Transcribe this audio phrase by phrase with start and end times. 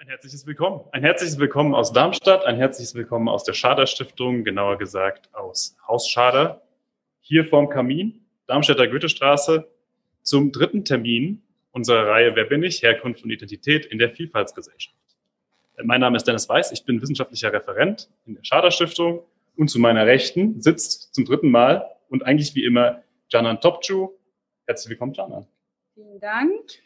[0.00, 0.80] Ein herzliches Willkommen.
[0.92, 5.76] Ein herzliches Willkommen aus Darmstadt, ein herzliches Willkommen aus der Schader Stiftung, genauer gesagt aus
[5.86, 6.62] Haus Schader,
[7.20, 9.70] hier vorm Kamin, Darmstädter Goethestraße,
[10.22, 11.42] zum dritten Termin
[11.72, 12.82] unserer Reihe Wer bin ich?
[12.82, 14.96] Herkunft und Identität in der Vielfaltsgesellschaft.
[15.82, 19.22] Mein Name ist Dennis Weiß, ich bin wissenschaftlicher Referent in der Schader Stiftung
[19.54, 24.08] und zu meiner Rechten sitzt zum dritten Mal und eigentlich wie immer Janan Topcu.
[24.66, 25.46] Herzlich willkommen, Janan.
[25.92, 26.80] Vielen Dank.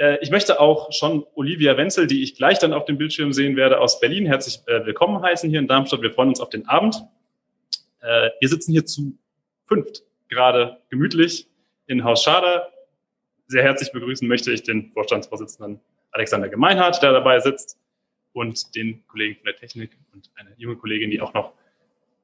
[0.00, 3.54] Äh, ich möchte auch schon Olivia Wenzel, die ich gleich dann auf dem Bildschirm sehen
[3.56, 6.00] werde, aus Berlin, herzlich äh, willkommen heißen hier in Darmstadt.
[6.00, 6.96] Wir freuen uns auf den Abend.
[8.00, 9.18] Äh, wir sitzen hier zu
[9.66, 11.48] fünft, gerade gemütlich
[11.86, 12.72] in Haus Schader.
[13.46, 15.80] Sehr herzlich begrüßen möchte ich den Vorstandsvorsitzenden
[16.12, 17.78] Alexander Gemeinhardt, der dabei sitzt,
[18.32, 21.52] und den Kollegen von der Technik und eine junge Kollegin, die auch noch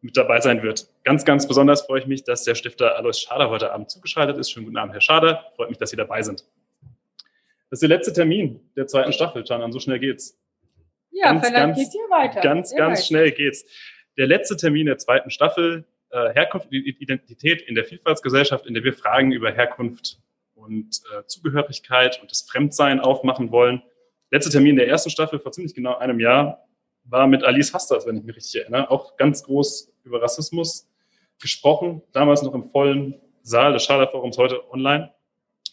[0.01, 0.89] mit dabei sein wird.
[1.05, 4.51] Ganz, ganz besonders freue ich mich, dass der Stifter Alois Schader heute Abend zugeschaltet ist.
[4.51, 5.45] Schönen guten Abend, Herr Schader.
[5.57, 6.45] Freut mich, dass Sie dabei sind.
[7.71, 9.73] Das ist der letzte Termin der zweiten Staffel, Canan.
[9.73, 10.39] So schnell geht's.
[11.11, 12.41] Ja, ganz, vielleicht ganz, geht's hier weiter.
[12.41, 13.07] Ganz, Sehr ganz weiter.
[13.07, 13.65] schnell geht's.
[14.17, 18.85] Der letzte Termin der zweiten Staffel, äh, Herkunft und Identität in der Vielfaltsgesellschaft, in der
[18.85, 20.21] wir Fragen über Herkunft
[20.55, 23.83] und äh, Zugehörigkeit und das Fremdsein aufmachen wollen.
[24.31, 26.67] Letzter Termin der ersten Staffel vor ziemlich genau einem Jahr
[27.05, 30.89] war mit Alice Hastas, wenn ich mich richtig erinnere, auch ganz groß über Rassismus
[31.41, 35.13] gesprochen, damals noch im vollen Saal des Schader Forums, heute online.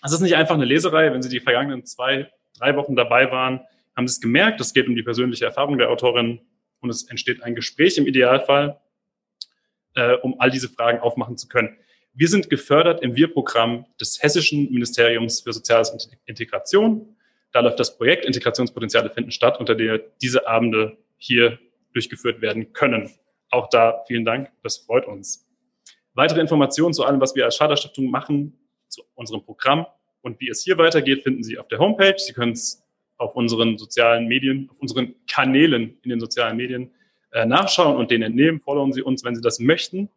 [0.04, 1.14] Es ist nicht einfach eine Leserei.
[1.14, 3.62] Wenn Sie die vergangenen zwei, drei Wochen dabei waren,
[3.96, 4.60] haben Sie es gemerkt.
[4.60, 6.42] Es geht um die persönliche Erfahrung der Autorin
[6.82, 8.80] und es entsteht ein Gespräch im Idealfall,
[9.96, 11.78] äh, um all diese Fragen aufmachen zu können.
[12.14, 17.16] Wir sind gefördert im Wir-Programm des Hessischen Ministeriums für Soziales und Integration.
[17.54, 21.60] Da läuft das Projekt Integrationspotenziale finden statt, unter der diese Abende hier
[21.94, 23.10] durchgeführt werden können.
[23.50, 25.48] Auch da vielen Dank, das freut uns.
[26.14, 28.60] Weitere Informationen zu allem, was wir als Schaderstiftung machen,
[28.94, 29.86] zu unserem Programm
[30.24, 32.16] und wie es hier weitergeht, finden Sie auf der Homepage.
[32.18, 32.82] Sie können es
[33.18, 36.92] auf unseren sozialen Medien, auf unseren Kanälen in den sozialen Medien
[37.32, 38.62] äh, nachschauen und den entnehmen.
[38.62, 40.10] Followen Sie uns, wenn Sie das möchten.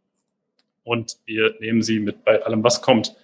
[0.85, 3.17] Und wir nehmen Sie mit bei allem, was kommt.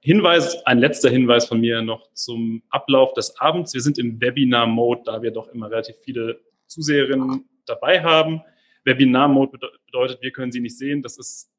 [0.00, 3.72] Hinweis, ein letzter Hinweis von mir noch zum Ablauf des Abends.
[3.72, 8.42] Wir sind im Webinar-Mode, da wir doch immer relativ viele Zuseherinnen dabei haben.
[8.84, 11.02] Webinar-Mode bedeutet, wir können sie nicht sehen.
[11.02, 11.50] Das ist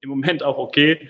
[0.00, 1.08] im Moment auch okay.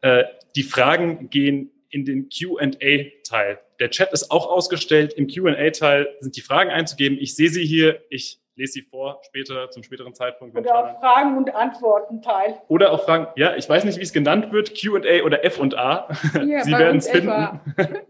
[0.00, 0.24] Äh,
[0.54, 3.60] die Fragen gehen in den QA-Teil.
[3.80, 5.12] Der Chat ist auch ausgestellt.
[5.14, 7.18] Im QA-Teil sind die Fragen einzugeben.
[7.20, 8.02] Ich sehe sie hier.
[8.10, 10.56] Ich lese sie vor, später, zum späteren Zeitpunkt.
[10.56, 12.60] Oder auch Fragen- und Antworten-Teil.
[12.68, 15.76] Oder auch Fragen, ja, ich weiß nicht, wie es genannt wird, QA oder F und
[15.76, 16.08] A.
[16.32, 17.60] Hier, sie werden es finden.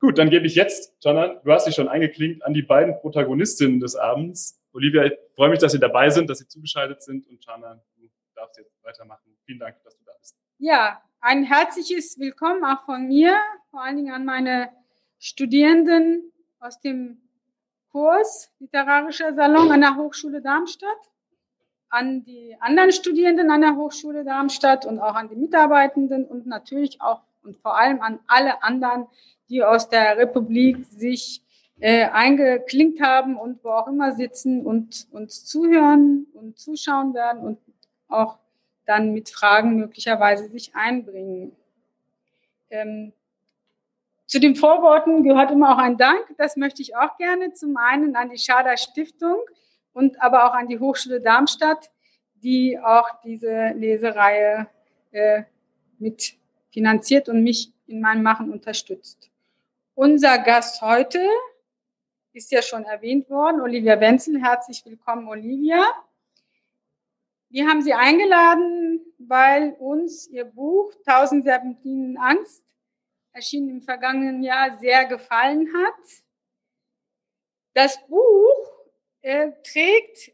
[0.00, 3.80] Gut, dann gebe ich jetzt, Jana, du hast dich schon eingeklinkt, an die beiden Protagonistinnen
[3.80, 4.62] des Abends.
[4.72, 8.08] Olivia, ich freue mich, dass Sie dabei sind, dass Sie zugeschaltet sind und Jana, du
[8.36, 9.34] darfst jetzt weitermachen.
[9.44, 10.07] Vielen Dank, dass du.
[10.60, 13.36] Ja, ein herzliches Willkommen auch von mir,
[13.70, 14.70] vor allen Dingen an meine
[15.20, 17.18] Studierenden aus dem
[17.92, 20.98] Kurs Literarischer Salon an der Hochschule Darmstadt,
[21.90, 27.00] an die anderen Studierenden an der Hochschule Darmstadt und auch an die Mitarbeitenden und natürlich
[27.00, 29.06] auch und vor allem an alle anderen,
[29.48, 31.40] die aus der Republik sich
[31.78, 37.60] äh, eingeklinkt haben und wo auch immer sitzen und uns zuhören und zuschauen werden und
[38.08, 38.40] auch
[38.88, 41.54] dann mit Fragen möglicherweise sich einbringen.
[42.70, 43.12] Ähm,
[44.26, 46.34] zu den Vorworten gehört immer auch ein Dank.
[46.38, 47.52] Das möchte ich auch gerne.
[47.52, 49.36] Zum einen an die Schader Stiftung
[49.92, 51.90] und aber auch an die Hochschule Darmstadt,
[52.34, 54.68] die auch diese Lesereihe
[55.12, 55.42] äh,
[55.98, 56.34] mit
[56.70, 59.30] finanziert und mich in meinem Machen unterstützt.
[59.94, 61.26] Unser Gast heute
[62.32, 64.40] ist ja schon erwähnt worden, Olivia Wenzel.
[64.40, 65.84] Herzlich willkommen, Olivia.
[67.50, 72.62] Wir haben Sie eingeladen, weil uns Ihr Buch Tausend Serpentinen Angst,
[73.32, 76.22] erschienen im vergangenen Jahr, sehr gefallen hat.
[77.72, 78.72] Das Buch
[79.22, 80.32] äh, trägt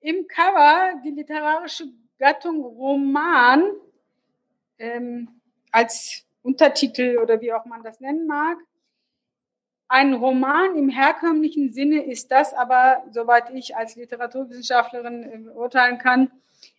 [0.00, 1.84] im Cover die literarische
[2.18, 3.72] Gattung Roman
[4.78, 8.58] ähm, als Untertitel oder wie auch man das nennen mag.
[9.92, 16.30] Ein Roman im herkömmlichen Sinne ist das aber, soweit ich als Literaturwissenschaftlerin äh, urteilen kann,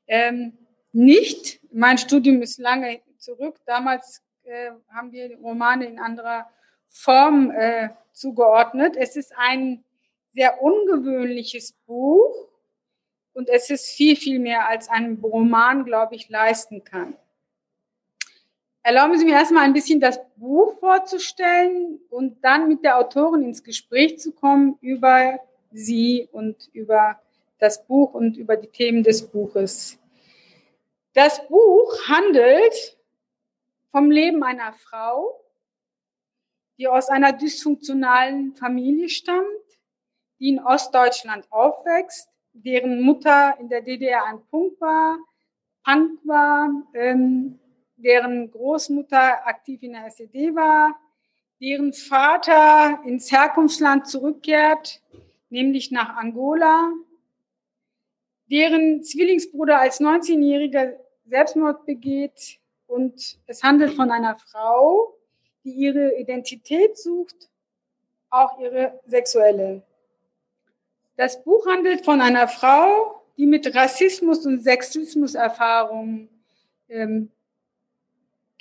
[0.08, 0.58] ähm,
[0.94, 1.60] nicht.
[1.74, 3.58] Mein Studium ist lange zurück.
[3.66, 6.50] Damals äh, haben wir Romane in anderer
[6.88, 8.96] Form äh, zugeordnet.
[8.96, 9.84] Es ist ein
[10.32, 12.48] sehr ungewöhnliches Buch
[13.34, 17.18] und es ist viel, viel mehr als ein Roman, glaube ich, leisten kann.
[18.84, 23.64] Erlauben Sie mir erstmal ein bisschen das Buch vorzustellen und dann mit der Autorin ins
[23.64, 25.40] Gespräch zu kommen über
[25.72, 27.22] sie und über
[27.60, 30.00] das Buch und über die Themen des Buches.
[31.14, 32.98] Das Buch handelt
[33.92, 35.40] vom Leben einer Frau,
[36.80, 39.46] die aus einer dysfunktionalen Familie stammt,
[40.40, 45.20] die in Ostdeutschland aufwächst, deren Mutter in der DDR ein Punk war,
[45.84, 47.60] Punk war, ähm,
[48.04, 51.00] deren Großmutter aktiv in der SED war,
[51.62, 55.02] deren Vater ins Herkunftsland zurückkehrt,
[55.50, 56.92] nämlich nach Angola,
[58.50, 60.94] deren Zwillingsbruder als 19-Jähriger
[61.26, 65.16] Selbstmord begeht und es handelt von einer Frau,
[65.64, 67.50] die ihre Identität sucht,
[68.30, 69.84] auch ihre sexuelle.
[71.16, 76.30] Das Buch handelt von einer Frau, die mit Rassismus und Sexismus-Erfahrungen
[76.90, 77.32] ähm,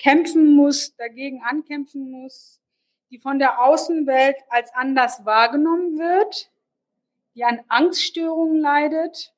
[0.01, 2.59] kämpfen muss, dagegen ankämpfen muss,
[3.11, 6.51] die von der Außenwelt als anders wahrgenommen wird,
[7.35, 9.35] die an Angststörungen leidet,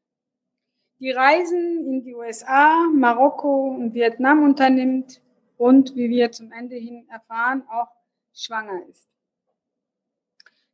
[1.00, 5.20] die Reisen in die USA, Marokko und Vietnam unternimmt
[5.58, 7.88] und, wie wir zum Ende hin erfahren, auch
[8.32, 9.08] schwanger ist.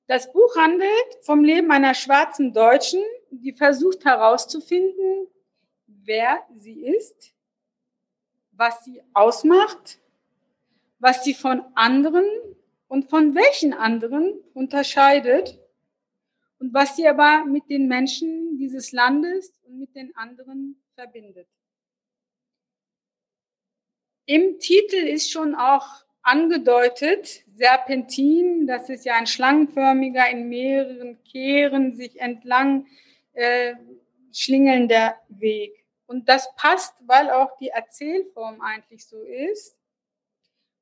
[0.07, 5.29] Das Buch handelt vom Leben einer schwarzen Deutschen, die versucht herauszufinden,
[5.87, 7.35] wer sie ist,
[8.59, 9.99] was sie ausmacht,
[10.99, 12.27] was sie von anderen
[12.89, 15.59] und von welchen anderen unterscheidet
[16.59, 21.47] und was sie aber mit den Menschen dieses Landes und mit den anderen verbindet.
[24.27, 31.95] Im Titel ist schon auch angedeutet, Serpentin, das ist ja ein schlangenförmiger, in mehreren Kehren
[31.95, 32.87] sich entlang
[33.33, 33.75] äh,
[34.33, 35.88] schlingelnder Weg.
[36.09, 39.77] Und das passt, weil auch die Erzählform eigentlich so ist,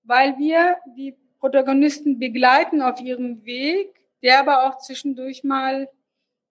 [0.05, 5.91] weil wir die Protagonisten begleiten auf ihrem Weg, der aber auch zwischendurch mal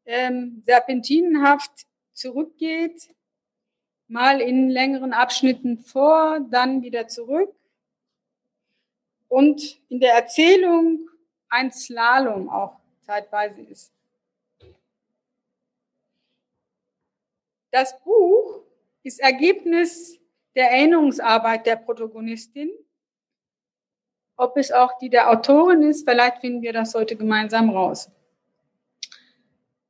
[0.05, 1.71] ähm, serpentinenhaft
[2.11, 3.15] zurückgeht,
[4.09, 7.55] mal in längeren Abschnitten vor, dann wieder zurück
[9.29, 11.09] und in der Erzählung
[11.47, 13.93] ein Slalom auch zeitweise ist.
[17.71, 18.64] Das Buch
[19.05, 20.19] ist Ergebnis
[20.55, 22.71] der Erinnerungsarbeit der Protagonistin.
[24.35, 28.09] Ob es auch die der Autorin ist, vielleicht finden wir das heute gemeinsam raus.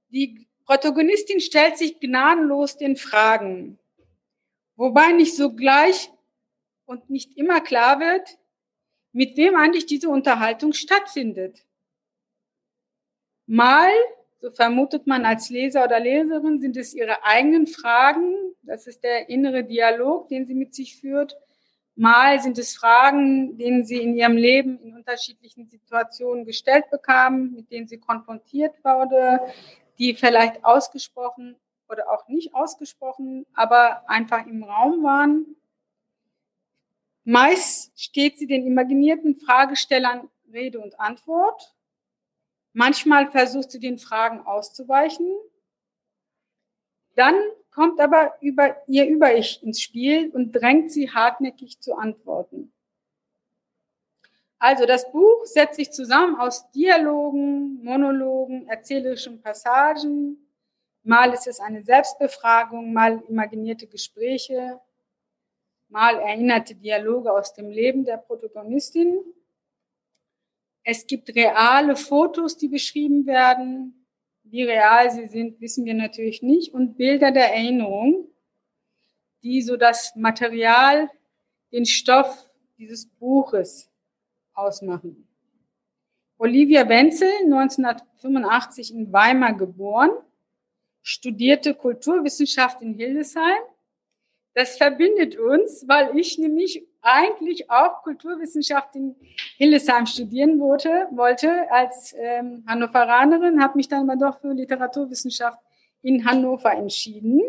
[0.09, 3.79] Die Protagonistin stellt sich gnadenlos den Fragen,
[4.75, 6.11] wobei nicht sogleich
[6.85, 8.37] und nicht immer klar wird,
[9.13, 11.65] mit wem eigentlich diese Unterhaltung stattfindet.
[13.45, 13.91] Mal,
[14.41, 19.29] so vermutet man als Leser oder Leserin, sind es ihre eigenen Fragen, das ist der
[19.29, 21.37] innere Dialog, den sie mit sich führt.
[21.95, 27.71] Mal sind es Fragen, denen sie in ihrem Leben in unterschiedlichen Situationen gestellt bekamen, mit
[27.71, 29.39] denen sie konfrontiert wurde,
[29.97, 31.55] die vielleicht ausgesprochen
[31.87, 35.55] oder auch nicht ausgesprochen, aber einfach im Raum waren.
[37.23, 41.75] Meist steht sie den imaginierten Fragestellern Rede und Antwort.
[42.73, 45.27] Manchmal versucht sie den Fragen auszuweichen.
[47.15, 47.35] Dann
[47.75, 52.71] kommt aber über ihr Über-Ich ins Spiel und drängt sie hartnäckig zu antworten.
[54.57, 60.37] Also das Buch setzt sich zusammen aus Dialogen, Monologen, erzählerischen Passagen.
[61.03, 64.79] Mal ist es eine Selbstbefragung, mal imaginierte Gespräche,
[65.89, 69.19] mal erinnerte Dialoge aus dem Leben der Protagonistin.
[70.83, 74.04] Es gibt reale Fotos, die beschrieben werden.
[74.45, 76.73] Wie real sie sind, wissen wir natürlich nicht.
[76.73, 78.27] Und Bilder der Erinnerung,
[79.43, 81.09] die so das Material,
[81.71, 83.89] den Stoff dieses Buches
[84.53, 85.27] ausmachen.
[86.37, 90.11] Olivia Wenzel, 1985 in Weimar geboren,
[91.01, 93.61] studierte Kulturwissenschaft in Hildesheim
[94.55, 99.15] das verbindet uns, weil ich nämlich eigentlich auch Kulturwissenschaft in
[99.57, 105.59] Hildesheim studieren wollte, wollte als ähm, Hannoveranerin, habe mich dann aber doch für Literaturwissenschaft
[106.01, 107.41] in Hannover entschieden.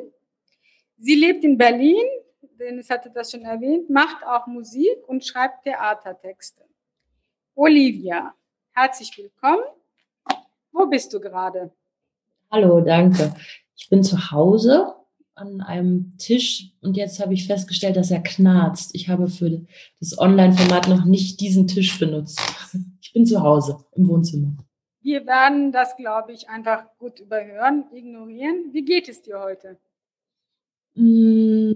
[0.98, 2.04] Sie lebt in Berlin,
[2.58, 6.64] Dennis hatte das schon erwähnt, macht auch Musik und schreibt Theatertexte.
[7.54, 8.34] Olivia,
[8.72, 9.64] herzlich willkommen.
[10.72, 11.70] Wo bist du gerade?
[12.50, 13.32] Hallo, danke.
[13.76, 14.96] Ich bin zu Hause
[15.37, 18.95] an einem Tisch und jetzt habe ich festgestellt, dass er knarzt.
[18.95, 19.66] Ich habe für
[20.00, 22.40] das Online-Format noch nicht diesen Tisch benutzt.
[23.00, 24.57] Ich bin zu Hause im Wohnzimmer.
[25.00, 28.73] Wir werden das, glaube ich, einfach gut überhören, ignorieren.
[28.73, 29.78] Wie geht es dir heute?
[30.97, 31.75] Mm.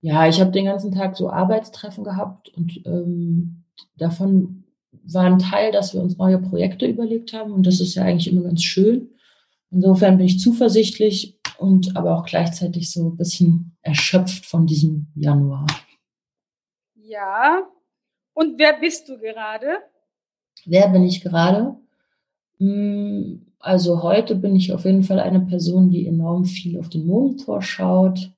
[0.00, 3.64] Ja, ich habe den ganzen Tag so Arbeitstreffen gehabt und ähm,
[3.96, 4.64] davon
[5.04, 8.32] war ein Teil, dass wir uns neue Projekte überlegt haben und das ist ja eigentlich
[8.32, 9.10] immer ganz schön.
[9.70, 15.66] Insofern bin ich zuversichtlich und aber auch gleichzeitig so ein bisschen erschöpft von diesem Januar.
[16.94, 17.62] Ja,
[18.34, 19.78] Und wer bist du gerade?
[20.64, 21.76] Wer bin ich gerade?
[22.58, 27.06] Hm, also heute bin ich auf jeden Fall eine Person, die enorm viel auf den
[27.06, 28.32] Monitor schaut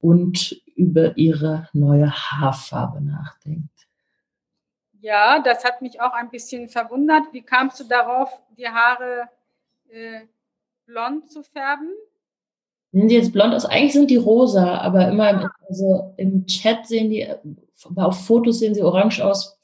[0.00, 3.70] und über ihre neue Haarfarbe nachdenkt.
[5.00, 7.24] Ja, das hat mich auch ein bisschen verwundert.
[7.32, 9.28] Wie kamst du darauf, die Haare
[9.88, 10.22] äh,
[10.86, 11.90] blond zu färben?
[12.92, 13.66] Sehen sie jetzt blond aus?
[13.66, 17.26] Eigentlich sind die rosa, aber immer im, also im Chat sehen die,
[17.96, 19.58] auf Fotos sehen sie orange aus.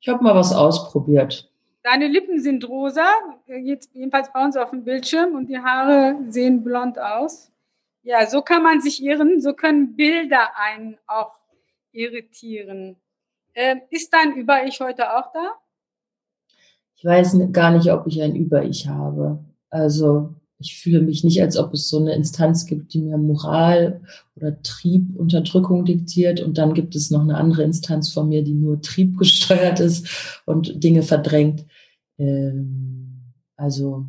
[0.00, 1.50] Ich habe mal was ausprobiert.
[1.82, 3.06] Deine Lippen sind rosa,
[3.46, 7.50] jetzt jedenfalls bei uns auf dem Bildschirm und die Haare sehen blond aus.
[8.04, 11.38] Ja, so kann man sich irren, so können Bilder einen auch
[11.90, 12.96] irritieren.
[13.54, 15.54] Ähm, ist dein Über-Ich heute auch da?
[16.94, 19.38] Ich weiß gar nicht, ob ich ein Über-Ich habe.
[19.70, 24.00] Also ich fühle mich nicht, als ob es so eine Instanz gibt, die mir Moral
[24.36, 26.40] oder Trieb, Unterdrückung diktiert.
[26.40, 30.42] Und dann gibt es noch eine andere Instanz von mir, die nur Trieb gesteuert ist
[30.46, 31.66] und Dinge verdrängt.
[32.18, 34.06] Ähm, also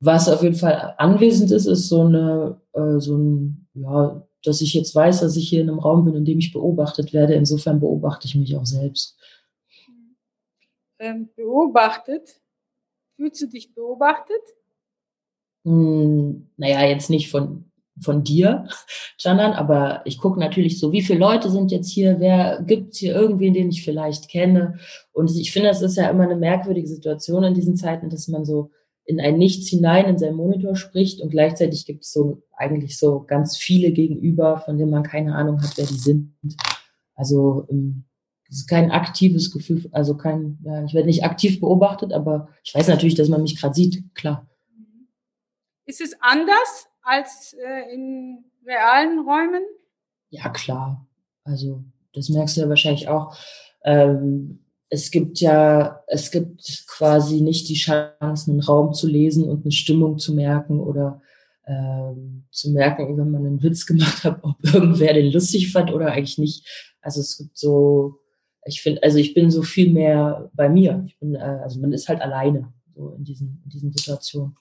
[0.00, 4.72] was auf jeden Fall anwesend ist, ist so eine, äh, so ein, ja, dass ich
[4.72, 7.34] jetzt weiß, dass ich hier in einem Raum bin, in dem ich beobachtet werde.
[7.34, 9.18] Insofern beobachte ich mich auch selbst.
[10.98, 12.40] Ähm, beobachtet?
[13.16, 14.40] Fühlst du dich beobachtet?
[15.64, 17.66] Hm, naja, jetzt nicht von,
[18.00, 18.66] von dir,
[19.18, 23.14] Janan, aber ich gucke natürlich so, wie viele Leute sind jetzt hier, wer gibt's hier
[23.14, 24.78] irgendwen, den ich vielleicht kenne.
[25.12, 28.44] Und ich finde, es ist ja immer eine merkwürdige Situation in diesen Zeiten, dass man
[28.44, 28.70] so
[29.04, 33.24] in ein Nichts hinein in seinen Monitor spricht und gleichzeitig gibt es so eigentlich so
[33.26, 36.34] ganz viele gegenüber, von denen man keine Ahnung hat, wer die sind.
[37.16, 38.04] Also ähm,
[38.48, 42.74] es ist kein aktives Gefühl, also kein, ja, ich werde nicht aktiv beobachtet, aber ich
[42.74, 44.49] weiß natürlich, dass man mich gerade sieht, klar.
[45.86, 49.62] Ist es anders als äh, in realen Räumen?
[50.30, 51.06] Ja, klar.
[51.44, 51.84] Also
[52.14, 53.36] das merkst du ja wahrscheinlich auch.
[53.84, 59.64] Ähm, es gibt ja, es gibt quasi nicht die Chance, einen Raum zu lesen und
[59.64, 61.22] eine Stimmung zu merken oder
[61.66, 66.12] ähm, zu merken, wenn man einen Witz gemacht hat, ob irgendwer den lustig fand oder
[66.12, 66.94] eigentlich nicht.
[67.00, 68.18] Also es gibt so,
[68.66, 71.04] ich finde, also ich bin so viel mehr bei mir.
[71.06, 74.56] Ich bin, äh, also man ist halt alleine so in diesen, in diesen Situationen.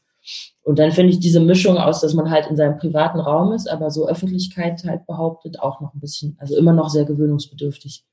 [0.64, 3.68] Und dann finde ich diese Mischung aus, dass man halt in seinem privaten Raum ist,
[3.68, 8.04] aber so Öffentlichkeit halt behauptet, auch noch ein bisschen, also immer noch sehr gewöhnungsbedürftig.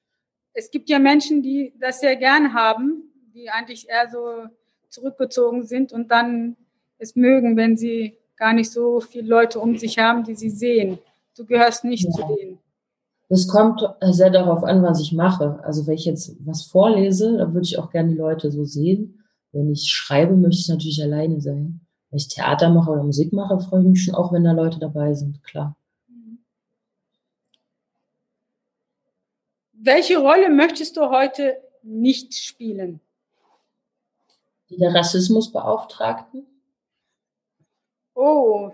[0.54, 4.48] Es gibt ja Menschen, die das sehr gern haben, die eigentlich eher so
[4.88, 6.56] zurückgezogen sind und dann
[6.98, 10.98] es mögen, wenn sie gar nicht so viele Leute um sich haben, die sie sehen.
[11.36, 12.10] Du gehörst nicht ja.
[12.10, 12.58] zu denen.
[13.28, 15.58] Das kommt sehr darauf an, was ich mache.
[15.64, 19.24] Also wenn ich jetzt was vorlese, dann würde ich auch gerne die Leute so sehen.
[19.52, 21.80] Wenn ich schreibe, möchte ich natürlich alleine sein.
[22.16, 24.78] Wenn ich Theater mache oder Musik mache, freue ich mich schon auch, wenn da Leute
[24.78, 25.76] dabei sind, klar.
[29.72, 33.00] Welche Rolle möchtest du heute nicht spielen?
[34.70, 36.46] Die der Rassismusbeauftragten.
[38.14, 38.72] Oh,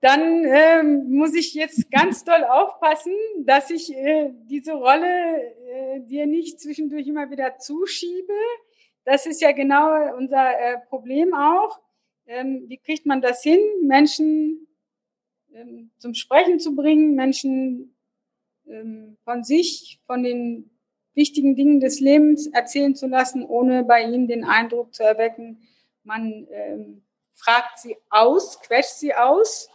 [0.00, 6.26] dann ähm, muss ich jetzt ganz doll aufpassen, dass ich äh, diese Rolle äh, dir
[6.26, 8.34] nicht zwischendurch immer wieder zuschiebe.
[9.04, 11.80] Das ist ja genau unser äh, Problem auch
[12.26, 14.66] ähm, wie kriegt man das hin, Menschen
[15.52, 17.94] ähm, zum Sprechen zu bringen, Menschen
[18.66, 20.70] ähm, von sich, von den
[21.14, 25.62] wichtigen Dingen des Lebens erzählen zu lassen, ohne bei ihnen den Eindruck zu erwecken,
[26.02, 27.02] man ähm,
[27.34, 29.70] fragt sie aus, quetscht sie aus.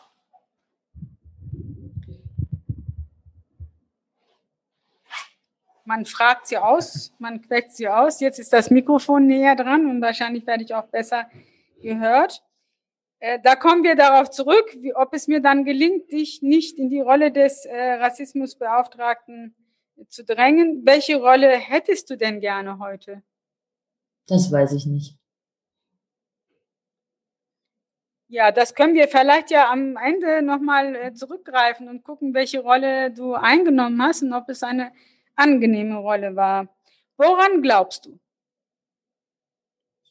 [5.86, 8.20] Man fragt sie aus, man quetscht sie aus.
[8.20, 11.27] Jetzt ist das Mikrofon näher dran und wahrscheinlich werde ich auch besser
[11.82, 12.44] gehört.
[13.20, 16.90] Äh, da kommen wir darauf zurück, wie, ob es mir dann gelingt, dich nicht in
[16.90, 19.56] die Rolle des äh, Rassismusbeauftragten
[20.08, 20.86] zu drängen.
[20.86, 23.22] Welche Rolle hättest du denn gerne heute?
[24.28, 25.18] Das weiß ich nicht.
[28.32, 33.12] Ja, das können wir vielleicht ja am Ende nochmal äh, zurückgreifen und gucken, welche Rolle
[33.12, 34.92] du eingenommen hast und ob es eine
[35.36, 36.68] angenehme Rolle war.
[37.18, 38.20] Woran glaubst du?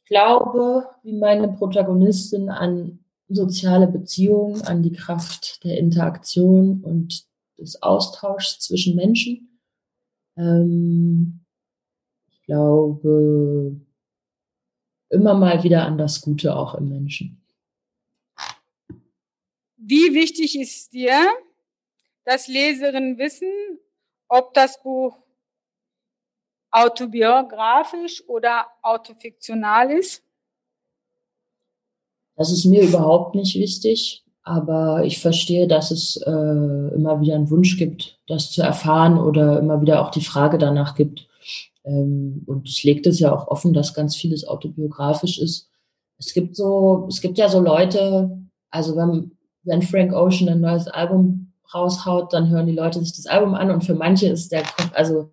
[0.09, 2.99] Glaube, wie meine Protagonistin, an
[3.29, 7.27] soziale Beziehungen, an die Kraft der Interaktion und
[7.59, 9.61] des Austauschs zwischen Menschen.
[10.37, 11.41] Ähm,
[12.31, 13.81] ich glaube
[15.11, 17.43] immer mal wieder an das Gute auch im Menschen.
[19.77, 21.19] Wie wichtig ist dir,
[22.25, 23.50] dass Leserinnen wissen,
[24.29, 25.17] ob das Buch
[26.71, 30.23] autobiografisch oder autofiktional ist?
[32.37, 37.51] Das ist mir überhaupt nicht wichtig, aber ich verstehe, dass es äh, immer wieder einen
[37.51, 41.29] Wunsch gibt, das zu erfahren oder immer wieder auch die Frage danach gibt.
[41.85, 45.69] Ähm, und ich lege das ja auch offen, dass ganz vieles autobiografisch ist.
[46.19, 48.39] Es gibt so, es gibt ja so Leute,
[48.71, 53.27] also wenn, wenn Frank Ocean ein neues Album raushaut, dann hören die Leute sich das
[53.27, 54.63] Album an und für manche ist der,
[54.95, 55.31] also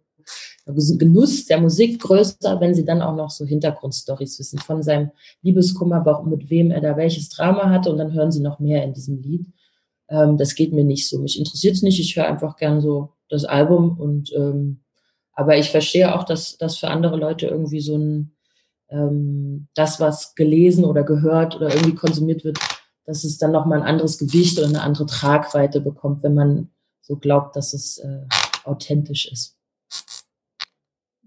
[0.65, 6.05] Genuss der Musik größer, wenn sie dann auch noch so Hintergrundstories wissen von seinem Liebeskummer,
[6.05, 8.93] warum, mit wem er da welches Drama hatte und dann hören sie noch mehr in
[8.93, 9.45] diesem Lied.
[10.09, 11.19] Ähm, das geht mir nicht so.
[11.19, 11.99] Mich interessiert es nicht.
[11.99, 14.81] Ich höre einfach gern so das Album und ähm,
[15.33, 18.35] aber ich verstehe auch, dass das für andere Leute irgendwie so ein
[18.89, 22.59] ähm, das, was gelesen oder gehört oder irgendwie konsumiert wird,
[23.05, 26.69] dass es dann nochmal ein anderes Gewicht oder eine andere Tragweite bekommt, wenn man
[27.01, 28.25] so glaubt, dass es äh,
[28.63, 29.57] authentisch ist.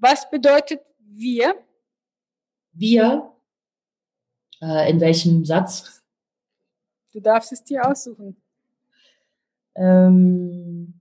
[0.01, 1.57] Was bedeutet wir?
[2.73, 3.33] Wir?
[4.63, 6.03] Äh, in welchem Satz?
[7.13, 8.41] Du darfst es dir aussuchen.
[9.75, 11.01] Ähm,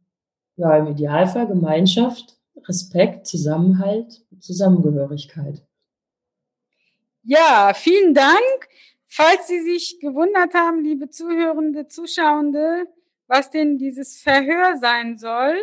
[0.55, 5.63] ja, im Idealfall Gemeinschaft, Respekt, Zusammenhalt, Zusammengehörigkeit.
[7.23, 8.69] Ja, vielen Dank.
[9.05, 12.87] Falls Sie sich gewundert haben, liebe Zuhörende, Zuschauende,
[13.27, 15.57] was denn dieses Verhör sein soll,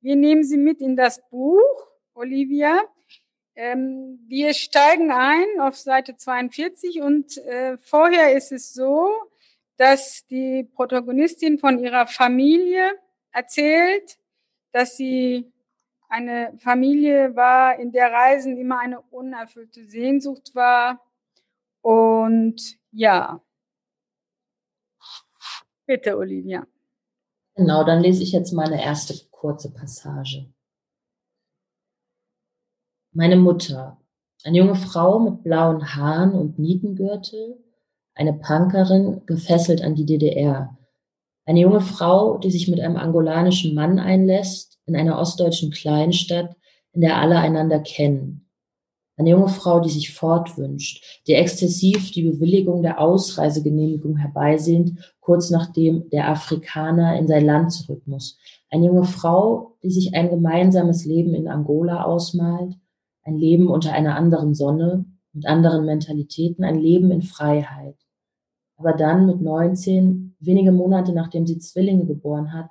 [0.00, 2.82] wir nehmen Sie mit in das Buch, Olivia.
[3.54, 9.10] Ähm, wir steigen ein auf Seite 42 und äh, vorher ist es so,
[9.76, 12.92] dass die Protagonistin von ihrer Familie
[13.30, 14.18] erzählt,
[14.72, 15.52] dass sie
[16.08, 21.00] eine Familie war, in der Reisen immer eine unerfüllte Sehnsucht war.
[21.80, 23.40] Und ja,
[25.86, 26.66] bitte, Olivia.
[27.54, 30.51] Genau, dann lese ich jetzt meine erste kurze Passage.
[33.14, 33.98] Meine Mutter,
[34.42, 37.58] eine junge Frau mit blauen Haaren und Nietengürtel,
[38.14, 40.78] eine Punkerin, gefesselt an die DDR.
[41.44, 46.56] Eine junge Frau, die sich mit einem angolanischen Mann einlässt, in einer ostdeutschen Kleinstadt,
[46.94, 48.48] in der alle einander kennen.
[49.18, 56.08] Eine junge Frau, die sich fortwünscht, die exzessiv die Bewilligung der Ausreisegenehmigung herbeisehnt, kurz nachdem
[56.08, 58.38] der Afrikaner in sein Land zurück muss.
[58.70, 62.78] Eine junge Frau, die sich ein gemeinsames Leben in Angola ausmalt,
[63.22, 67.96] ein Leben unter einer anderen Sonne, mit anderen Mentalitäten, ein Leben in Freiheit.
[68.76, 72.68] Aber dann mit 19, wenige Monate nachdem sie Zwillinge geboren hat,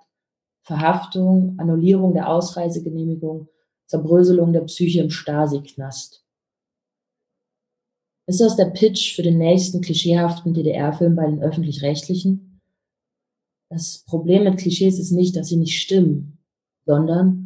[0.64, 3.48] Verhaftung, Annullierung der Ausreisegenehmigung,
[3.88, 6.24] Zerbröselung der Psyche im Stasi-Knast.
[8.28, 12.62] Ist das der Pitch für den nächsten klischeehaften DDR-Film bei den Öffentlich-Rechtlichen?
[13.70, 16.38] Das Problem mit Klischees ist nicht, dass sie nicht stimmen,
[16.86, 17.41] sondern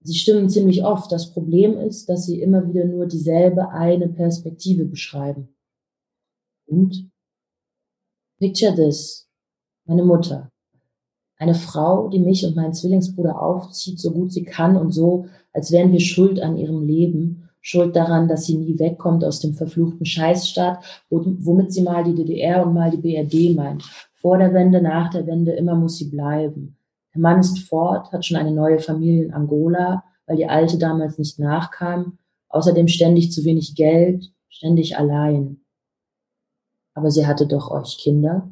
[0.00, 1.10] sie stimmen ziemlich oft.
[1.12, 5.48] Das Problem ist, dass sie immer wieder nur dieselbe eine Perspektive beschreiben.
[6.66, 7.10] Und
[8.38, 9.28] picture this.
[9.84, 10.50] Meine Mutter.
[11.36, 15.70] Eine Frau, die mich und meinen Zwillingsbruder aufzieht, so gut sie kann und so, als
[15.70, 20.06] wären wir schuld an ihrem Leben, schuld daran, dass sie nie wegkommt aus dem verfluchten
[20.06, 23.84] Scheißstaat, womit sie mal die DDR und mal die BRD meint.
[24.14, 26.77] Vor der Wende, nach der Wende, immer muss sie bleiben.
[27.14, 31.18] Der Mann ist fort, hat schon eine neue Familie in Angola, weil die alte damals
[31.18, 32.18] nicht nachkam.
[32.48, 35.60] Außerdem ständig zu wenig Geld, ständig allein.
[36.94, 38.50] Aber sie hatte doch euch Kinder.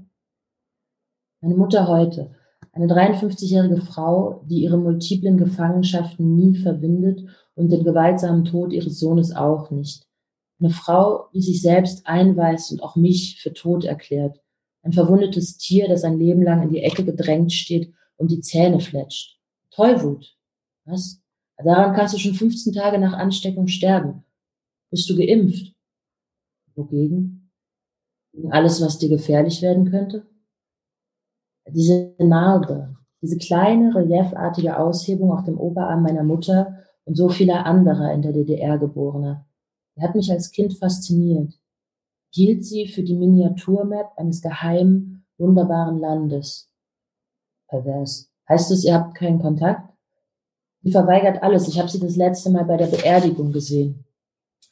[1.40, 2.35] Meine Mutter heute,
[2.73, 7.23] eine 53-jährige Frau, die ihre multiplen Gefangenschaften nie verwindet
[7.55, 10.07] und den gewaltsamen Tod ihres Sohnes auch nicht.
[10.61, 14.40] Eine Frau, die sich selbst einweist und auch mich für tot erklärt.
[14.83, 18.81] Ein verwundetes Tier, das ein Leben lang in die Ecke gedrängt steht und die Zähne
[18.81, 19.39] fletscht.
[19.71, 20.37] Tollwut.
[20.85, 21.21] Was?
[21.59, 24.25] Daran kannst du schon 15 Tage nach Ansteckung sterben.
[24.91, 25.75] Bist du geimpft?
[26.75, 27.51] Wogegen?
[28.33, 30.27] Gegen alles, was dir gefährlich werden könnte?
[31.69, 38.13] Diese Narbe, diese kleine, reliefartige Aushebung auf dem Oberarm meiner Mutter und so vieler anderer
[38.13, 39.47] in der DDR geborener,
[39.97, 41.59] die hat mich als Kind fasziniert.
[42.31, 46.71] Hielt sie für die Miniaturmap eines geheimen, wunderbaren Landes.
[47.69, 48.31] Pervers.
[48.49, 49.93] Heißt es, ihr habt keinen Kontakt?
[50.83, 51.67] Sie verweigert alles.
[51.69, 54.05] Ich habe sie das letzte Mal bei der Beerdigung gesehen.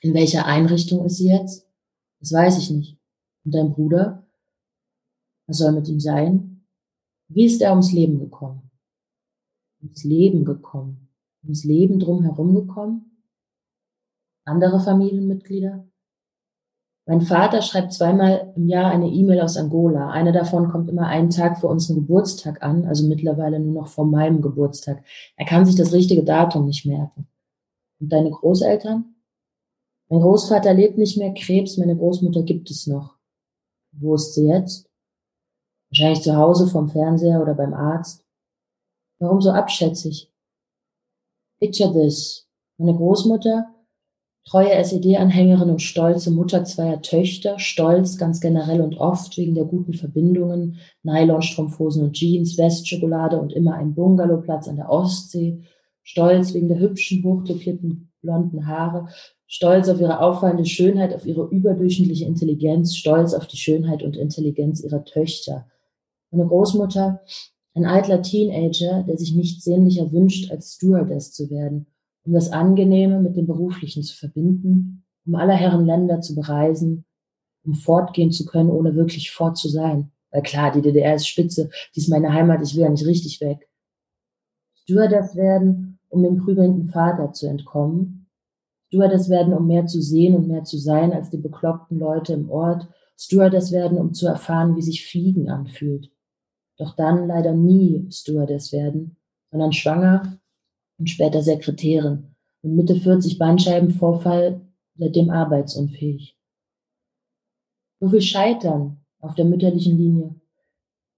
[0.01, 1.69] In welcher Einrichtung ist sie jetzt?
[2.21, 2.99] Das weiß ich nicht.
[3.45, 4.27] Und dein Bruder?
[5.47, 6.67] Was soll mit ihm sein?
[7.29, 8.71] Wie ist er ums Leben gekommen?
[9.83, 11.11] Ums Leben gekommen?
[11.43, 13.23] Ums Leben drumherum gekommen?
[14.45, 15.89] Andere Familienmitglieder?
[17.07, 20.11] Mein Vater schreibt zweimal im Jahr eine E-Mail aus Angola.
[20.11, 24.07] Eine davon kommt immer einen Tag vor unserem Geburtstag an, also mittlerweile nur noch vor
[24.07, 25.05] meinem Geburtstag.
[25.37, 27.27] Er kann sich das richtige Datum nicht merken.
[28.01, 29.15] Und deine Großeltern?
[30.09, 33.17] Mein Großvater lebt nicht mehr, Krebs, meine Großmutter gibt es noch.
[33.93, 34.89] Wo ist sie jetzt?
[35.91, 38.25] Wahrscheinlich zu Hause vom Fernseher oder beim Arzt.
[39.19, 40.33] Warum so abschätzig?
[41.61, 42.49] Picture this.
[42.79, 43.74] Meine Großmutter,
[44.47, 49.95] treue SED-Anhängerin und stolze Mutter zweier Töchter, stolz ganz generell und oft wegen der guten
[49.95, 55.63] Verbindungen, Nylonstrumpfhosen und Jeans, Westschokolade und immer ein Bungalowplatz an der Ostsee,
[56.03, 59.09] stolz wegen der hübschen, hochtopierten blonden Haare,
[59.47, 64.83] stolz auf ihre auffallende Schönheit, auf ihre überdurchschnittliche Intelligenz, stolz auf die Schönheit und Intelligenz
[64.83, 65.67] ihrer Töchter.
[66.31, 67.21] Meine Großmutter,
[67.75, 71.87] ein eitler Teenager, der sich nichts sehnlicher wünscht, als Stewardess zu werden,
[72.25, 77.05] um das Angenehme mit dem Beruflichen zu verbinden, um aller Herren Länder zu bereisen,
[77.65, 80.11] um fortgehen zu können, ohne wirklich fort zu sein.
[80.31, 83.41] Weil klar, die DDR ist spitze, die ist meine Heimat, ich will ja nicht richtig
[83.41, 83.69] weg.
[84.83, 88.27] Stewardess werden, um dem prügelnden Vater zu entkommen.
[88.89, 92.51] Stewardess werden, um mehr zu sehen und mehr zu sein als die bekloppten Leute im
[92.51, 92.89] Ort.
[93.17, 96.11] Stewardess werden, um zu erfahren, wie sich Fliegen anfühlt
[96.77, 99.17] doch dann leider nie Stewardess werden,
[99.51, 100.39] sondern schwanger
[100.99, 102.35] und später Sekretärin.
[102.63, 104.61] Mit Mitte 40 Bandscheibenvorfall,
[104.97, 106.37] seitdem arbeitsunfähig.
[108.01, 110.35] So viel Scheitern auf der mütterlichen Linie.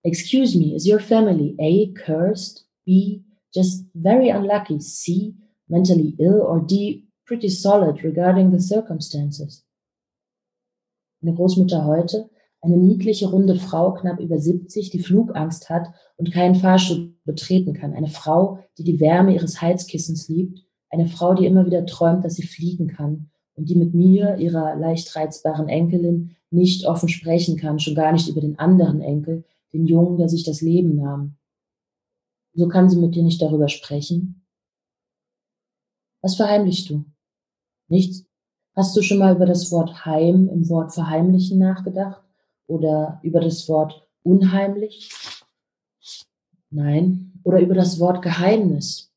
[0.03, 5.35] Excuse me, is your family A, cursed, B, just very unlucky, C,
[5.67, 9.67] mentally ill, or D, pretty solid regarding the circumstances?
[11.21, 16.55] Meine Großmutter heute eine niedliche, runde Frau, knapp über 70, die Flugangst hat und keinen
[16.55, 17.93] Fahrstuhl betreten kann.
[17.93, 20.65] Eine Frau, die die Wärme ihres Heizkissens liebt.
[20.89, 24.77] Eine Frau, die immer wieder träumt, dass sie fliegen kann und die mit mir, ihrer
[24.77, 29.87] leicht reizbaren Enkelin, nicht offen sprechen kann, schon gar nicht über den anderen Enkel, den
[29.87, 31.37] Jungen, der sich das Leben nahm.
[32.55, 34.47] So kann sie mit dir nicht darüber sprechen.
[36.23, 37.05] Was verheimlichst du?
[37.89, 38.25] Nichts?
[38.75, 42.23] Hast du schon mal über das Wort Heim im Wort verheimlichen nachgedacht?
[42.67, 45.11] oder über das Wort unheimlich?
[46.71, 47.41] Nein.
[47.43, 49.13] Oder über das Wort Geheimnis?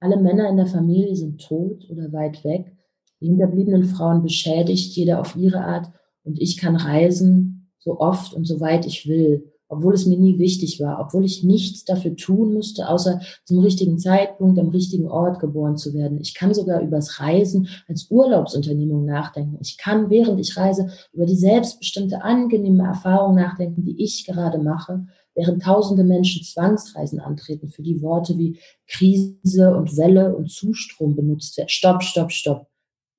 [0.00, 2.76] Alle Männer in der Familie sind tot oder weit weg,
[3.20, 5.90] die hinterbliebenen Frauen beschädigt, jeder auf ihre Art,
[6.24, 10.38] und ich kann reisen, so oft und so weit ich will obwohl es mir nie
[10.38, 15.40] wichtig war, obwohl ich nichts dafür tun musste, außer zum richtigen Zeitpunkt am richtigen Ort
[15.40, 16.20] geboren zu werden.
[16.20, 19.56] Ich kann sogar übers Reisen als Urlaubsunternehmung nachdenken.
[19.62, 25.06] Ich kann, während ich reise, über die selbstbestimmte, angenehme Erfahrung nachdenken, die ich gerade mache,
[25.34, 31.56] während tausende Menschen Zwangsreisen antreten, für die Worte wie Krise und Welle und Zustrom benutzt
[31.56, 31.68] werden.
[31.68, 32.68] Stopp, stopp, stopp.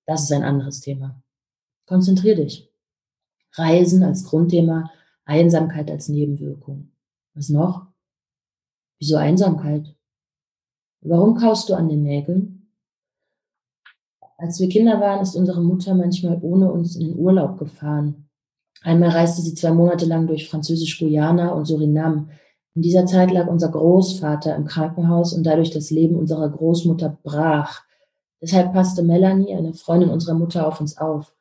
[0.06, 1.22] Das ist ein anderes Thema.
[1.86, 2.70] Konzentrier dich.
[3.54, 4.92] Reisen als Grundthema
[5.26, 6.92] Einsamkeit als Nebenwirkung.
[7.34, 7.88] Was noch?
[9.00, 9.96] Wieso Einsamkeit?
[11.02, 12.72] Warum kaust du an den Nägeln?
[14.38, 18.30] Als wir Kinder waren, ist unsere Mutter manchmal ohne uns in den Urlaub gefahren.
[18.84, 22.30] Einmal reiste sie zwei Monate lang durch Französisch-Guyana und Surinam.
[22.76, 27.82] In dieser Zeit lag unser Großvater im Krankenhaus und dadurch das Leben unserer Großmutter brach.
[28.42, 31.34] Deshalb passte Melanie, eine Freundin unserer Mutter, auf uns auf.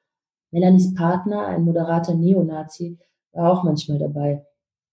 [0.52, 2.98] Melanies Partner, ein moderater Neonazi,
[3.32, 4.46] war auch manchmal dabei.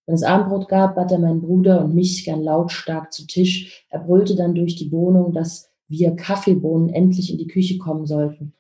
[0.07, 3.85] Wenn es Abendbrot gab, bat er meinen Bruder und mich gern lautstark zu Tisch.
[3.89, 8.53] Er brüllte dann durch die Wohnung, dass wir Kaffeebohnen endlich in die Küche kommen sollten.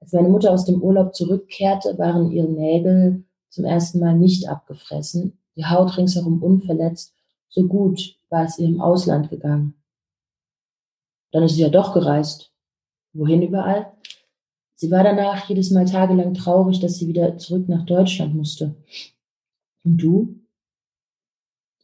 [0.00, 5.38] Als meine Mutter aus dem Urlaub zurückkehrte, waren ihre Nägel zum ersten Mal nicht abgefressen,
[5.56, 7.14] die Haut ringsherum unverletzt.
[7.48, 9.74] So gut war es ihr im Ausland gegangen.
[11.32, 12.52] Dann ist sie ja doch gereist.
[13.12, 13.92] Wohin überall?
[14.76, 18.76] Sie war danach jedes Mal tagelang traurig, dass sie wieder zurück nach Deutschland musste.
[19.84, 20.40] Und du?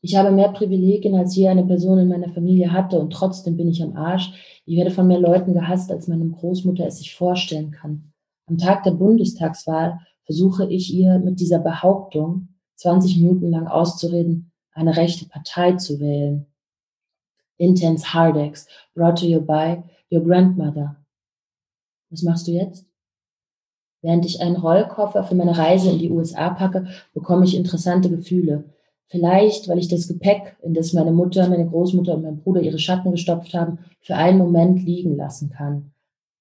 [0.05, 3.71] Ich habe mehr Privilegien, als je eine Person in meiner Familie hatte, und trotzdem bin
[3.71, 4.61] ich am Arsch.
[4.67, 8.13] Ich werde von mehr Leuten gehasst, als meine Großmutter es sich vorstellen kann.
[8.47, 14.95] Am Tag der Bundestagswahl versuche ich ihr mit dieser Behauptung 20 Minuten lang auszureden, eine
[14.95, 16.45] rechte Partei zu wählen.
[17.57, 20.97] Intense heartaches brought to you by your grandmother.
[22.11, 22.87] Was machst du jetzt?
[24.03, 28.65] Während ich einen Rollkoffer für meine Reise in die USA packe, bekomme ich interessante Gefühle.
[29.09, 32.79] Vielleicht, weil ich das Gepäck, in das meine Mutter, meine Großmutter und mein Bruder ihre
[32.79, 35.93] Schatten gestopft haben, für einen Moment liegen lassen kann.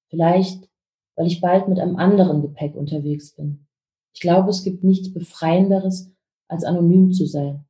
[0.10, 0.70] Vielleicht,
[1.16, 3.68] weil ich bald mit einem anderen Gepäck unterwegs bin.
[4.14, 6.12] Ich glaube, es gibt nichts Befreienderes,
[6.48, 7.66] als anonym zu sein.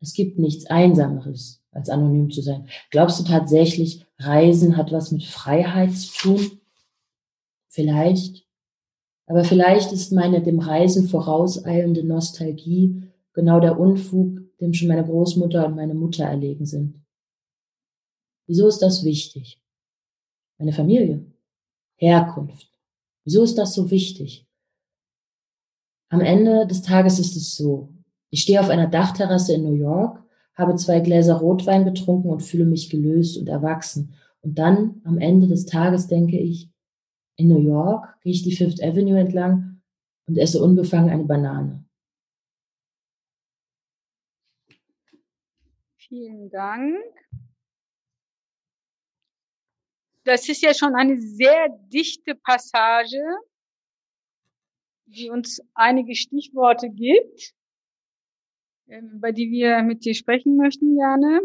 [0.00, 2.68] Es gibt nichts Einsameres, als anonym zu sein.
[2.90, 6.60] Glaubst du tatsächlich, Reisen hat was mit Freiheit zu tun?
[7.68, 8.46] Vielleicht.
[9.26, 13.05] Aber vielleicht ist meine dem Reisen vorauseilende Nostalgie
[13.36, 17.00] genau der Unfug, dem schon meine Großmutter und meine Mutter erlegen sind.
[18.48, 19.60] Wieso ist das wichtig?
[20.58, 21.24] Meine Familie.
[21.96, 22.70] Herkunft.
[23.24, 24.46] Wieso ist das so wichtig?
[26.08, 27.92] Am Ende des Tages ist es so.
[28.30, 30.22] Ich stehe auf einer Dachterrasse in New York,
[30.54, 34.14] habe zwei Gläser Rotwein getrunken und fühle mich gelöst und erwachsen.
[34.40, 36.70] Und dann, am Ende des Tages, denke ich,
[37.36, 39.82] in New York gehe ich die Fifth Avenue entlang
[40.26, 41.85] und esse unbefangen eine Banane.
[46.08, 47.02] Vielen Dank.
[50.22, 53.22] Das ist ja schon eine sehr dichte Passage,
[55.06, 57.54] die uns einige Stichworte gibt,
[58.86, 61.40] ähm, über die wir mit dir sprechen möchten gerne.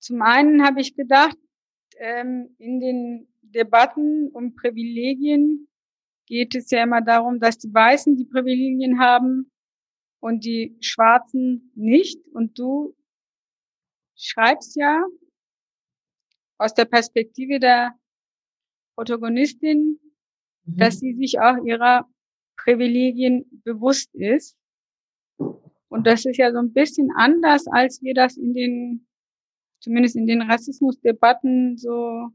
[0.00, 1.36] Zum einen habe ich gedacht,
[1.98, 5.68] ähm, in den Debatten um Privilegien
[6.26, 9.52] geht es ja immer darum, dass die Weißen die Privilegien haben
[10.18, 12.18] und die Schwarzen nicht.
[12.28, 12.96] Und du
[14.22, 15.04] schreibst ja
[16.58, 17.94] aus der Perspektive der
[18.94, 19.98] Protagonistin,
[20.64, 20.76] mhm.
[20.76, 22.08] dass sie sich auch ihrer
[22.56, 24.56] Privilegien bewusst ist.
[25.88, 29.08] Und das ist ja so ein bisschen anders, als wir das in den,
[29.80, 32.28] zumindest in den Rassismusdebatten so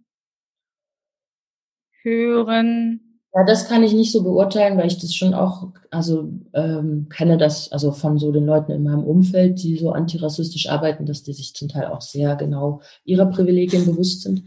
[2.04, 3.07] hören.
[3.34, 7.38] Ja, das kann ich nicht so beurteilen, weil ich das schon auch, also ähm, kenne
[7.38, 11.34] das, also von so den Leuten in meinem Umfeld, die so antirassistisch arbeiten, dass die
[11.34, 14.44] sich zum Teil auch sehr genau ihrer Privilegien bewusst sind.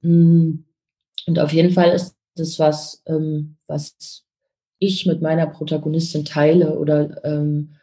[0.00, 0.64] Mm,
[1.26, 4.24] und auf jeden Fall ist das was, ähm, was
[4.78, 7.76] ich mit meiner Protagonistin teile oder ähm,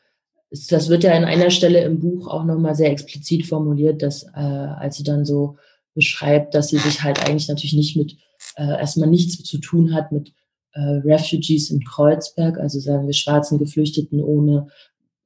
[0.70, 4.40] das wird ja an einer Stelle im Buch auch nochmal sehr explizit formuliert, dass äh,
[4.40, 5.58] als sie dann so
[5.94, 8.18] beschreibt, dass sie sich halt eigentlich natürlich nicht mit
[8.56, 10.34] äh, erstmal nichts zu tun hat mit
[10.74, 14.68] äh, Refugees in Kreuzberg, also sagen wir schwarzen Geflüchteten ohne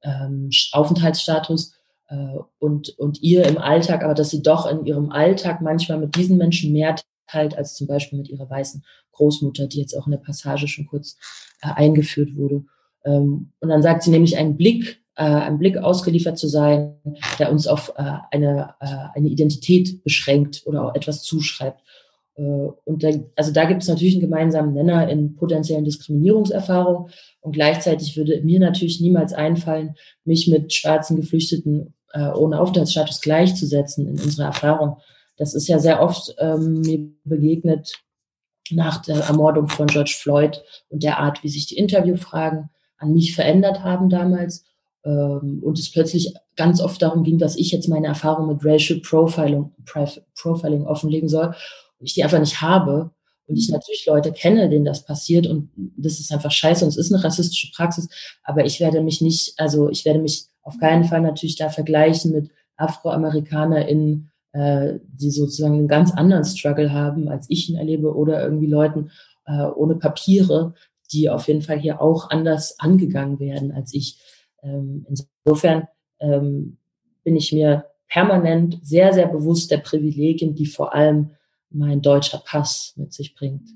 [0.02, 1.74] ähm, Aufenthaltsstatus
[2.08, 6.16] äh, und, und ihr im Alltag, aber dass sie doch in ihrem Alltag manchmal mit
[6.16, 6.96] diesen Menschen mehr
[7.28, 10.86] teilt als zum Beispiel mit ihrer weißen Großmutter, die jetzt auch in der Passage schon
[10.86, 11.16] kurz
[11.62, 12.64] äh, eingeführt wurde.
[13.04, 16.96] Ähm, und dann sagt sie nämlich einen Blick, äh, einen Blick ausgeliefert zu sein,
[17.38, 21.80] der uns auf äh, eine, äh, eine Identität beschränkt oder auch etwas zuschreibt.
[22.36, 22.42] Äh,
[22.84, 27.10] und da, also da gibt es natürlich einen gemeinsamen Nenner in potenziellen Diskriminierungserfahrungen.
[27.40, 29.94] Und gleichzeitig würde mir natürlich niemals einfallen,
[30.24, 34.98] mich mit schwarzen Geflüchteten äh, ohne Aufenthaltsstatus gleichzusetzen in unserer Erfahrung.
[35.36, 37.92] Das ist ja sehr oft ähm, mir begegnet
[38.70, 43.34] nach der Ermordung von George Floyd und der Art, wie sich die Interviewfragen an mich
[43.34, 44.64] verändert haben damals.
[45.04, 48.98] Ähm, und es plötzlich ganz oft darum ging, dass ich jetzt meine Erfahrung mit Racial
[49.00, 49.72] Profiling,
[50.34, 51.54] Profiling offenlegen soll
[52.00, 53.10] ich die einfach nicht habe
[53.46, 56.96] und ich natürlich Leute kenne, denen das passiert und das ist einfach scheiße und es
[56.96, 58.08] ist eine rassistische Praxis,
[58.42, 62.32] aber ich werde mich nicht, also ich werde mich auf keinen Fall natürlich da vergleichen
[62.32, 68.42] mit AfroamerikanerInnen, äh, die sozusagen einen ganz anderen Struggle haben, als ich ihn erlebe oder
[68.42, 69.10] irgendwie Leuten
[69.46, 70.74] äh, ohne Papiere,
[71.12, 74.18] die auf jeden Fall hier auch anders angegangen werden als ich.
[74.62, 75.06] Ähm,
[75.44, 75.86] insofern
[76.18, 76.78] ähm,
[77.22, 81.30] bin ich mir permanent sehr, sehr bewusst der Privilegien, die vor allem
[81.76, 83.68] mein deutscher Pass mit sich bringt.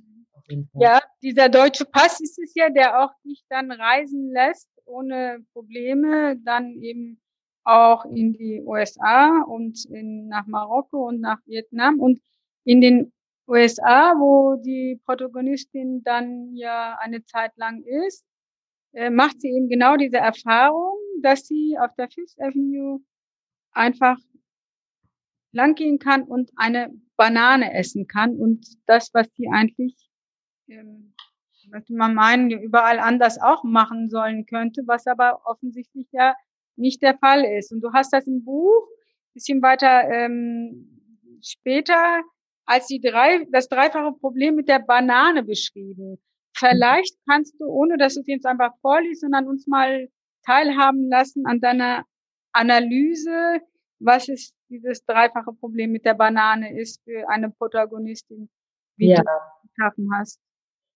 [0.74, 6.36] Ja, dieser deutsche Pass ist es ja, der auch dich dann reisen lässt ohne Probleme,
[6.44, 7.20] dann eben
[7.62, 12.20] auch in die USA und in, nach Marokko und nach Vietnam und
[12.64, 13.12] in den
[13.46, 18.24] USA, wo die Protagonistin dann ja eine Zeit lang ist,
[18.92, 23.00] äh, macht sie eben genau diese Erfahrung, dass sie auf der Fifth Avenue
[23.72, 24.18] einfach
[25.52, 29.96] langgehen kann und eine Banane essen kann und das, was die eigentlich,
[30.68, 31.14] ähm,
[31.70, 36.34] möchte man meinen, überall anders auch machen sollen könnte, was aber offensichtlich ja
[36.76, 37.72] nicht der Fall ist.
[37.72, 38.88] Und du hast das im Buch
[39.34, 41.00] bisschen weiter ähm,
[41.42, 42.22] später
[42.66, 46.18] als die drei, das dreifache Problem mit der Banane beschrieben.
[46.54, 50.08] Vielleicht kannst du, ohne dass du es jetzt einfach vorliest, sondern uns mal
[50.44, 52.04] teilhaben lassen an deiner
[52.52, 53.60] Analyse,
[54.00, 58.48] was ist dieses dreifache Problem mit der Banane ist für eine Protagonistin,
[58.96, 59.16] wie ja.
[59.16, 60.40] du geschaffen hast.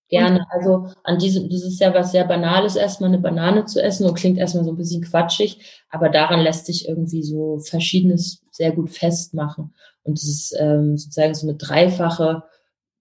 [0.09, 0.47] Gerne.
[0.51, 4.14] Also an diesem, das ist ja was sehr Banales, erstmal eine Banane zu essen und
[4.14, 8.90] klingt erstmal so ein bisschen quatschig, aber daran lässt sich irgendwie so Verschiedenes sehr gut
[8.90, 9.75] festmachen.
[10.03, 12.43] Und es ist ähm, sozusagen so eine dreifache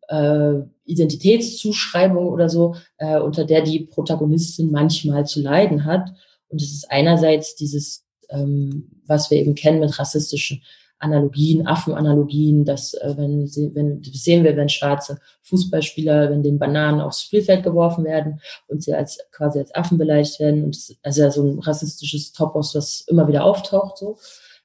[0.08, 6.10] äh, Identitätszuschreibung oder so, äh, unter der die Protagonistin manchmal zu leiden hat.
[6.48, 8.03] Und es ist einerseits dieses
[8.34, 10.62] ähm, was wir eben kennen mit rassistischen
[11.04, 17.02] Analogien, Affenanalogien, dass äh, wenn sie, wenn sehen wir, wenn schwarze Fußballspieler, wenn den Bananen
[17.02, 21.30] aufs Spielfeld geworfen werden und sie als quasi als Affen beleidigt werden und das, also
[21.30, 24.18] so ein rassistisches Topos, was immer wieder auftaucht, so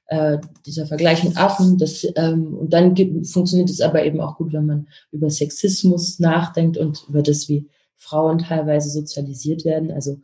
[0.07, 4.37] äh, dieser Vergleich mit Affen, das ähm, und dann gibt, funktioniert es aber eben auch
[4.37, 9.91] gut, wenn man über Sexismus nachdenkt und über das, wie Frauen teilweise sozialisiert werden.
[9.91, 10.17] Also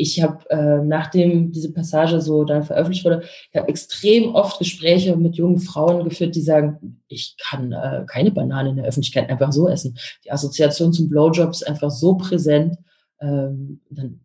[0.00, 5.14] ich habe, äh, nachdem diese Passage so dann veröffentlicht wurde, ich habe extrem oft Gespräche
[5.16, 9.52] mit jungen Frauen geführt, die sagen, ich kann äh, keine Banane in der Öffentlichkeit einfach
[9.52, 9.98] so essen.
[10.24, 12.78] Die Assoziation zum Blowjob ist einfach so präsent.
[13.20, 13.80] Ähm,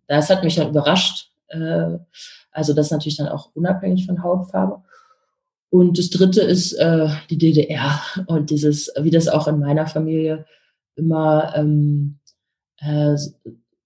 [0.08, 1.32] das hat mich dann überrascht.
[1.50, 1.98] Äh,
[2.52, 4.82] also das natürlich dann auch unabhängig von Hautfarbe.
[5.70, 10.46] Und das Dritte ist äh, die DDR und dieses, wie das auch in meiner Familie
[10.96, 12.20] immer ähm,
[12.78, 13.18] äh,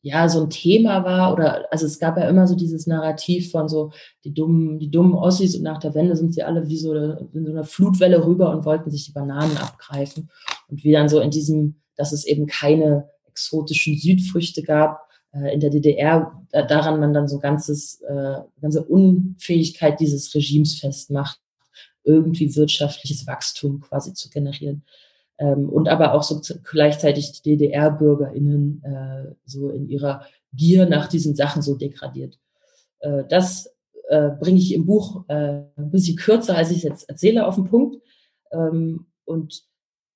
[0.01, 3.67] ja so ein Thema war oder also es gab ja immer so dieses Narrativ von
[3.67, 3.91] so
[4.23, 7.45] die dummen die dummen Ossis und nach der Wende sind sie alle wie so in
[7.45, 10.29] so einer Flutwelle rüber und wollten sich die Bananen abgreifen.
[10.69, 15.01] Und wie dann so in diesem dass es eben keine exotischen Südfrüchte gab
[15.33, 20.79] äh, in der DDR da, daran man dann so ganzes äh, ganze Unfähigkeit dieses Regimes
[20.79, 21.39] festmacht
[22.05, 24.85] irgendwie wirtschaftliches Wachstum quasi zu generieren
[25.39, 31.35] ähm, und aber auch so gleichzeitig die DDR-BürgerInnen äh, so in ihrer Gier nach diesen
[31.35, 32.37] Sachen so degradiert.
[32.99, 33.73] Äh, das
[34.09, 37.55] äh, bringe ich im Buch äh, ein bisschen kürzer, als ich es jetzt erzähle, auf
[37.55, 38.01] den Punkt.
[38.51, 39.63] Ähm, und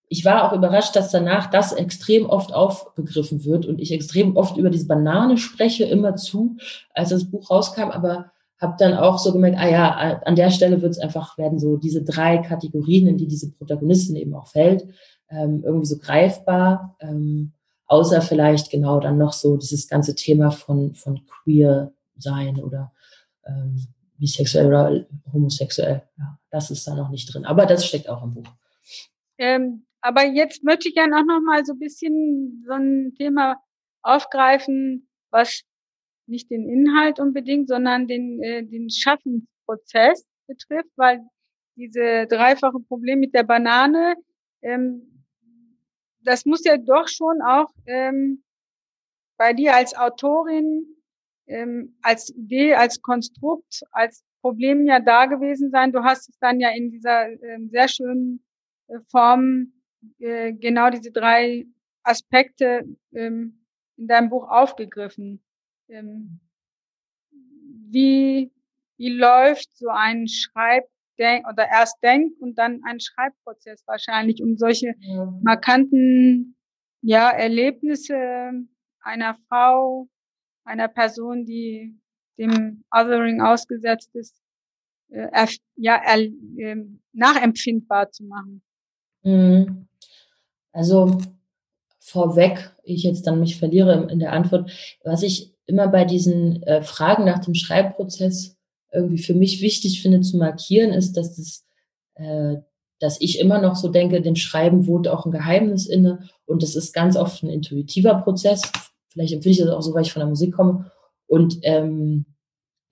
[0.10, 4.58] ich war auch überrascht, dass danach das extrem oft aufgegriffen wird und ich extrem oft
[4.58, 6.58] über diese Banane spreche, immer zu,
[6.94, 8.33] als das Buch rauskam, aber
[8.64, 9.92] habe dann auch so gemerkt, ah ja,
[10.26, 14.16] an der Stelle wird es einfach werden so diese drei Kategorien, in die diese Protagonistin
[14.16, 14.88] eben auch fällt,
[15.30, 17.54] ähm, irgendwie so greifbar, ähm,
[17.86, 22.92] außer vielleicht genau dann noch so dieses ganze Thema von, von queer sein oder
[23.46, 26.04] ähm, bisexuell oder homosexuell.
[26.18, 27.46] Ja, das ist da noch nicht drin.
[27.46, 28.48] Aber das steckt auch im Buch.
[29.38, 33.58] Ähm, aber jetzt möchte ich auch noch mal so ein bisschen so ein Thema
[34.02, 35.64] aufgreifen, was
[36.28, 41.22] nicht den Inhalt unbedingt, sondern den, äh, den Schaffensprozess betrifft, weil
[41.76, 44.16] diese dreifache Problem mit der Banane,
[44.62, 45.24] ähm,
[46.22, 48.44] das muss ja doch schon auch ähm,
[49.38, 50.86] bei dir als Autorin,
[51.48, 55.92] ähm, als Idee, als Konstrukt, als Problem ja da gewesen sein.
[55.92, 58.44] Du hast es dann ja in dieser ähm, sehr schönen
[58.88, 59.74] äh, Form
[60.20, 61.66] äh, genau diese drei
[62.04, 62.84] Aspekte
[63.14, 63.66] ähm,
[63.98, 65.42] in deinem Buch aufgegriffen.
[65.90, 66.40] Ähm,
[67.90, 68.52] wie,
[68.98, 70.86] wie läuft so ein Schreib
[71.20, 74.96] oder erst denk und dann ein Schreibprozess wahrscheinlich, um solche
[75.42, 76.56] markanten
[77.02, 78.52] ja, Erlebnisse
[79.02, 80.08] einer Frau,
[80.64, 81.96] einer Person, die
[82.38, 84.42] dem Othering ausgesetzt ist,
[85.10, 86.76] äh, ja, äh,
[87.12, 88.64] nachempfindbar zu machen.
[89.24, 89.88] Mhm.
[90.72, 91.18] Also
[92.00, 94.72] vorweg, ich jetzt dann mich verliere in der Antwort,
[95.04, 98.58] was ich immer bei diesen äh, Fragen nach dem Schreibprozess
[98.92, 101.66] irgendwie für mich wichtig finde zu markieren, ist, dass das,
[102.16, 102.58] äh,
[103.00, 106.76] dass ich immer noch so denke, dem Schreiben wohnt auch ein Geheimnis inne und das
[106.76, 108.62] ist ganz oft ein intuitiver Prozess.
[109.10, 110.92] Vielleicht empfinde ich das auch so, weil ich von der Musik komme
[111.28, 112.26] und ähm,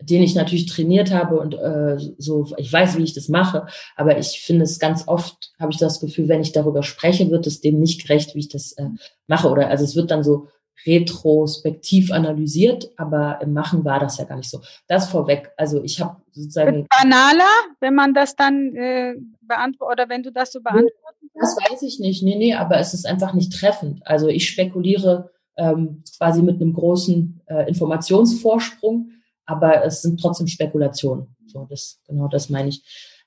[0.01, 4.17] den ich natürlich trainiert habe und äh, so, ich weiß, wie ich das mache, aber
[4.17, 7.61] ich finde es ganz oft, habe ich das Gefühl, wenn ich darüber spreche, wird es
[7.61, 8.89] dem nicht gerecht, wie ich das äh,
[9.27, 9.49] mache.
[9.49, 10.47] Oder also es wird dann so
[10.85, 14.61] retrospektiv analysiert, aber im Machen war das ja gar nicht so.
[14.87, 15.51] Das vorweg.
[15.57, 16.87] Also ich habe sozusagen.
[17.01, 17.43] Banaler,
[17.79, 20.95] wenn man das dann äh, beantwortet oder wenn du das so beantwortest?
[21.33, 22.23] Das weiß ich nicht.
[22.23, 24.05] Nee, nee, aber es ist einfach nicht treffend.
[24.05, 29.11] Also ich spekuliere ähm, quasi mit einem großen äh, Informationsvorsprung,
[29.45, 31.35] aber es sind trotzdem Spekulationen.
[31.47, 32.83] So, das, genau das meine ich.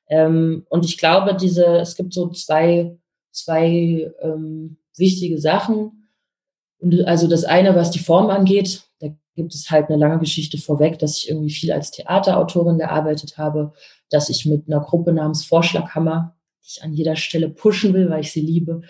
[0.08, 2.96] Ähm, und ich glaube, diese, es gibt so zwei,
[3.30, 6.03] zwei ähm, wichtige Sachen
[6.84, 10.58] und also das eine, was die Form angeht, da gibt es halt eine lange Geschichte
[10.58, 13.72] vorweg, dass ich irgendwie viel als Theaterautorin gearbeitet habe,
[14.10, 18.20] dass ich mit einer Gruppe namens Vorschlaghammer, die ich an jeder Stelle pushen will, weil
[18.20, 18.82] ich sie liebe,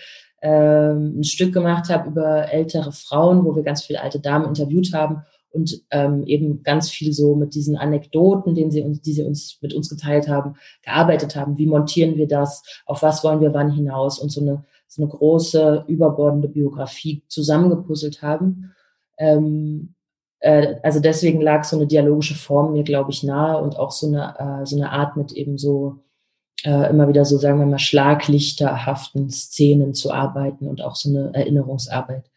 [0.42, 4.92] ähm, ein Stück gemacht habe über ältere Frauen, wo wir ganz viele alte Damen interviewt
[4.92, 9.22] haben und ähm, eben ganz viel so mit diesen Anekdoten, denen sie uns, die sie
[9.22, 11.58] uns mit uns geteilt haben, gearbeitet haben.
[11.58, 12.64] Wie montieren wir das?
[12.86, 14.18] Auf was wollen wir wann hinaus?
[14.18, 18.72] Und so eine so eine große, überbordende Biografie zusammengepuzzelt haben.
[19.18, 19.94] Ähm,
[20.40, 24.06] äh, also deswegen lag so eine dialogische Form mir, glaube ich, nahe und auch so
[24.06, 26.00] eine, äh, so eine Art mit eben so
[26.64, 31.34] äh, immer wieder so, sagen wir mal, schlaglichterhaften Szenen zu arbeiten und auch so eine
[31.34, 32.30] Erinnerungsarbeit.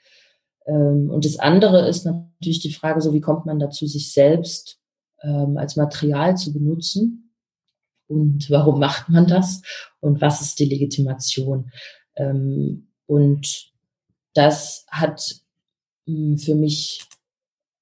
[0.66, 4.80] Ähm, und das andere ist natürlich die Frage, so wie kommt man dazu, sich selbst
[5.22, 7.34] ähm, als Material zu benutzen?
[8.08, 9.62] Und warum macht man das?
[10.00, 11.72] Und was ist die Legitimation?
[12.18, 13.72] Ähm, und
[14.34, 15.42] das hat
[16.06, 17.08] hm, für mich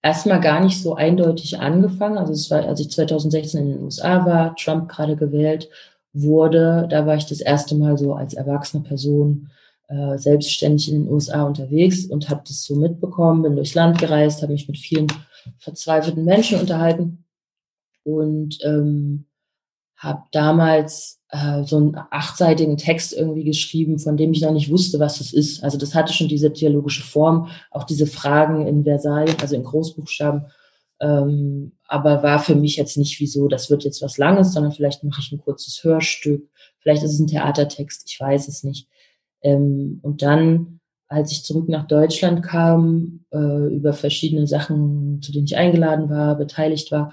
[0.02, 2.18] erstmal gar nicht so eindeutig angefangen.
[2.18, 5.70] Also es war, als ich 2016 in den USA war, Trump gerade gewählt
[6.14, 9.50] wurde, da war ich das erste Mal so als erwachsene Person
[9.88, 14.42] äh, selbstständig in den USA unterwegs und habe das so mitbekommen, bin durchs Land gereist,
[14.42, 15.08] habe mich mit vielen
[15.58, 17.26] verzweifelten Menschen unterhalten
[18.04, 19.26] und ähm,
[20.06, 25.00] habe damals äh, so einen achtseitigen Text irgendwie geschrieben, von dem ich noch nicht wusste,
[25.00, 25.64] was das ist.
[25.64, 30.46] Also das hatte schon diese dialogische Form, auch diese Fragen in Versalien, also in Großbuchstaben,
[31.02, 34.72] ähm, aber war für mich jetzt nicht wie so, das wird jetzt was Langes, sondern
[34.72, 36.48] vielleicht mache ich ein kurzes Hörstück,
[36.80, 38.88] vielleicht ist es ein Theatertext, ich weiß es nicht.
[39.42, 45.46] Ähm, und dann, als ich zurück nach Deutschland kam, äh, über verschiedene Sachen, zu denen
[45.46, 47.12] ich eingeladen war, beteiligt war,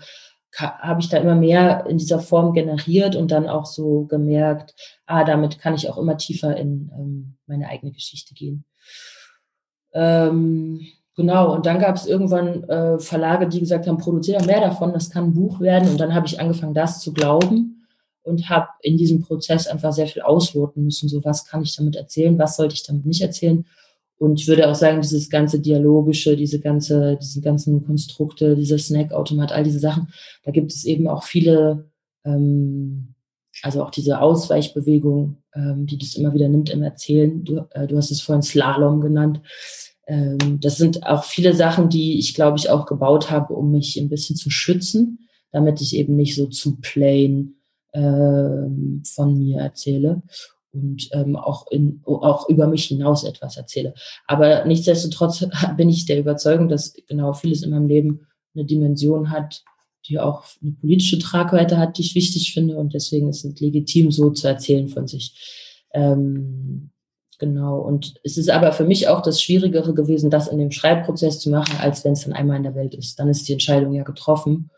[0.55, 4.75] habe ich da immer mehr in dieser Form generiert und dann auch so gemerkt,
[5.07, 8.65] ah, damit kann ich auch immer tiefer in ähm, meine eigene Geschichte gehen.
[9.95, 10.81] Ähm,
[11.17, 15.11] genau, und dann gab es irgendwann äh, Verlage, die gesagt haben, produziere mehr davon, das
[15.11, 15.89] kann ein Buch werden.
[15.89, 17.87] Und dann habe ich angefangen, das zu glauben
[18.23, 21.09] und habe in diesem Prozess einfach sehr viel ausloten müssen.
[21.09, 23.67] So, was kann ich damit erzählen, was sollte ich damit nicht erzählen?
[24.23, 29.51] Und ich würde auch sagen, dieses ganze Dialogische, diese ganze, diese ganzen Konstrukte, dieser Snackautomat,
[29.51, 30.13] all diese Sachen,
[30.45, 31.91] da gibt es eben auch viele,
[32.25, 33.17] ähm,
[33.63, 37.43] also auch diese Ausweichbewegung, ähm, die das immer wieder nimmt im Erzählen.
[37.43, 39.41] Du, äh, du hast es vorhin Slalom genannt.
[40.07, 43.97] Ähm, das sind auch viele Sachen, die ich, glaube ich, auch gebaut habe, um mich
[43.97, 45.19] ein bisschen zu schützen,
[45.51, 47.57] damit ich eben nicht so zu plain
[47.93, 50.23] ähm, von mir erzähle
[50.73, 53.95] und ähm, auch, in, auch über mich hinaus etwas erzähle.
[54.27, 55.47] Aber nichtsdestotrotz
[55.77, 59.63] bin ich der Überzeugung, dass genau vieles in meinem Leben eine Dimension hat,
[60.09, 62.77] die auch eine politische Tragweite hat, die ich wichtig finde.
[62.77, 65.85] Und deswegen ist es legitim, so zu erzählen von sich.
[65.93, 66.91] Ähm,
[67.39, 67.79] genau.
[67.79, 71.51] Und es ist aber für mich auch das Schwierigere gewesen, das in dem Schreibprozess zu
[71.51, 73.19] machen, als wenn es dann einmal in der Welt ist.
[73.19, 74.71] Dann ist die Entscheidung ja getroffen.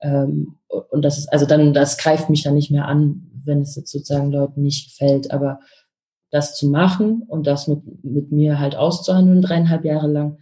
[0.00, 3.76] Ähm, und das ist, also dann, das greift mich dann nicht mehr an, wenn es
[3.76, 5.30] jetzt sozusagen Leuten nicht gefällt.
[5.30, 5.60] Aber
[6.30, 10.38] das zu machen und das mit, mit mir halt auszuhandeln, dreieinhalb Jahre lang,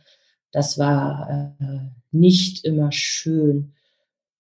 [0.53, 1.79] das war äh,
[2.11, 3.75] nicht immer schön.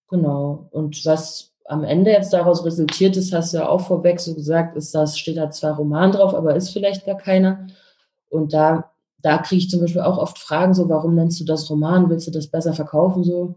[0.08, 0.68] Genau.
[0.70, 4.76] Und was am Ende jetzt daraus resultiert ist, hast du ja auch vorweg so gesagt,
[4.76, 7.66] ist das, steht da zwar Roman drauf, aber ist vielleicht gar keiner.
[8.30, 11.68] Und da, da kriege ich zum Beispiel auch oft Fragen so, warum nennst du das
[11.68, 12.08] Roman?
[12.08, 13.54] Willst du das besser verkaufen so?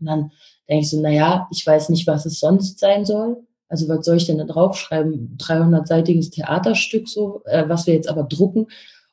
[0.00, 0.32] Und dann
[0.68, 3.46] denke ich so, na ja, ich weiß nicht, was es sonst sein soll.
[3.70, 5.38] Also was soll ich denn da draufschreiben?
[5.38, 8.66] 300-seitiges Theaterstück so, äh, was wir jetzt aber drucken.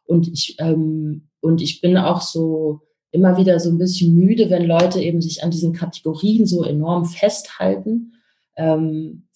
[0.06, 2.82] Und ich, ähm, und ich bin auch so
[3.12, 7.06] immer wieder so ein bisschen müde, wenn Leute eben sich an diesen Kategorien so enorm
[7.06, 8.14] festhalten.
[8.56, 9.28] Ähm,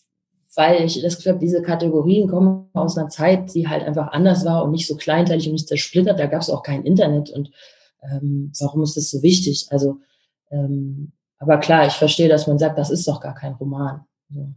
[0.56, 4.44] weil ich das Gefühl habe, diese Kategorien kommen aus einer Zeit, die halt einfach anders
[4.44, 6.20] war und nicht so kleinteilig und nicht zersplittert.
[6.20, 7.52] Da gab es auch kein Internet und
[8.04, 9.68] ähm, warum ist das so wichtig?
[9.70, 10.00] Also,
[10.50, 14.02] ähm, aber klar, ich verstehe, dass man sagt, das ist doch gar kein Roman.
[14.30, 14.54] So.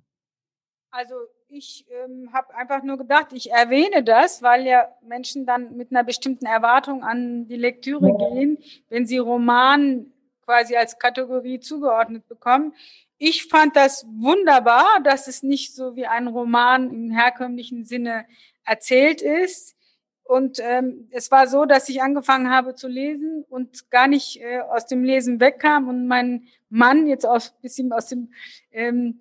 [0.96, 1.16] Also
[1.48, 6.04] ich ähm, habe einfach nur gedacht, ich erwähne das, weil ja Menschen dann mit einer
[6.04, 8.28] bestimmten Erwartung an die Lektüre ja.
[8.28, 8.58] gehen,
[8.90, 10.12] wenn sie Roman
[10.44, 12.74] quasi als Kategorie zugeordnet bekommen.
[13.18, 18.24] Ich fand das wunderbar, dass es nicht so wie ein Roman im herkömmlichen Sinne
[18.64, 19.74] erzählt ist.
[20.22, 24.60] Und ähm, es war so, dass ich angefangen habe zu lesen und gar nicht äh,
[24.60, 28.32] aus dem Lesen wegkam und mein Mann jetzt aus bisschen aus dem
[28.70, 29.20] ähm,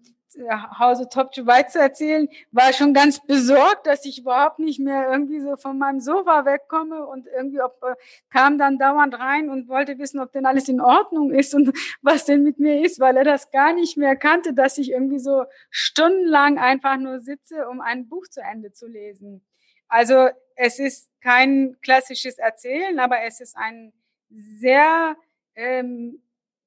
[0.80, 5.40] Hause Top Dubai zu erzählen, war schon ganz besorgt, dass ich überhaupt nicht mehr irgendwie
[5.40, 7.96] so von meinem Sofa wegkomme und irgendwie ob, äh,
[8.30, 12.26] kam dann dauernd rein und wollte wissen, ob denn alles in Ordnung ist und was
[12.26, 15.46] denn mit mir ist, weil er das gar nicht mehr kannte, dass ich irgendwie so
[15.70, 19.46] stundenlang einfach nur sitze, um ein Buch zu Ende zu lesen.
[19.88, 23.94] Also es ist kein klassisches Erzählen, aber es ist ein
[24.30, 25.16] sehr
[25.56, 26.20] ähm,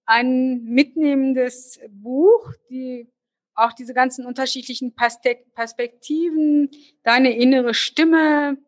[0.07, 3.09] ein mitnehmendes Buch, die
[3.57, 6.71] auch diese ganzen unterschiedlichen Perspektiven,
[7.03, 8.59] deine innere Stimme,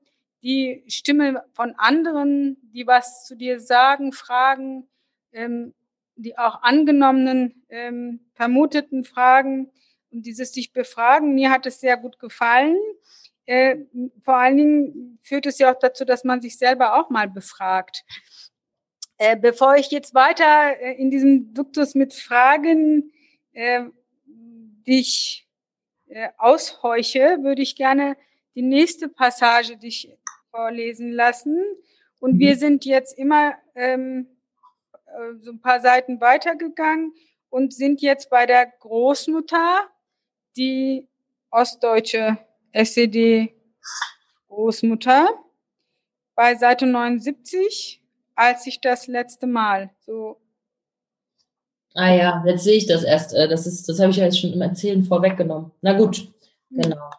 [0.42, 4.88] die Stimme von anderen, die was zu dir sagen, fragen,
[5.32, 5.74] ähm,
[6.16, 9.70] die auch angenommenen, ähm, vermuteten Fragen
[10.10, 11.34] und dieses sich befragen.
[11.34, 12.78] Mir hat es sehr gut gefallen.
[13.46, 13.76] Äh,
[14.22, 18.04] vor allen Dingen führt es ja auch dazu, dass man sich selber auch mal befragt.
[19.16, 23.10] Äh, bevor ich jetzt weiter äh, in diesem Duktus mit Fragen
[23.52, 23.84] äh,
[24.88, 25.46] dich
[26.08, 28.16] äh, ausheuche, würde ich gerne
[28.54, 30.10] die nächste Passage dich
[30.50, 31.62] vorlesen lassen.
[32.18, 32.40] Und mhm.
[32.40, 34.26] wir sind jetzt immer ähm,
[35.06, 37.14] äh, so ein paar Seiten weitergegangen
[37.50, 39.88] und sind jetzt bei der Großmutter,
[40.56, 41.06] die
[41.50, 42.38] ostdeutsche
[42.72, 45.28] SED-Großmutter,
[46.34, 48.02] bei Seite 79,
[48.34, 50.40] als ich das letzte Mal so
[51.94, 53.34] Ah ja, jetzt sehe ich das erst.
[53.34, 55.72] Äh, das, ist, das habe ich ja jetzt schon im Erzählen vorweggenommen.
[55.80, 56.32] Na gut,
[56.70, 57.10] genau.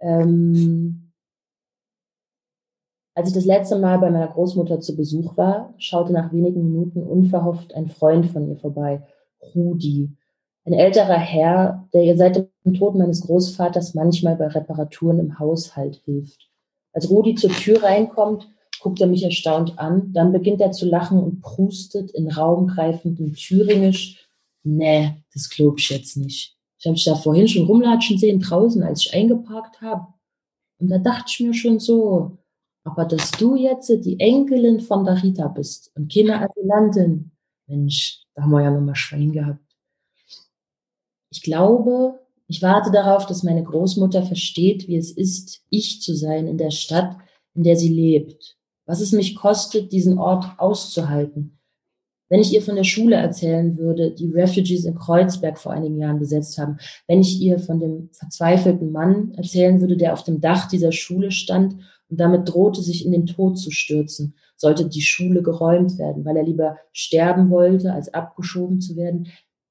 [0.00, 1.12] Ähm,
[3.16, 7.02] Als ich das letzte Mal bei meiner Großmutter zu Besuch war, schaute nach wenigen Minuten
[7.04, 9.02] unverhofft ein Freund von ihr vorbei,
[9.54, 10.10] Rudi.
[10.64, 16.02] Ein älterer Herr, der ihr seit dem Tod meines Großvaters manchmal bei Reparaturen im Haushalt
[16.04, 16.50] hilft.
[16.92, 18.48] Als Rudi zur Tür reinkommt,
[18.84, 24.28] guckt er mich erstaunt an, dann beginnt er zu lachen und prustet in raumgreifendem Thüringisch.
[24.62, 26.58] Nee, das glaub ich jetzt nicht.
[26.78, 30.08] Ich habe dich da vorhin schon rumlatschen sehen draußen, als ich eingeparkt habe.
[30.78, 32.36] Und da dachte ich mir schon so,
[32.84, 37.30] aber dass du jetzt die Enkelin von der Rita bist und keine Asylantin,
[37.66, 39.64] Mensch, da haben wir ja nochmal Schwein gehabt.
[41.30, 46.46] Ich glaube, ich warte darauf, dass meine Großmutter versteht, wie es ist, ich zu sein
[46.46, 47.16] in der Stadt,
[47.54, 48.58] in der sie lebt.
[48.86, 51.58] Was es mich kostet, diesen Ort auszuhalten.
[52.28, 56.18] Wenn ich ihr von der Schule erzählen würde, die Refugees in Kreuzberg vor einigen Jahren
[56.18, 60.66] besetzt haben, wenn ich ihr von dem verzweifelten Mann erzählen würde, der auf dem Dach
[60.68, 61.76] dieser Schule stand
[62.08, 66.36] und damit drohte, sich in den Tod zu stürzen, sollte die Schule geräumt werden, weil
[66.36, 69.28] er lieber sterben wollte, als abgeschoben zu werden.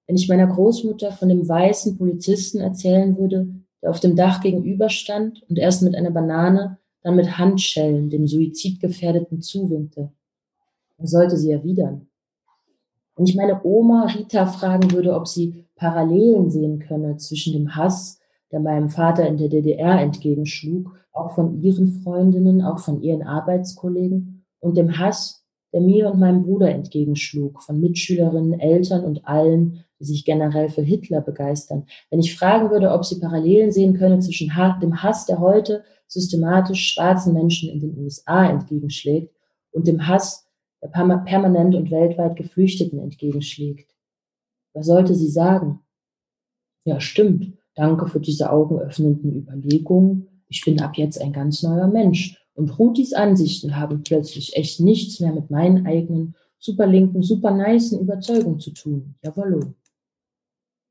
[0.07, 3.47] Wenn ich meiner Großmutter von dem weißen Polizisten erzählen würde,
[3.81, 9.41] der auf dem Dach gegenüberstand und erst mit einer Banane, dann mit Handschellen dem Suizidgefährdeten
[9.41, 10.11] zuwinkte,
[10.97, 12.07] dann sollte sie erwidern.
[13.15, 18.19] Wenn ich meine Oma Rita fragen würde, ob sie Parallelen sehen könne zwischen dem Hass,
[18.51, 24.45] der meinem Vater in der DDR entgegenschlug, auch von ihren Freundinnen, auch von ihren Arbeitskollegen,
[24.59, 25.43] und dem Hass,
[25.73, 30.81] der mir und meinem Bruder entgegenschlug, von Mitschülerinnen, Eltern und allen, die sich generell für
[30.81, 31.85] Hitler begeistern.
[32.09, 34.51] Wenn ich fragen würde, ob sie Parallelen sehen könne zwischen
[34.81, 39.33] dem Hass, der heute systematisch schwarzen Menschen in den USA entgegenschlägt,
[39.71, 40.47] und dem Hass,
[40.81, 43.89] der permanent und weltweit Geflüchteten entgegenschlägt.
[44.73, 45.79] Was sollte sie sagen?
[46.85, 47.53] Ja, stimmt.
[47.75, 50.43] Danke für diese augenöffnenden Überlegungen.
[50.47, 52.37] Ich bin ab jetzt ein ganz neuer Mensch.
[52.53, 58.71] Und Ruthis Ansichten haben plötzlich echt nichts mehr mit meinen eigenen superlinken, supernicen Überzeugungen zu
[58.71, 59.15] tun.
[59.23, 59.73] Jawollo.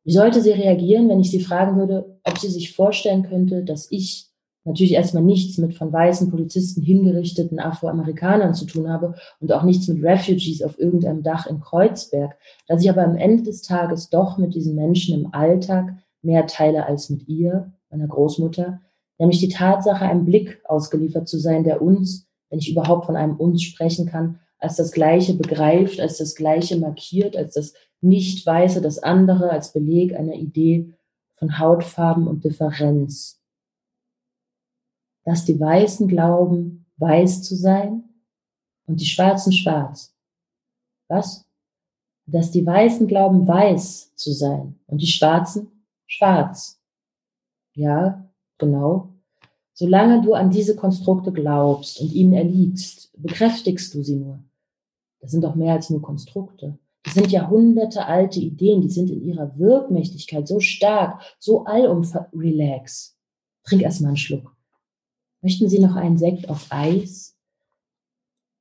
[0.05, 3.91] Wie sollte sie reagieren, wenn ich sie fragen würde, ob sie sich vorstellen könnte, dass
[3.91, 4.33] ich
[4.65, 9.89] natürlich erstmal nichts mit von weißen Polizisten hingerichteten Afroamerikanern zu tun habe und auch nichts
[9.89, 12.37] mit Refugees auf irgendeinem Dach in Kreuzberg,
[12.69, 16.87] dass ich aber am Ende des Tages doch mit diesen Menschen im Alltag mehr teile
[16.87, 18.81] als mit ihr, meiner Großmutter,
[19.19, 23.37] nämlich die Tatsache, einem Blick ausgeliefert zu sein, der uns, wenn ich überhaupt von einem
[23.37, 28.99] uns sprechen kann, als das Gleiche begreift, als das Gleiche markiert, als das Nicht-Weiße, das
[28.99, 30.95] andere, als Beleg einer Idee
[31.37, 33.43] von Hautfarben und Differenz
[35.25, 38.05] dass die Weißen glauben, weiß zu sein
[38.87, 40.15] und die Schwarzen schwarz.
[41.09, 41.47] Was?
[42.27, 46.81] Dass die Weißen glauben, weiß zu sein und die Schwarzen schwarz.
[47.75, 49.09] Ja, genau.
[49.75, 54.39] Solange du an diese Konstrukte glaubst und ihnen erliegst, bekräftigst du sie nur.
[55.23, 56.79] Das sind doch mehr als nur Konstrukte.
[57.05, 62.29] Das sind Jahrhunderte alte Ideen, die sind in ihrer Wirkmächtigkeit so stark, so allumfassend.
[62.35, 63.17] Relax.
[63.65, 64.55] Trink erstmal einen Schluck.
[65.41, 67.37] Möchten Sie noch einen Sekt auf Eis?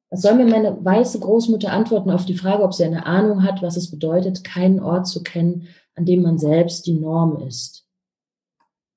[0.09, 3.61] Was soll mir meine weiße Großmutter antworten auf die Frage, ob sie eine Ahnung hat,
[3.61, 7.85] was es bedeutet, keinen Ort zu kennen, an dem man selbst die Norm ist?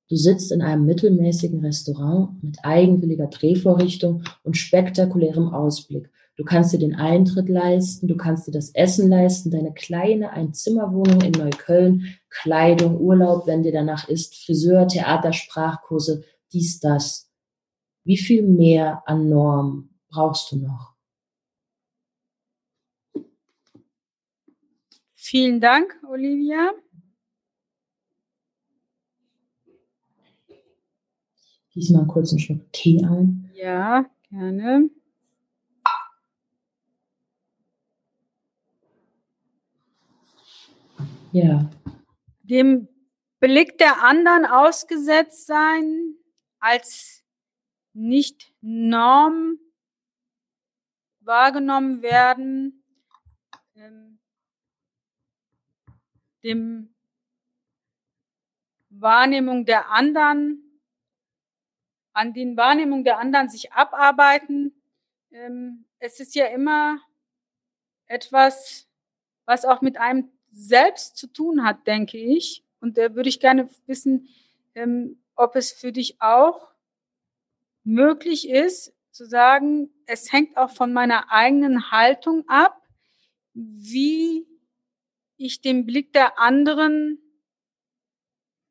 [0.09, 6.11] Du sitzt in einem mittelmäßigen Restaurant mit eigenwilliger Drehvorrichtung und spektakulärem Ausblick.
[6.37, 11.21] Du kannst dir den Eintritt leisten, du kannst dir das Essen leisten, deine kleine Einzimmerwohnung
[11.21, 17.31] in Neukölln, Kleidung, Urlaub, wenn dir danach ist, Friseur, Theater, Sprachkurse, dies, das.
[18.03, 20.95] Wie viel mehr an Norm brauchst du noch?
[25.15, 26.73] Vielen Dank, Olivia.
[31.71, 33.51] Gieß mal kurz einen Schluck Tee ein.
[33.55, 34.91] Ja, gerne.
[41.35, 41.69] Ja.
[42.45, 42.87] Dem
[43.41, 46.15] Blick der anderen ausgesetzt sein
[46.61, 47.25] als
[47.93, 49.59] nicht Norm
[51.19, 52.85] wahrgenommen werden,
[53.75, 54.21] ähm,
[56.45, 56.95] dem
[58.91, 60.81] Wahrnehmung der anderen,
[62.13, 64.81] an den Wahrnehmung der anderen sich abarbeiten.
[65.33, 67.01] Ähm, es ist ja immer
[68.07, 68.89] etwas,
[69.47, 72.65] was auch mit einem selbst zu tun hat, denke ich.
[72.81, 74.29] Und da würde ich gerne wissen,
[74.75, 76.69] ähm, ob es für dich auch
[77.83, 82.81] möglich ist, zu sagen, es hängt auch von meiner eigenen Haltung ab,
[83.53, 84.47] wie
[85.37, 87.19] ich den Blick der anderen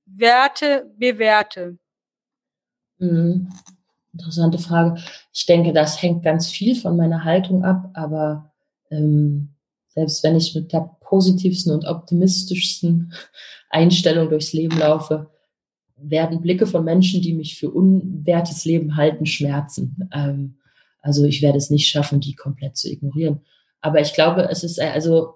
[0.05, 1.77] Werte bewerte.
[2.97, 3.49] Mhm.
[4.13, 5.01] interessante Frage.
[5.33, 8.53] Ich denke, das hängt ganz viel von meiner Haltung ab, aber
[8.91, 9.55] ähm,
[9.87, 13.13] selbst wenn ich mit der positivsten und optimistischsten
[13.69, 15.29] Einstellung durchs Leben laufe,
[15.95, 20.09] werden Blicke von Menschen, die mich für unwertes Leben halten, schmerzen.
[20.11, 20.55] Ähm,
[21.01, 23.41] also ich werde es nicht schaffen, die komplett zu ignorieren.
[23.79, 25.35] Aber ich glaube, es ist also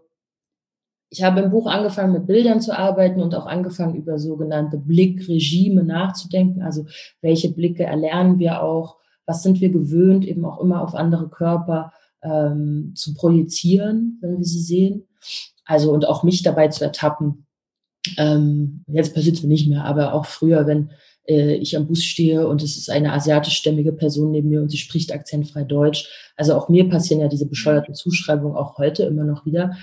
[1.10, 5.84] ich habe im Buch angefangen, mit Bildern zu arbeiten und auch angefangen, über sogenannte Blickregime
[5.84, 6.64] nachzudenken.
[6.64, 6.88] Also
[7.22, 8.98] welche Blicke erlernen wir auch?
[9.28, 14.44] Was sind wir gewöhnt, eben auch immer auf andere Körper ähm, zu projizieren, wenn wir
[14.44, 15.08] sie sehen?
[15.68, 17.46] Also und auch mich dabei zu ertappen.
[18.18, 20.92] Ähm, jetzt passiert es mir nicht mehr, aber auch früher, wenn
[21.28, 24.78] äh, ich am Bus stehe und es ist eine asiatischstämmige Person neben mir und sie
[24.78, 26.08] spricht akzentfrei Deutsch.
[26.38, 29.76] Also auch mir passieren ja diese bescheuerten Zuschreibungen auch heute immer noch wieder.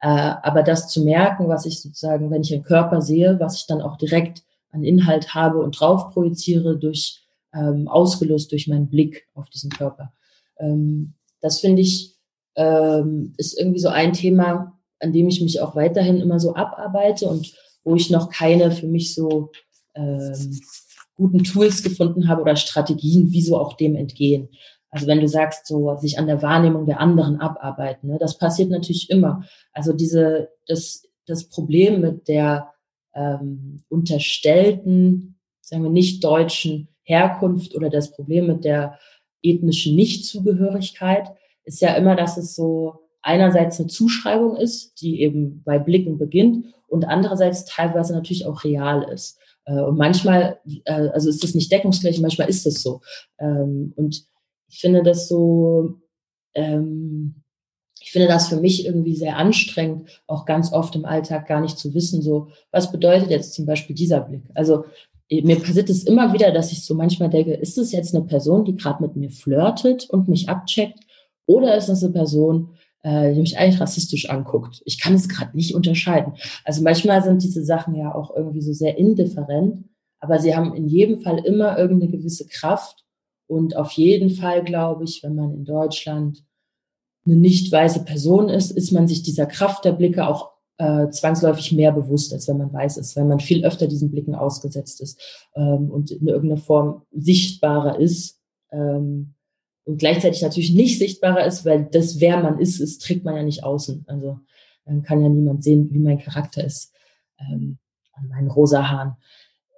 [0.00, 3.66] Äh, aber das zu merken, was ich sozusagen, wenn ich einen Körper sehe, was ich
[3.66, 9.26] dann auch direkt an Inhalt habe und drauf projiziere, durch ähm, ausgelöst durch meinen Blick
[9.34, 10.12] auf diesen Körper.
[10.58, 12.16] Ähm, das finde ich
[12.56, 17.28] ähm, ist irgendwie so ein Thema, an dem ich mich auch weiterhin immer so abarbeite
[17.28, 17.52] und
[17.84, 19.50] wo ich noch keine für mich so
[19.94, 20.60] ähm,
[21.14, 24.48] guten Tools gefunden habe oder Strategien, wie so auch dem entgehen.
[24.90, 28.70] Also wenn du sagst, so sich an der Wahrnehmung der anderen abarbeiten, ne, das passiert
[28.70, 29.44] natürlich immer.
[29.72, 32.72] Also diese, das, das Problem mit der
[33.14, 38.98] ähm, unterstellten, sagen wir nicht deutschen Herkunft oder das Problem mit der
[39.42, 41.28] ethnischen Nichtzugehörigkeit
[41.64, 46.66] ist ja immer, dass es so einerseits eine Zuschreibung ist, die eben bei Blicken beginnt
[46.88, 49.38] und andererseits teilweise natürlich auch real ist.
[49.64, 53.00] Äh, und manchmal, äh, also ist das nicht deckungsgleich, manchmal ist es so.
[53.38, 54.26] Ähm, und
[54.68, 56.00] ich finde das so,
[56.54, 57.42] ähm,
[58.00, 61.78] ich finde das für mich irgendwie sehr anstrengend, auch ganz oft im Alltag gar nicht
[61.78, 64.42] zu wissen, so, was bedeutet jetzt zum Beispiel dieser Blick?
[64.54, 64.84] Also
[65.30, 68.64] mir passiert es immer wieder, dass ich so manchmal denke, ist es jetzt eine Person,
[68.64, 70.98] die gerade mit mir flirtet und mich abcheckt,
[71.46, 74.82] oder ist das eine Person, äh, die mich eigentlich rassistisch anguckt?
[74.84, 76.34] Ich kann es gerade nicht unterscheiden.
[76.64, 79.84] Also manchmal sind diese Sachen ja auch irgendwie so sehr indifferent,
[80.20, 83.04] aber sie haben in jedem Fall immer irgendeine gewisse Kraft
[83.46, 86.44] und auf jeden Fall, glaube ich, wenn man in Deutschland
[87.26, 91.72] eine nicht weiße Person ist, ist man sich dieser Kraft der Blicke auch äh, zwangsläufig
[91.72, 95.20] mehr bewusst, als wenn man weiß ist, weil man viel öfter diesen Blicken ausgesetzt ist
[95.54, 98.40] ähm, und in irgendeiner Form sichtbarer ist
[98.70, 99.34] ähm,
[99.84, 103.42] und gleichzeitig natürlich nicht sichtbarer ist, weil das, wer man ist, ist trägt man ja
[103.42, 104.04] nicht außen.
[104.06, 104.38] Also
[104.84, 106.92] dann kann ja niemand sehen, wie mein Charakter ist
[107.38, 107.78] ähm,
[108.12, 109.16] an meinen rosa Haaren.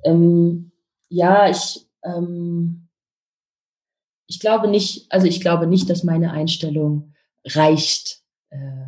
[0.05, 0.73] Ähm,
[1.09, 2.85] ja, ich ähm,
[4.27, 7.13] ich glaube nicht, also ich glaube nicht, dass meine Einstellung
[7.45, 8.87] reicht, äh,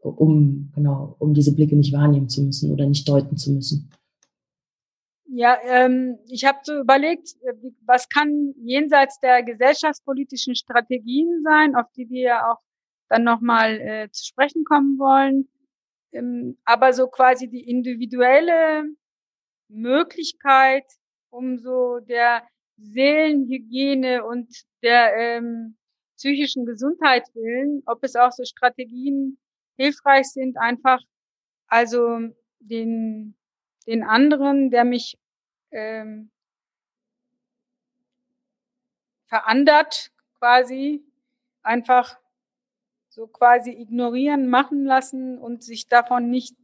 [0.00, 3.90] um genau, um diese Blicke nicht wahrnehmen zu müssen oder nicht deuten zu müssen.
[5.28, 7.52] Ja, ähm, ich habe so überlegt, äh,
[7.84, 12.60] was kann jenseits der gesellschaftspolitischen Strategien sein, auf die wir ja auch
[13.08, 15.48] dann nochmal äh, zu sprechen kommen wollen,
[16.12, 18.84] ähm, aber so quasi die individuelle
[19.68, 20.84] Möglichkeit,
[21.30, 22.46] um so der
[22.78, 24.48] Seelenhygiene und
[24.82, 25.76] der ähm,
[26.16, 29.38] psychischen Gesundheit willen, ob es auch so Strategien
[29.76, 31.00] hilfreich sind, einfach
[31.68, 32.20] also
[32.60, 33.36] den,
[33.86, 35.18] den anderen, der mich
[35.70, 36.30] ähm,
[39.26, 41.02] verandert, quasi
[41.62, 42.18] einfach
[43.08, 46.54] so quasi ignorieren, machen lassen und sich davon nicht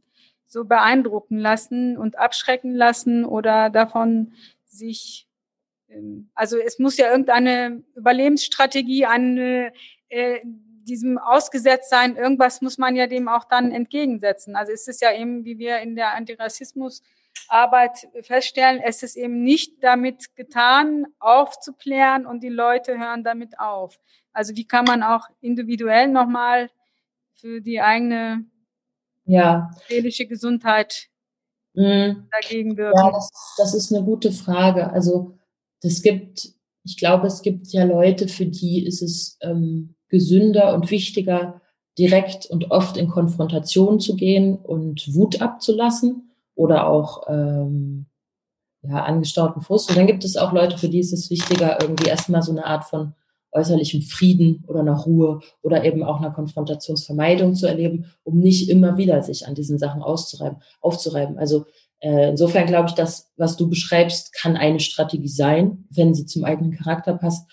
[0.45, 4.33] so beeindrucken lassen und abschrecken lassen oder davon
[4.65, 5.27] sich
[5.93, 9.37] ähm, also es muss ja irgendeine Überlebensstrategie an
[10.09, 10.41] äh,
[10.83, 12.15] diesem ausgesetzt sein.
[12.15, 14.55] Irgendwas muss man ja dem auch dann entgegensetzen.
[14.55, 19.83] Also es ist ja eben, wie wir in der Antirassismusarbeit feststellen, es ist eben nicht
[19.83, 23.99] damit getan, aufzuklären und die Leute hören damit auf.
[24.33, 26.69] Also wie kann man auch individuell nochmal
[27.35, 28.45] für die eigene
[29.25, 29.71] ja.
[29.87, 31.09] seelische Gesundheit
[31.73, 32.27] mhm.
[32.31, 32.97] dagegen wirken?
[32.97, 34.89] Ja, das, das ist eine gute Frage.
[34.89, 35.37] Also
[35.81, 36.53] das gibt,
[36.83, 41.59] ich glaube, es gibt ja Leute, für die ist es ähm, gesünder und wichtiger,
[41.97, 48.05] direkt und oft in Konfrontation zu gehen und Wut abzulassen oder auch ähm,
[48.83, 49.89] ja, angestauten Frust.
[49.89, 52.65] Und dann gibt es auch Leute, für die ist es wichtiger, irgendwie erstmal so eine
[52.65, 53.15] Art von
[53.53, 58.97] äußerlichem Frieden oder einer Ruhe oder eben auch einer Konfrontationsvermeidung zu erleben, um nicht immer
[58.97, 61.39] wieder sich an diesen Sachen auszureiben, aufzureiben.
[61.39, 61.65] Also
[62.01, 66.43] äh, insofern glaube ich, dass, was du beschreibst, kann eine Strategie sein, wenn sie zum
[66.43, 67.49] eigenen Charakter passt.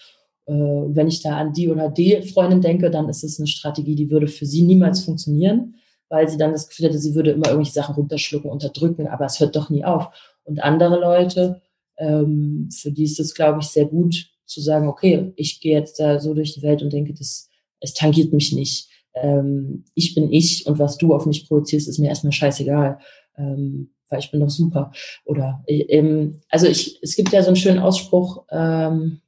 [0.46, 3.94] Äh, wenn ich da an die oder die Freundin denke, dann ist es eine Strategie,
[3.94, 5.76] die würde für sie niemals funktionieren,
[6.08, 9.38] weil sie dann das Gefühl hätte, sie würde immer irgendwelche Sachen runterschlucken, unterdrücken, aber es
[9.40, 10.08] hört doch nie auf.
[10.44, 11.60] Und andere Leute,
[11.98, 16.00] ähm, für die ist es, glaube ich, sehr gut zu sagen, okay, ich gehe jetzt
[16.00, 18.88] da so durch die Welt und denke, das, es tangiert mich nicht.
[19.14, 22.98] Ähm, ich bin ich und was du auf mich projizierst, ist mir erstmal scheißegal,
[23.36, 24.92] ähm, weil ich bin doch super.
[25.24, 29.20] Oder ähm, also ich, es gibt ja so einen schönen Ausspruch, ähm,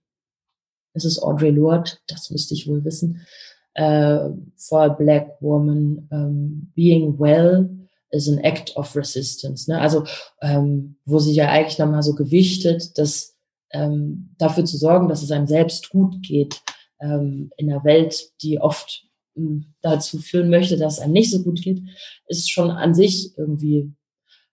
[0.95, 3.26] es ist Audrey Lorde, das müsste ich wohl wissen,
[3.74, 7.68] äh, for a black woman, um, being well
[8.11, 9.70] is an act of resistance.
[9.70, 9.80] Ne?
[9.80, 10.05] Also
[10.43, 13.34] ähm, wo sie ja eigentlich nochmal so gewichtet, dass
[13.72, 16.61] ähm, dafür zu sorgen, dass es einem selbst gut geht
[17.01, 21.43] ähm, in einer Welt, die oft ähm, dazu führen möchte, dass es einem nicht so
[21.43, 21.80] gut geht,
[22.28, 23.90] ist schon an sich irgendwie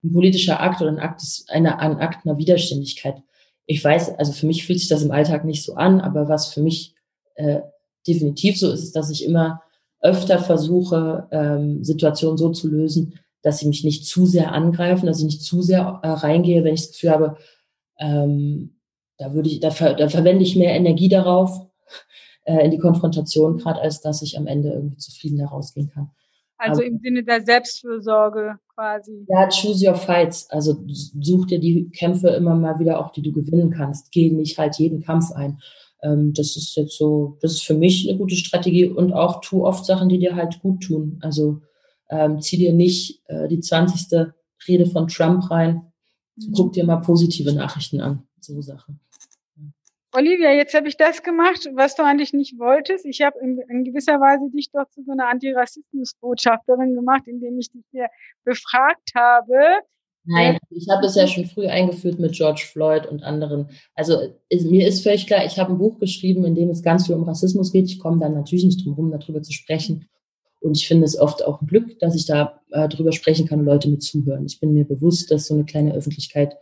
[0.04, 3.22] ein politischer Akt oder ein Akt, eine, ein Akt einer Widerständigkeit.
[3.72, 6.47] Ich weiß, also für mich fühlt sich das im Alltag nicht so an, aber was
[6.51, 6.95] für mich
[7.36, 7.59] äh,
[8.07, 9.61] definitiv so ist, dass ich immer
[10.01, 15.20] öfter versuche, ähm, Situationen so zu lösen, dass sie mich nicht zu sehr angreifen, dass
[15.20, 17.38] ich nicht zu sehr äh, reingehe, wenn ich das Gefühl habe,
[17.99, 18.80] ähm,
[19.20, 21.67] da würde ich, da, ver, da verwende ich mehr Energie darauf
[22.45, 26.09] äh, in die Konfrontation, gerade als dass ich am Ende irgendwie zufrieden herausgehen kann.
[26.60, 29.26] Also Aber, im Sinne der Selbstfürsorge quasi.
[29.30, 30.49] Ja, choose your fights.
[30.49, 34.12] Also such dir die Kämpfe immer mal wieder auch, die du gewinnen kannst.
[34.12, 35.60] Geh nicht halt jeden Kampf ein.
[36.03, 39.66] Ähm, das ist jetzt so, das ist für mich eine gute Strategie und auch tu
[39.66, 41.18] oft Sachen, die dir halt gut tun.
[41.22, 41.62] Also
[42.10, 44.28] ähm, zieh dir nicht äh, die 20.
[44.68, 45.93] Rede von Trump rein.
[46.36, 46.51] Mhm.
[46.53, 48.24] Guck dir mal positive Nachrichten an.
[48.41, 48.99] So Sachen.
[50.12, 53.05] Olivia, jetzt habe ich das gemacht, was du eigentlich nicht wolltest.
[53.05, 57.72] Ich habe in, in, gewisser Weise dich doch zu so einer Antirassismus-Botschafterin gemacht, indem ich
[57.72, 58.07] dich hier
[58.43, 59.53] befragt habe.
[60.26, 63.70] Nein, ich habe es ja schon früh eingeführt mit George Floyd und anderen.
[63.93, 67.05] Also ist, mir ist völlig klar, ich habe ein Buch geschrieben, in dem es ganz
[67.05, 67.86] viel um Rassismus geht.
[67.86, 70.10] Ich komme dann natürlich nicht drum herum, darüber zu sprechen.
[70.60, 73.60] Und ich finde es oft auch ein Glück, dass ich da äh, drüber sprechen kann
[73.60, 74.45] und Leute mit zuhören.
[74.45, 76.57] Ich bin mir bewusst, dass so eine kleine Öffentlichkeit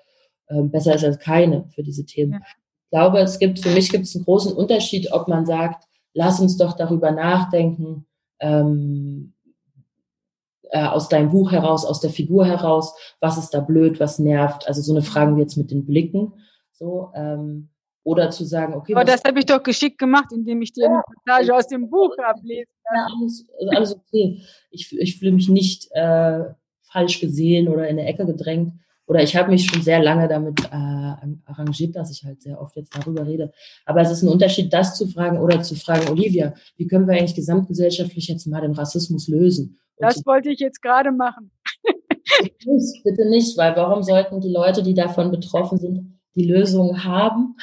[0.48, 2.34] äh, besser ist als keine für diese Themen.
[2.34, 2.40] Ja.
[2.88, 5.84] Ich glaube, es gibt, für mich gibt es einen großen Unterschied, ob man sagt,
[6.14, 8.06] lass uns doch darüber nachdenken,
[8.40, 9.34] ähm,
[10.70, 14.68] äh, aus deinem Buch heraus, aus der Figur heraus, was ist da blöd, was nervt.
[14.68, 16.34] Also so eine Frage wie jetzt mit den Blicken.
[16.72, 17.70] So, ähm,
[18.04, 18.94] oder zu sagen, okay.
[18.94, 21.90] Aber das habe ich doch geschickt gemacht, indem ich dir ja, eine Passage aus dem
[21.90, 22.70] Buch ablese.
[22.96, 24.42] Ja, alles, also alles okay.
[24.72, 26.46] Ich, ich fühle mich nicht äh,
[26.84, 28.74] falsch gesehen oder in eine Ecke gedrängt.
[29.08, 32.76] Oder ich habe mich schon sehr lange damit äh, arrangiert, dass ich halt sehr oft
[32.76, 33.52] jetzt darüber rede.
[33.86, 37.16] Aber es ist ein Unterschied, das zu fragen oder zu fragen, Olivia, wie können wir
[37.16, 39.80] eigentlich gesamtgesellschaftlich jetzt mal den Rassismus lösen?
[39.96, 41.52] Und das wollte ich jetzt gerade machen.
[43.04, 47.56] bitte nicht, weil warum sollten die Leute, die davon betroffen sind, die Lösung haben.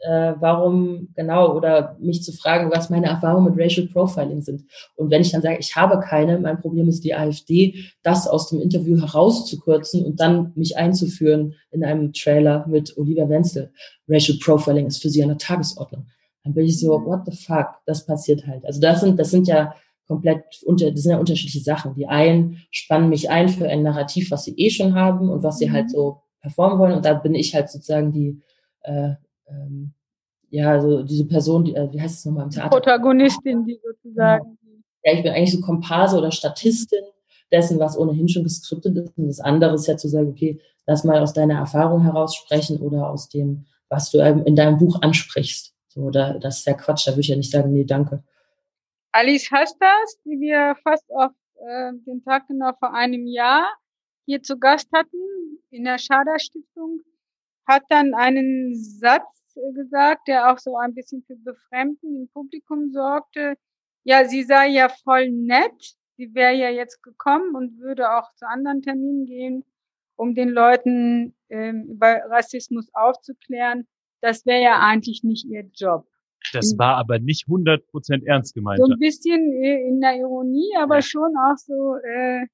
[0.00, 4.64] Äh, warum genau oder mich zu fragen, was meine Erfahrungen mit Racial Profiling sind.
[4.94, 8.50] Und wenn ich dann sage, ich habe keine, mein Problem ist die AfD, das aus
[8.50, 13.72] dem Interview herauszukürzen und dann mich einzuführen in einem Trailer mit Oliver Wenzel.
[14.06, 16.06] Racial Profiling ist für sie an der Tagesordnung.
[16.44, 18.66] Dann bin ich so, what the fuck, das passiert halt.
[18.66, 19.74] Also das sind, das sind ja
[20.06, 21.94] komplett unter, das sind ja unterschiedliche Sachen.
[21.94, 25.58] Die einen spannen mich ein für ein Narrativ, was sie eh schon haben und was
[25.58, 25.90] sie halt mhm.
[25.90, 26.94] so performen wollen.
[26.94, 28.40] Und da bin ich halt sozusagen die,
[28.82, 29.14] äh,
[29.48, 29.92] ähm,
[30.50, 32.70] ja, also diese Person, die, äh, wie heißt es nochmal im Theater?
[32.70, 34.58] Protagonistin, die sozusagen.
[35.02, 37.04] Ja, ich bin eigentlich so Komparse oder Statistin
[37.52, 39.16] dessen, was ohnehin schon geskriptet ist.
[39.16, 42.80] Und das andere ist ja zu sagen, okay, lass mal aus deiner Erfahrung heraus sprechen
[42.80, 45.74] oder aus dem, was du in deinem Buch ansprichst.
[45.88, 48.22] So, da, das ist ja Quatsch, da würde ich ja nicht sagen, nee, danke.
[49.12, 53.66] Alice Hastas, die wir fast auf äh, den Tag genau vor einem Jahr
[54.26, 55.16] hier zu Gast hatten
[55.70, 57.00] in der Schader Stiftung,
[57.66, 59.24] hat dann einen Satz
[59.74, 63.54] gesagt, der auch so ein bisschen für Befremden im Publikum sorgte.
[64.04, 65.96] Ja, sie sei ja voll nett.
[66.16, 69.64] Sie wäre ja jetzt gekommen und würde auch zu anderen Terminen gehen,
[70.16, 73.86] um den Leuten ähm, über Rassismus aufzuklären.
[74.22, 76.06] Das wäre ja eigentlich nicht ihr Job.
[76.52, 78.78] Das war aber nicht 100% ernst gemeint.
[78.78, 81.02] So ein bisschen äh, in der Ironie, aber ja.
[81.02, 82.46] schon auch so, äh,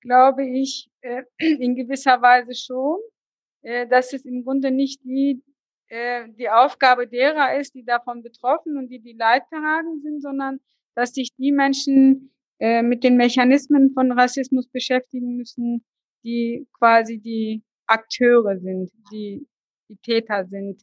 [0.00, 3.17] glaube ich, äh, in gewisser Weise schon, äh,
[3.62, 5.42] dass es im Grunde nicht die,
[5.88, 10.60] äh, die Aufgabe derer ist, die davon betroffen und die die Leidtragenden sind, sondern
[10.94, 15.84] dass sich die Menschen äh, mit den Mechanismen von Rassismus beschäftigen müssen,
[16.24, 19.46] die quasi die Akteure sind, die
[19.88, 20.82] die Täter sind.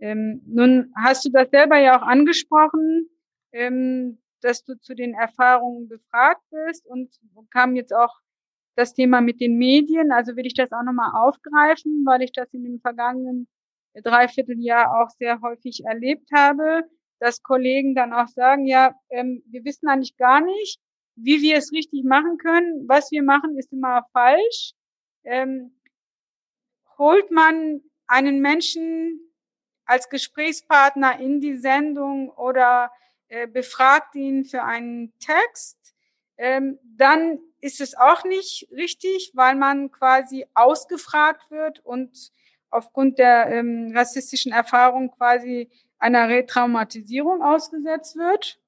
[0.00, 3.08] Ähm, nun hast du das selber ja auch angesprochen,
[3.52, 7.10] ähm, dass du zu den Erfahrungen befragt bist und
[7.50, 8.14] kam jetzt auch
[8.76, 10.12] das Thema mit den Medien.
[10.12, 13.48] Also will ich das auch nochmal aufgreifen, weil ich das in dem vergangenen
[13.94, 16.82] Dreivierteljahr auch sehr häufig erlebt habe,
[17.20, 20.80] dass Kollegen dann auch sagen, ja, ähm, wir wissen eigentlich gar nicht,
[21.16, 22.88] wie wir es richtig machen können.
[22.88, 24.72] Was wir machen, ist immer falsch.
[25.22, 25.78] Ähm,
[26.98, 29.20] holt man einen Menschen
[29.86, 32.90] als Gesprächspartner in die Sendung oder
[33.28, 35.94] äh, befragt ihn für einen Text,
[36.36, 42.30] ähm, dann ist es auch nicht richtig, weil man quasi ausgefragt wird und
[42.70, 48.60] aufgrund der ähm, rassistischen Erfahrung quasi einer Retraumatisierung ausgesetzt wird.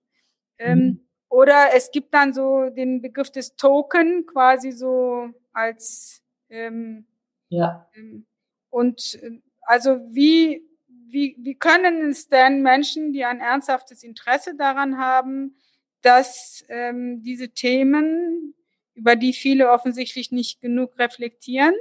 [0.59, 1.01] Ähm, mhm.
[1.29, 7.07] Oder es gibt dann so den Begriff des Token quasi so als ähm,
[7.51, 7.87] ja.
[7.95, 8.25] Ähm,
[8.71, 14.97] und äh, also wie, wie, wie können es denn Menschen, die ein ernsthaftes Interesse daran
[14.97, 15.57] haben,
[16.03, 18.55] dass ähm, diese Themen,
[18.97, 21.75] über die viele offensichtlich nicht genug reflektieren,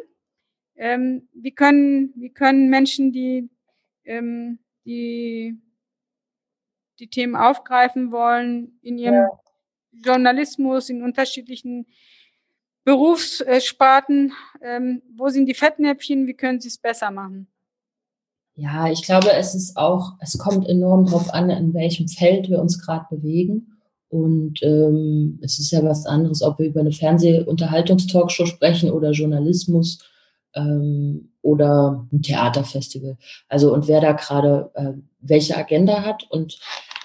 [0.76, 3.49] ähm, wie, können, wie können Menschen, die,
[4.03, 5.59] ähm, die
[6.99, 9.39] die Themen aufgreifen wollen, in ihrem ja.
[9.91, 11.88] Journalismus, in unterschiedlichen
[12.84, 17.47] Berufssparten, ähm, wo sind die Fettnäpfchen, wie können sie es besser machen?
[18.55, 22.59] Ja, ich glaube, es ist auch, es kommt enorm darauf an, in welchem Feld wir
[22.59, 23.74] uns gerade bewegen.
[24.16, 29.99] Und ähm, es ist ja was anderes, ob wir über eine Fernsehunterhaltungstalkshow sprechen oder Journalismus
[30.55, 33.18] ähm, oder ein Theaterfestival.
[33.49, 36.26] Also und wer da gerade äh, welche Agenda hat.
[36.30, 36.57] Und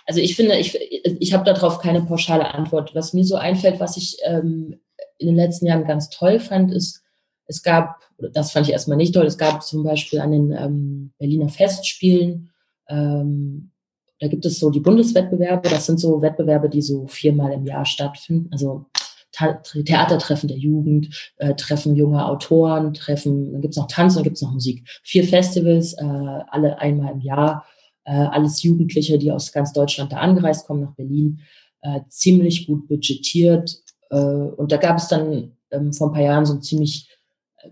[0.06, 2.94] also ich finde, ich, ich habe darauf keine pauschale Antwort.
[2.94, 4.78] Was mir so einfällt, was ich ähm,
[5.18, 7.02] in den letzten Jahren ganz toll fand, ist,
[7.46, 7.96] es gab,
[8.34, 12.52] das fand ich erstmal nicht toll, es gab zum Beispiel an den ähm, Berliner Festspielen
[12.88, 13.69] ähm,
[14.20, 17.86] da gibt es so die Bundeswettbewerbe, das sind so Wettbewerbe, die so viermal im Jahr
[17.86, 18.48] stattfinden.
[18.52, 18.86] Also
[19.32, 24.52] Theatertreffen der Jugend, äh, Treffen junger Autoren, Treffen, dann gibt's noch Tanz und gibt's noch
[24.52, 24.86] Musik.
[25.02, 27.64] Vier Festivals, äh, alle einmal im Jahr,
[28.04, 31.40] äh, alles Jugendliche, die aus ganz Deutschland da angereist kommen nach Berlin,
[31.80, 33.78] äh, ziemlich gut budgetiert.
[34.10, 37.08] Äh, und da gab es dann ähm, vor ein paar Jahren so einen ziemlich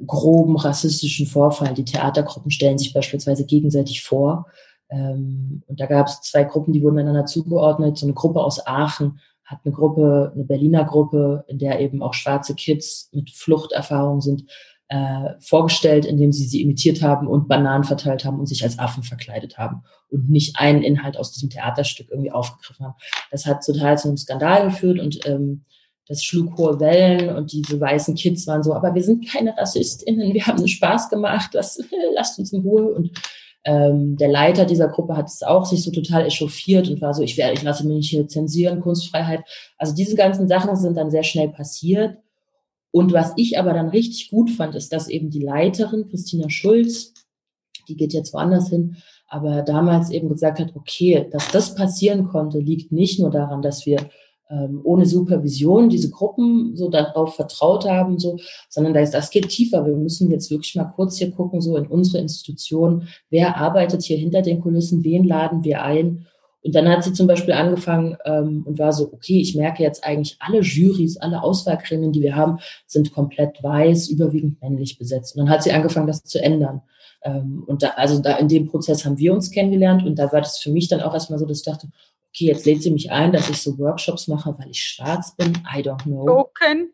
[0.07, 1.75] groben rassistischen Vorfall.
[1.75, 4.47] Die Theatergruppen stellen sich beispielsweise gegenseitig vor
[4.91, 7.99] ähm, und da gab es zwei Gruppen, die wurden einander zugeordnet.
[7.99, 12.15] So eine Gruppe aus Aachen hat eine Gruppe, eine Berliner Gruppe, in der eben auch
[12.15, 14.45] schwarze Kids mit Fluchterfahrung sind,
[14.89, 19.03] äh, vorgestellt, indem sie sie imitiert haben und Bananen verteilt haben und sich als Affen
[19.03, 22.95] verkleidet haben und nicht einen Inhalt aus diesem Theaterstück irgendwie aufgegriffen haben.
[23.31, 25.65] Das hat total zu einem Skandal geführt und ähm,
[26.07, 30.33] das schlug hohe Wellen und diese weißen Kids waren so, aber wir sind keine RassistInnen,
[30.33, 31.79] wir haben Spaß gemacht, das,
[32.15, 33.11] lasst uns in Ruhe und
[33.65, 37.23] ähm, der Leiter dieser Gruppe hat es auch sich so total echauffiert und war so,
[37.23, 39.41] ich werde, ich lasse mich nicht hier zensieren, Kunstfreiheit.
[39.77, 42.17] Also diese ganzen Sachen sind dann sehr schnell passiert.
[42.91, 47.13] Und was ich aber dann richtig gut fand, ist, dass eben die Leiterin, Christina Schulz,
[47.89, 48.97] die geht jetzt woanders hin,
[49.29, 53.85] aber damals eben gesagt hat, okay, dass das passieren konnte, liegt nicht nur daran, dass
[53.85, 54.09] wir
[54.51, 58.39] ähm, ohne Supervision diese Gruppen so darauf vertraut haben, so,
[58.69, 59.85] sondern das, das geht tiefer.
[59.87, 64.17] Wir müssen jetzt wirklich mal kurz hier gucken, so in unsere Institution, wer arbeitet hier
[64.17, 66.27] hinter den Kulissen, wen laden wir ein.
[66.63, 70.05] Und dann hat sie zum Beispiel angefangen ähm, und war so, okay, ich merke jetzt
[70.05, 75.37] eigentlich alle Jurys, alle Auswahlgremien, die wir haben, sind komplett weiß, überwiegend männlich besetzt.
[75.37, 76.83] Und dann hat sie angefangen, das zu ändern.
[77.23, 80.41] Ähm, und da, also da in dem Prozess haben wir uns kennengelernt und da war
[80.41, 81.89] das für mich dann auch erstmal so, dass ich dachte,
[82.35, 85.59] okay, jetzt lädt sie mich ein, dass ich so Workshops mache, weil ich schwarz bin.
[85.75, 86.27] I don't know.
[86.27, 86.93] Token.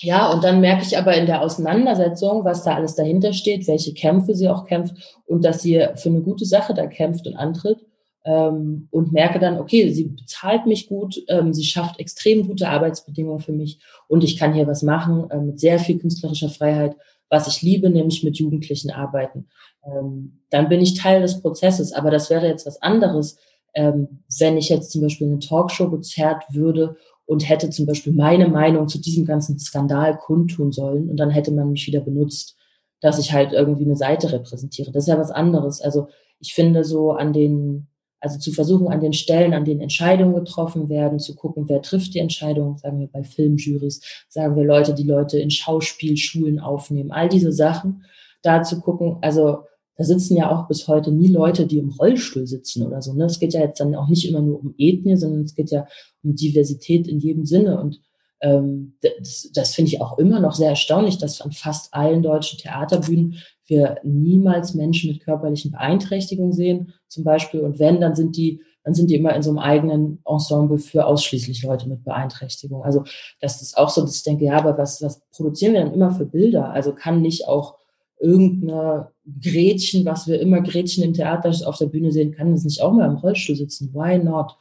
[0.00, 3.94] Ja, und dann merke ich aber in der Auseinandersetzung, was da alles dahinter steht, welche
[3.94, 4.94] Kämpfe sie auch kämpft
[5.26, 7.86] und dass sie für eine gute Sache da kämpft und antritt.
[8.26, 13.40] Ähm, und merke dann, okay, sie bezahlt mich gut, ähm, sie schafft extrem gute Arbeitsbedingungen
[13.40, 16.96] für mich und ich kann hier was machen äh, mit sehr viel künstlerischer Freiheit,
[17.28, 19.48] was ich liebe, nämlich mit Jugendlichen arbeiten.
[19.84, 23.36] Ähm, dann bin ich Teil des Prozesses, aber das wäre jetzt was anderes,
[23.74, 26.96] ähm, wenn ich jetzt zum Beispiel eine Talkshow gezerrt würde
[27.26, 31.52] und hätte zum Beispiel meine Meinung zu diesem ganzen Skandal kundtun sollen und dann hätte
[31.52, 32.56] man mich wieder benutzt,
[33.00, 34.92] dass ich halt irgendwie eine Seite repräsentiere.
[34.92, 35.80] Das ist ja was anderes.
[35.80, 36.08] Also
[36.38, 37.88] ich finde so an den,
[38.20, 42.14] also zu versuchen an den Stellen, an denen Entscheidungen getroffen werden, zu gucken, wer trifft
[42.14, 47.28] die Entscheidung, sagen wir bei Filmjurys, sagen wir Leute, die Leute in Schauspielschulen aufnehmen, all
[47.28, 48.04] diese Sachen,
[48.42, 49.64] da zu gucken, also
[49.96, 53.12] da sitzen ja auch bis heute nie Leute, die im Rollstuhl sitzen oder so.
[53.12, 53.26] Ne?
[53.26, 55.86] Es geht ja jetzt dann auch nicht immer nur um Ethnie, sondern es geht ja
[56.22, 57.80] um Diversität in jedem Sinne.
[57.80, 58.00] Und
[58.40, 62.58] ähm, das, das finde ich auch immer noch sehr erstaunlich, dass an fast allen deutschen
[62.58, 63.36] Theaterbühnen
[63.66, 67.60] wir niemals Menschen mit körperlichen Beeinträchtigungen sehen, zum Beispiel.
[67.60, 71.06] Und wenn, dann sind die, dann sind die immer in so einem eigenen Ensemble für
[71.06, 72.82] ausschließlich Leute mit Beeinträchtigung.
[72.82, 73.04] Also
[73.40, 76.10] das ist auch so, dass ich denke, ja, aber was, was produzieren wir dann immer
[76.10, 76.70] für Bilder?
[76.70, 77.76] Also kann nicht auch
[78.24, 79.12] irgendeine
[79.42, 82.92] Gretchen, was wir immer Gretchen im Theater auf der Bühne sehen, kann das nicht auch
[82.92, 83.92] mal im Rollstuhl sitzen?
[83.92, 84.56] Why not?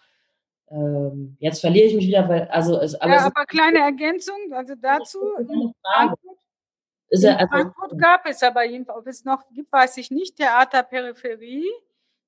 [0.70, 3.22] Ähm, jetzt verliere ich mich wieder, weil also es alles.
[3.22, 5.20] Ja, aber kleine Ergänzung, also dazu.
[5.40, 6.38] In Frankfurt,
[7.10, 11.70] in also, Frankfurt gab es aber jedenfalls, ob es noch gibt, weiß ich nicht, Theaterperipherie.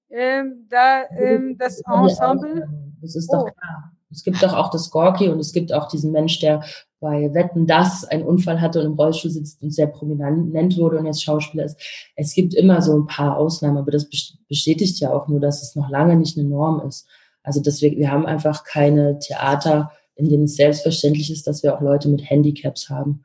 [0.10, 2.68] ähm, da ähm, das Ensemble.
[3.02, 3.52] Das ist doch oh.
[3.52, 3.92] klar.
[4.12, 6.64] Es gibt doch auch das Gorki und es gibt auch diesen Mensch, der
[7.06, 11.06] bei Wetten das einen Unfall hatte und im Rollstuhl sitzt und sehr prominent wurde und
[11.06, 11.80] jetzt Schauspieler ist.
[12.16, 14.10] Es gibt immer so ein paar Ausnahmen, aber das
[14.50, 17.08] bestätigt ja auch nur, dass es noch lange nicht eine Norm ist.
[17.44, 21.82] Also deswegen, wir haben einfach keine Theater, in denen es selbstverständlich ist, dass wir auch
[21.82, 23.24] Leute mit Handicaps haben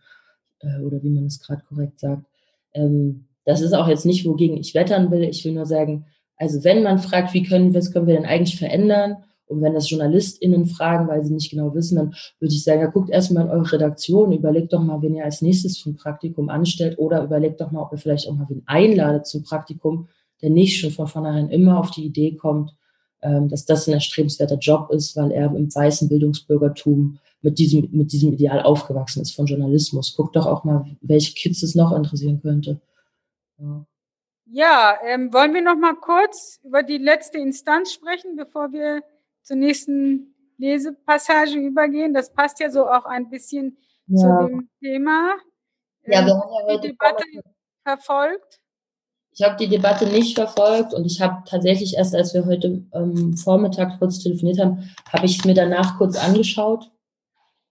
[0.59, 2.27] äh, oder wie man es gerade korrekt sagt.
[2.75, 5.23] Ähm, das ist auch jetzt nicht, wogegen ich wettern will.
[5.23, 6.05] Ich will nur sagen,
[6.37, 9.25] also wenn man fragt, wie können, was können wir denn eigentlich verändern?
[9.51, 12.87] Und wenn das JournalistInnen fragen, weil sie nicht genau wissen, dann würde ich sagen, ja,
[12.87, 16.99] guckt erstmal in eure Redaktion, überlegt doch mal, wen ihr als nächstes zum Praktikum anstellt
[16.99, 20.09] oder überlegt doch mal, ob ihr vielleicht auch mal wen einladet zum Praktikum,
[20.41, 22.75] der nicht schon von vornherein immer auf die Idee kommt,
[23.23, 28.13] ähm, dass das ein erstrebenswerter Job ist, weil er im weißen Bildungsbürgertum mit diesem, mit
[28.13, 30.15] diesem Ideal aufgewachsen ist von Journalismus.
[30.17, 32.81] Guckt doch auch mal, welche Kids es noch interessieren könnte.
[33.59, 33.85] Ja.
[34.53, 39.03] Ja, ähm, wollen wir noch mal kurz über die letzte Instanz sprechen, bevor wir
[39.43, 42.15] zur nächsten Lesepassage übergehen?
[42.15, 44.17] Das passt ja so auch ein bisschen ja.
[44.19, 45.35] zu dem Thema.
[46.05, 47.25] Ja, wir ähm, haben ja heute die Debatte
[47.85, 48.61] verfolgt.
[49.33, 53.37] Ich habe die Debatte nicht verfolgt und ich habe tatsächlich erst, als wir heute ähm,
[53.37, 56.91] Vormittag kurz telefoniert haben, habe ich es mir danach kurz angeschaut.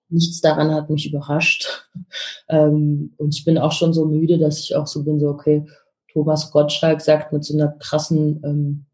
[0.07, 1.89] Nichts daran hat mich überrascht.
[2.49, 5.65] ähm, und ich bin auch schon so müde, dass ich auch so bin, so, okay,
[6.11, 8.85] Thomas Gottschalk sagt mit so einer krassen ähm,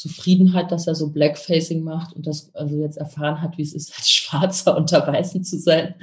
[0.00, 3.92] Zufriedenheit, dass er so Blackfacing macht und das also jetzt erfahren hat, wie es ist,
[3.94, 5.94] als Schwarzer unter Weißen zu sein.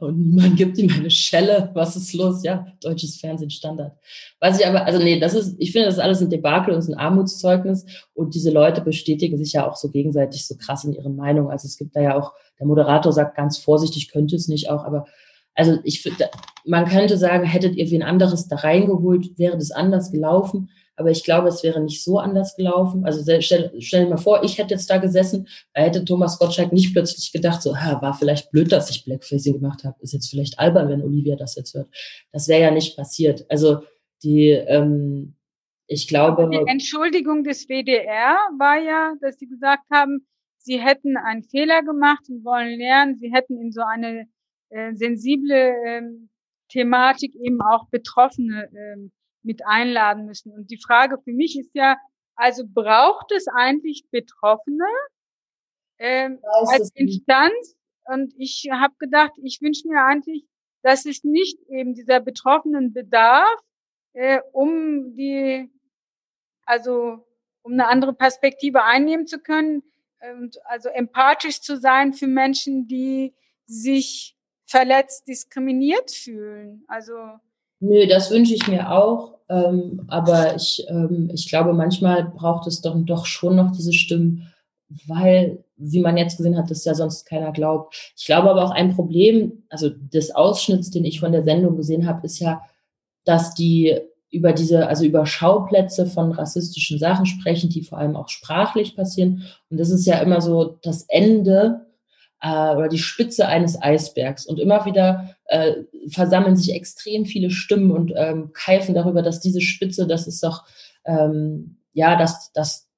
[0.00, 1.70] Und niemand gibt ihm eine Schelle.
[1.72, 2.42] Was ist los?
[2.42, 3.92] Ja, deutsches Fernsehen Standard.
[4.40, 6.88] Was ich aber, also nee, das ist, ich finde, das ist alles ein Debakel und
[6.88, 7.86] ein Armutszeugnis.
[8.12, 11.52] Und diese Leute bestätigen sich ja auch so gegenseitig so krass in ihren Meinungen.
[11.52, 14.84] Also es gibt da ja auch, der Moderator sagt ganz vorsichtig, könnte es nicht auch,
[14.84, 15.06] aber
[15.54, 16.04] also ich
[16.64, 20.70] man könnte sagen, hättet ihr wen anderes da reingeholt, wäre das anders gelaufen.
[20.96, 23.04] Aber ich glaube, es wäre nicht so anders gelaufen.
[23.04, 26.72] Also stell, stell dir mal vor, ich hätte jetzt da gesessen, da hätte Thomas Gottschalk
[26.72, 29.96] nicht plötzlich gedacht, so, ha, war vielleicht blöd, dass ich Blackfacing gemacht habe.
[30.00, 31.88] Ist jetzt vielleicht albern, wenn Olivia das jetzt hört.
[32.32, 33.44] Das wäre ja nicht passiert.
[33.48, 33.82] Also
[34.22, 35.34] die, ähm,
[35.86, 36.48] ich glaube.
[36.50, 40.26] Die Entschuldigung des WDR war ja, dass sie gesagt haben,
[40.58, 43.16] sie hätten einen Fehler gemacht und wollen lernen.
[43.16, 44.26] Sie hätten in so eine
[44.70, 46.30] äh, sensible ähm,
[46.68, 49.12] Thematik eben auch Betroffene ähm,
[49.44, 50.52] mit einladen müssen.
[50.52, 51.96] Und die Frage für mich ist ja,
[52.36, 54.86] also braucht es eigentlich Betroffene
[55.98, 57.76] ähm, als Instanz?
[58.06, 60.44] Und ich habe gedacht, ich wünsche mir eigentlich,
[60.82, 63.58] dass es nicht eben dieser betroffenen Bedarf,
[64.12, 65.70] äh, um die,
[66.66, 67.26] also
[67.62, 69.82] um eine andere Perspektive einnehmen zu können
[70.32, 73.34] und also empathisch zu sein für Menschen, die
[73.66, 74.36] sich
[74.66, 76.84] verletzt, diskriminiert fühlen.
[76.88, 77.14] Also
[77.84, 79.34] Nö, das wünsche ich mir auch.
[79.50, 84.50] Ähm, aber ich, ähm, ich glaube, manchmal braucht es doch, doch schon noch diese Stimmen,
[85.06, 87.94] weil, wie man jetzt gesehen hat, das ja sonst keiner glaubt.
[88.16, 92.06] Ich glaube aber auch ein Problem, also des Ausschnitts, den ich von der Sendung gesehen
[92.06, 92.62] habe, ist ja,
[93.24, 93.98] dass die
[94.30, 99.44] über diese, also über Schauplätze von rassistischen Sachen sprechen, die vor allem auch sprachlich passieren.
[99.68, 101.86] Und das ist ja immer so das Ende
[102.40, 104.46] äh, oder die Spitze eines Eisbergs.
[104.46, 109.60] Und immer wieder äh, versammeln sich extrem viele Stimmen und ähm, keifen darüber, dass diese
[109.60, 110.64] Spitze, das ist doch,
[111.04, 112.88] ähm, ja, dass, dass,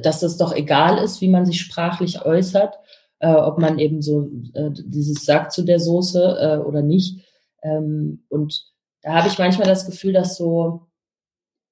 [0.00, 2.76] dass das doch egal ist, wie man sich sprachlich äußert,
[3.18, 7.24] äh, ob man eben so äh, dieses sagt zu der Soße äh, oder nicht.
[7.64, 8.66] Ähm, und
[9.02, 10.86] da habe ich manchmal das Gefühl, dass so,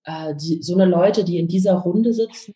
[0.03, 2.55] äh, die, so eine Leute, die in dieser Runde sitzen,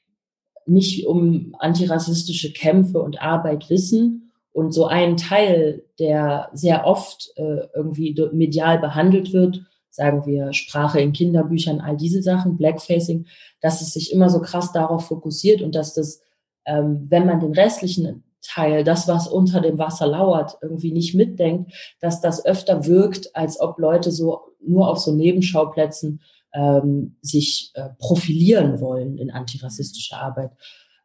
[0.67, 4.28] nicht um antirassistische Kämpfe und Arbeit wissen
[4.59, 11.01] und so ein Teil, der sehr oft äh, irgendwie medial behandelt wird, sagen wir Sprache
[11.01, 13.27] in Kinderbüchern, all diese Sachen, Blackfacing,
[13.61, 16.23] dass es sich immer so krass darauf fokussiert und dass das,
[16.67, 21.73] ähm, wenn man den restlichen Teil, das, was unter dem Wasser lauert, irgendwie nicht mitdenkt,
[22.01, 26.21] dass das öfter wirkt, als ob Leute so nur auf so Nebenschauplätzen
[26.53, 30.51] ähm, sich äh, profilieren wollen in antirassistischer Arbeit.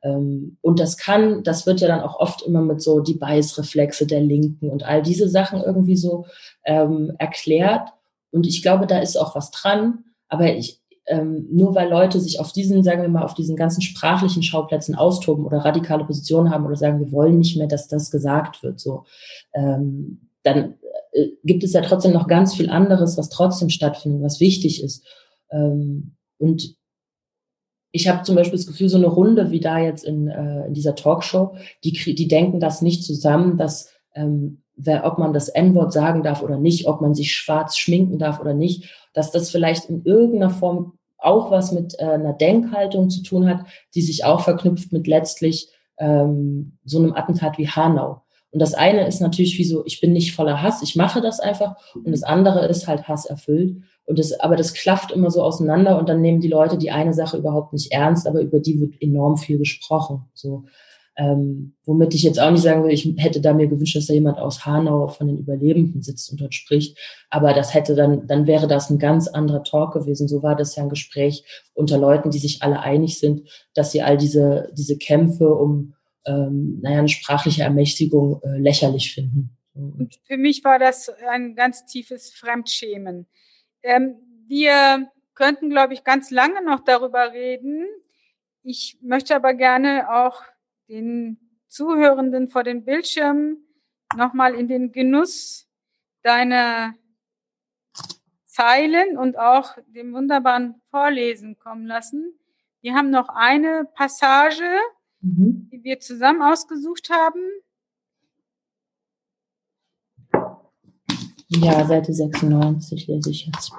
[0.04, 4.06] Ähm, und das kann, das wird ja dann auch oft immer mit so die Beißreflexe
[4.06, 6.26] der Linken und all diese Sachen irgendwie so
[6.66, 7.90] ähm, erklärt.
[8.32, 10.04] Und ich glaube, da ist auch was dran.
[10.28, 13.82] Aber ich, ähm, nur weil Leute sich auf diesen, sagen wir mal, auf diesen ganzen
[13.82, 18.12] sprachlichen Schauplätzen austoben oder radikale Positionen haben oder sagen, wir wollen nicht mehr, dass das
[18.12, 19.06] gesagt wird, so,
[19.54, 20.76] ähm, dann
[21.14, 25.06] äh, gibt es ja trotzdem noch ganz viel anderes, was trotzdem stattfindet, was wichtig ist.
[25.52, 26.76] Ähm, und
[27.96, 30.74] ich habe zum Beispiel das Gefühl, so eine Runde wie da jetzt in, äh, in
[30.74, 35.94] dieser Talkshow, die, die denken das nicht zusammen, dass ähm, wer, ob man das N-Wort
[35.94, 39.92] sagen darf oder nicht, ob man sich schwarz schminken darf oder nicht, dass das vielleicht
[39.92, 43.64] in irgendeiner Form auch was mit äh, einer Denkhaltung zu tun hat,
[43.94, 45.70] die sich auch verknüpft mit letztlich
[46.00, 48.24] ähm, so einem Attentat wie Hanau.
[48.50, 51.40] Und das eine ist natürlich wie so, ich bin nicht voller Hass, ich mache das
[51.40, 51.76] einfach.
[51.94, 53.78] Und das andere ist halt Hass erfüllt.
[54.06, 57.14] Und das, aber das klafft immer so auseinander und dann nehmen die Leute die eine
[57.14, 60.26] Sache überhaupt nicht ernst, aber über die wird enorm viel gesprochen.
[60.34, 60.66] So.
[61.16, 64.14] Ähm, womit ich jetzt auch nicht sagen will, ich hätte da mir gewünscht, dass da
[64.14, 66.98] jemand aus Hanau von den Überlebenden sitzt und dort spricht.
[67.30, 70.28] Aber das hätte dann, dann wäre das ein ganz anderer Talk gewesen.
[70.28, 71.46] So war das ja ein Gespräch
[71.76, 75.94] unter Leuten, die sich alle einig sind, dass sie all diese, diese Kämpfe um,
[76.26, 79.56] ähm, naja, eine sprachliche Ermächtigung äh, lächerlich finden.
[79.76, 83.28] Und für mich war das ein ganz tiefes Fremdschämen.
[83.84, 84.16] Ähm,
[84.48, 87.86] wir könnten, glaube ich, ganz lange noch darüber reden.
[88.64, 90.44] Ich möchte aber gerne auch
[90.88, 93.58] den Zuhörenden vor den Bildschirmen
[94.16, 95.68] nochmal in den Genuss
[96.22, 96.94] deiner
[98.46, 102.40] Zeilen und auch dem wunderbaren Vorlesen kommen lassen.
[102.82, 104.70] Wir haben noch eine Passage,
[105.22, 105.70] mhm.
[105.72, 107.42] die wir zusammen ausgesucht haben.
[111.50, 113.72] Ja, Seite 96 lese ich jetzt.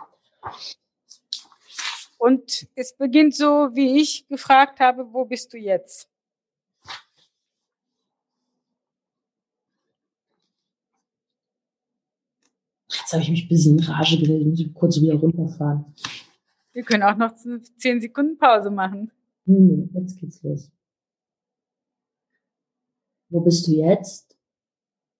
[2.19, 6.09] Und es beginnt so, wie ich gefragt habe, wo bist du jetzt?
[12.89, 15.95] Jetzt habe ich mich ein bisschen in Rage geredet, muss ich kurz wieder runterfahren.
[16.73, 17.35] Wir können auch noch
[17.77, 19.11] zehn Sekunden Pause machen.
[19.45, 20.71] Nee, nee, jetzt geht's los.
[23.29, 24.34] Wo bist du jetzt?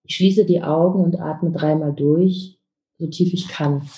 [0.05, 2.59] Ich schließe die Augen und atme dreimal durch,
[2.97, 3.89] so tief ich kann.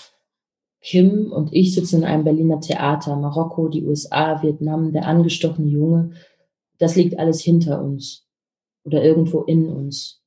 [0.82, 6.12] Kim und ich sitzen in einem Berliner Theater, Marokko, die USA, Vietnam, der angestochene Junge.
[6.78, 8.26] Das liegt alles hinter uns
[8.86, 10.24] oder irgendwo in uns.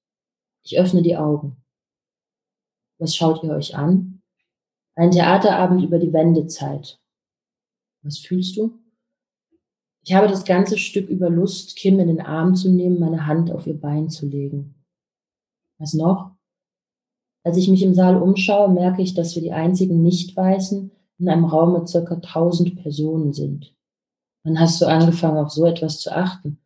[0.62, 1.56] Ich öffne die Augen.
[2.98, 4.20] Was schaut ihr euch an?
[4.94, 7.00] Ein Theaterabend über die Wendezeit.
[8.02, 8.78] Was fühlst du?
[10.02, 13.50] Ich habe das ganze Stück über Lust, Kim in den Arm zu nehmen, meine Hand
[13.50, 14.79] auf ihr Bein zu legen.
[15.80, 16.32] Was noch?
[17.42, 21.46] Als ich mich im Saal umschaue, merke ich, dass wir die einzigen Nicht-Weißen in einem
[21.46, 23.74] Raum mit circa 1000 Personen sind.
[24.44, 26.58] Wann hast du angefangen, auf so etwas zu achten?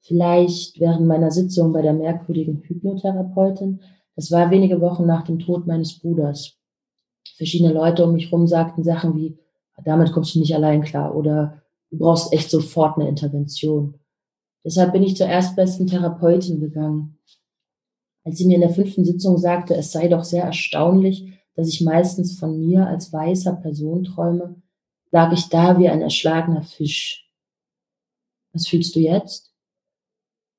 [0.00, 3.80] Vielleicht während meiner Sitzung bei der merkwürdigen Hypnotherapeutin,
[4.16, 6.58] das war wenige Wochen nach dem Tod meines Bruders.
[7.36, 9.38] Verschiedene Leute um mich herum sagten Sachen wie,
[9.84, 13.94] damit kommst du nicht allein klar oder du brauchst echt sofort eine Intervention.
[14.64, 17.18] Deshalb bin ich zur erstbesten Therapeutin gegangen.
[18.24, 21.80] Als sie mir in der fünften Sitzung sagte, es sei doch sehr erstaunlich, dass ich
[21.80, 24.62] meistens von mir als weißer Person träume,
[25.10, 27.28] lag ich da wie ein erschlagener Fisch.
[28.52, 29.52] Was fühlst du jetzt?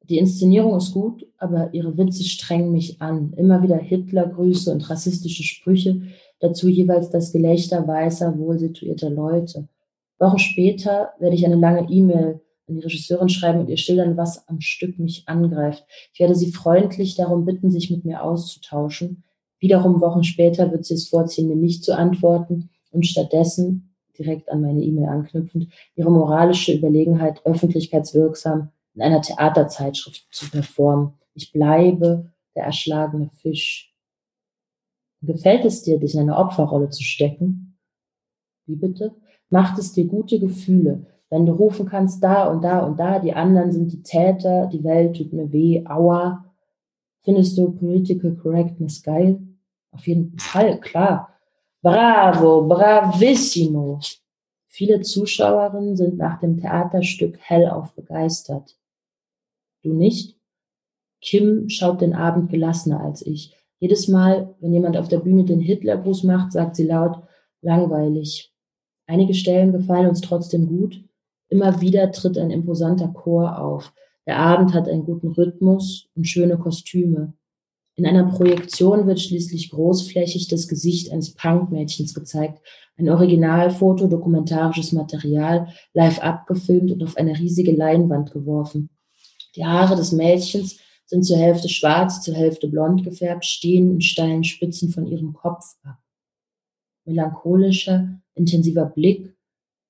[0.09, 3.33] Die Inszenierung ist gut, aber ihre Witze strengen mich an.
[3.33, 6.01] Immer wieder Hitlergrüße und rassistische Sprüche,
[6.39, 9.69] dazu jeweils das Gelächter weißer, wohlsituierter Leute.
[10.19, 14.47] Wochen später werde ich eine lange E-Mail an die Regisseurin schreiben und ihr schildern, was
[14.47, 15.85] am Stück mich angreift.
[16.13, 19.23] Ich werde sie freundlich darum bitten, sich mit mir auszutauschen.
[19.59, 24.61] Wiederum Wochen später wird sie es vorziehen, mir nicht zu antworten und stattdessen, direkt an
[24.61, 31.13] meine E-Mail anknüpfend, ihre moralische Überlegenheit öffentlichkeitswirksam in einer Theaterzeitschrift zu performen.
[31.33, 33.93] Ich bleibe der erschlagene Fisch.
[35.21, 37.77] Gefällt es dir, dich in eine Opferrolle zu stecken?
[38.65, 39.15] Wie bitte?
[39.49, 43.33] Macht es dir gute Gefühle, wenn du rufen kannst, da und da und da, die
[43.33, 46.45] anderen sind die Täter, die Welt tut mir weh, aua.
[47.23, 49.41] Findest du Political Correctness geil?
[49.89, 51.33] Auf jeden Fall, klar.
[51.81, 53.99] Bravo, bravissimo.
[54.67, 58.77] Viele Zuschauerinnen sind nach dem Theaterstück hellauf begeistert.
[59.81, 60.37] Du nicht?
[61.19, 63.55] Kim schaut den Abend gelassener als ich.
[63.79, 67.23] Jedes Mal, wenn jemand auf der Bühne den Hitlergruß macht, sagt sie laut,
[67.61, 68.53] langweilig.
[69.07, 71.03] Einige Stellen gefallen uns trotzdem gut.
[71.49, 73.93] Immer wieder tritt ein imposanter Chor auf.
[74.25, 77.33] Der Abend hat einen guten Rhythmus und schöne Kostüme.
[77.95, 82.59] In einer Projektion wird schließlich großflächig das Gesicht eines Punkmädchens gezeigt.
[82.97, 88.89] Ein Originalfoto, dokumentarisches Material, live abgefilmt und auf eine riesige Leinwand geworfen.
[89.55, 94.43] Die Haare des Mädchens sind zur Hälfte schwarz, zur Hälfte blond gefärbt, stehen in steilen
[94.43, 95.97] Spitzen von ihrem Kopf ab.
[97.05, 99.35] Melancholischer, intensiver Blick.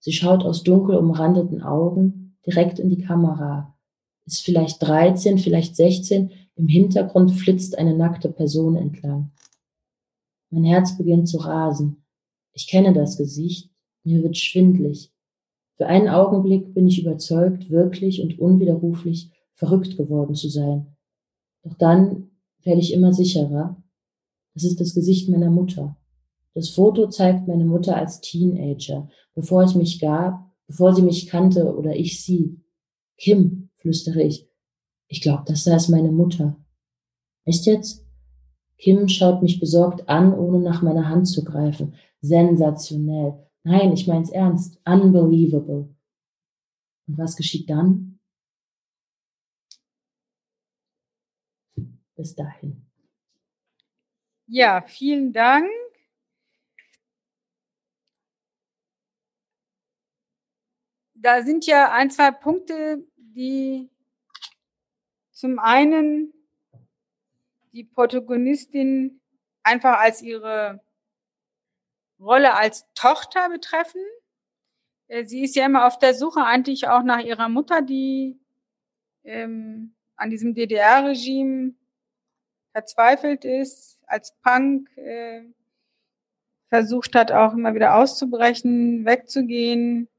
[0.04, 3.74] Sie schaut aus dunkel umrandeten Augen direkt in die Kamera.
[4.26, 6.30] Ist vielleicht 13, vielleicht 16.
[6.56, 9.32] Im Hintergrund flitzt eine nackte Person entlang.
[10.50, 12.04] Mein Herz beginnt zu rasen.
[12.52, 13.72] Ich kenne das Gesicht.
[14.04, 15.14] Mir wird schwindlig.
[15.78, 20.98] Für einen Augenblick bin ich überzeugt, wirklich und unwiderruflich verrückt geworden zu sein.
[21.64, 22.30] Doch dann
[22.62, 23.82] werde ich immer sicherer.
[24.54, 25.96] Das ist das Gesicht meiner Mutter.
[26.56, 31.76] Das Foto zeigt meine Mutter als Teenager, bevor es mich gab, bevor sie mich kannte
[31.76, 32.62] oder ich sie.
[33.18, 34.48] Kim, flüstere ich.
[35.08, 36.58] Ich glaube, das da ist meine Mutter.
[37.46, 38.06] Echt jetzt?
[38.78, 41.96] Kim schaut mich besorgt an, ohne nach meiner Hand zu greifen.
[42.22, 43.48] Sensationell.
[43.64, 44.80] Nein, ich mein's ernst.
[44.86, 45.96] Unbelievable.
[47.08, 48.20] Und was geschieht dann?
[52.16, 52.86] Bis dahin.
[54.48, 55.70] Ja, vielen Dank.
[61.24, 63.90] Da sind ja ein, zwei Punkte, die
[65.32, 66.34] zum einen
[67.72, 69.22] die Protagonistin
[69.64, 70.84] einfach als ihre
[72.20, 74.02] Rolle als Tochter betreffen.
[75.08, 78.38] Äh, sie ist ja immer auf der Suche eigentlich auch nach ihrer Mutter, die
[79.24, 81.74] ähm, an diesem DDR-Regime
[82.74, 85.44] verzweifelt ist, als Punk äh,
[86.68, 90.10] versucht hat, auch immer wieder auszubrechen, wegzugehen.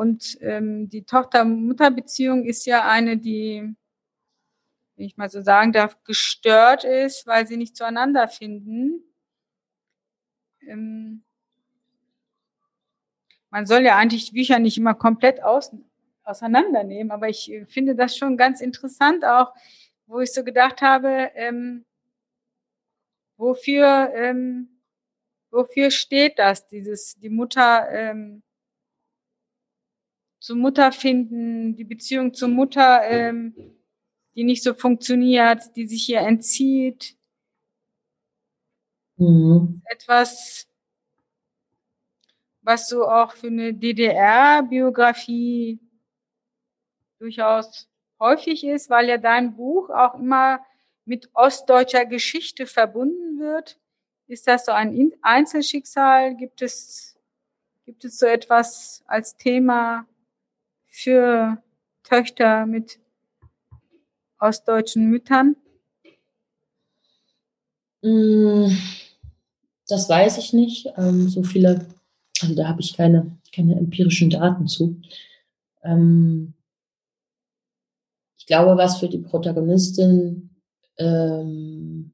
[0.00, 3.76] Und ähm, die Tochter-Mutter-Beziehung ist ja eine, die,
[4.96, 9.04] wenn ich mal so sagen darf, gestört ist, weil sie nicht zueinander finden.
[10.66, 11.22] Ähm,
[13.50, 15.70] man soll ja eigentlich Bücher nicht immer komplett aus,
[16.24, 19.52] auseinandernehmen, aber ich äh, finde das schon ganz interessant auch,
[20.06, 21.84] wo ich so gedacht habe, ähm,
[23.36, 24.80] wofür, ähm,
[25.50, 28.42] wofür steht das, dieses, die Mutter ähm,
[30.40, 33.54] zur Mutter finden, die Beziehung zur Mutter, ähm,
[34.34, 37.16] die nicht so funktioniert, die sich hier entzieht.
[39.16, 39.82] Mhm.
[39.84, 40.66] Etwas,
[42.62, 45.78] was so auch für eine DDR-Biografie
[47.18, 50.64] durchaus häufig ist, weil ja dein Buch auch immer
[51.04, 53.78] mit ostdeutscher Geschichte verbunden wird.
[54.26, 56.34] Ist das so ein Einzelschicksal?
[56.36, 57.18] Gibt es,
[57.84, 60.06] gibt es so etwas als Thema
[60.90, 61.62] für
[62.02, 62.98] Töchter mit
[64.38, 65.56] ostdeutschen Müttern?
[68.02, 68.66] Mm,
[69.88, 70.88] das weiß ich nicht.
[70.96, 71.86] Ähm, so viele
[72.42, 75.00] also da habe ich keine, keine empirischen Daten zu.
[75.82, 76.54] Ähm,
[78.38, 80.50] ich glaube, was für die Protagonistin
[80.98, 82.12] ähm,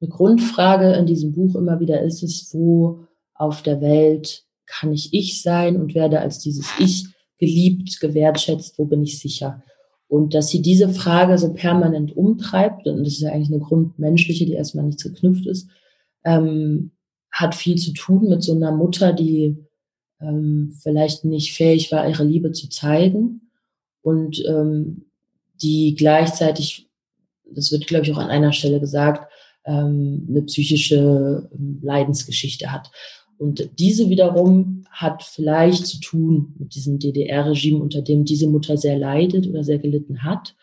[0.00, 5.14] eine Grundfrage in diesem Buch immer wieder ist, ist, wo auf der Welt kann ich
[5.14, 7.07] ich sein und werde als dieses Ich
[7.38, 9.62] geliebt, gewertschätzt, wo bin ich sicher?
[10.08, 14.46] Und dass sie diese Frage so permanent umtreibt, und das ist ja eigentlich eine grundmenschliche,
[14.46, 15.68] die erstmal nicht geknüpft ist,
[16.24, 16.92] ähm,
[17.30, 19.56] hat viel zu tun mit so einer Mutter, die
[20.20, 23.50] ähm, vielleicht nicht fähig war, ihre Liebe zu zeigen
[24.02, 25.04] und ähm,
[25.62, 26.88] die gleichzeitig,
[27.50, 29.30] das wird, glaube ich, auch an einer Stelle gesagt,
[29.64, 32.90] ähm, eine psychische ähm, Leidensgeschichte hat.
[33.38, 38.98] Und diese wiederum hat vielleicht zu tun mit diesem DDR-Regime, unter dem diese Mutter sehr
[38.98, 40.56] leidet oder sehr gelitten hat.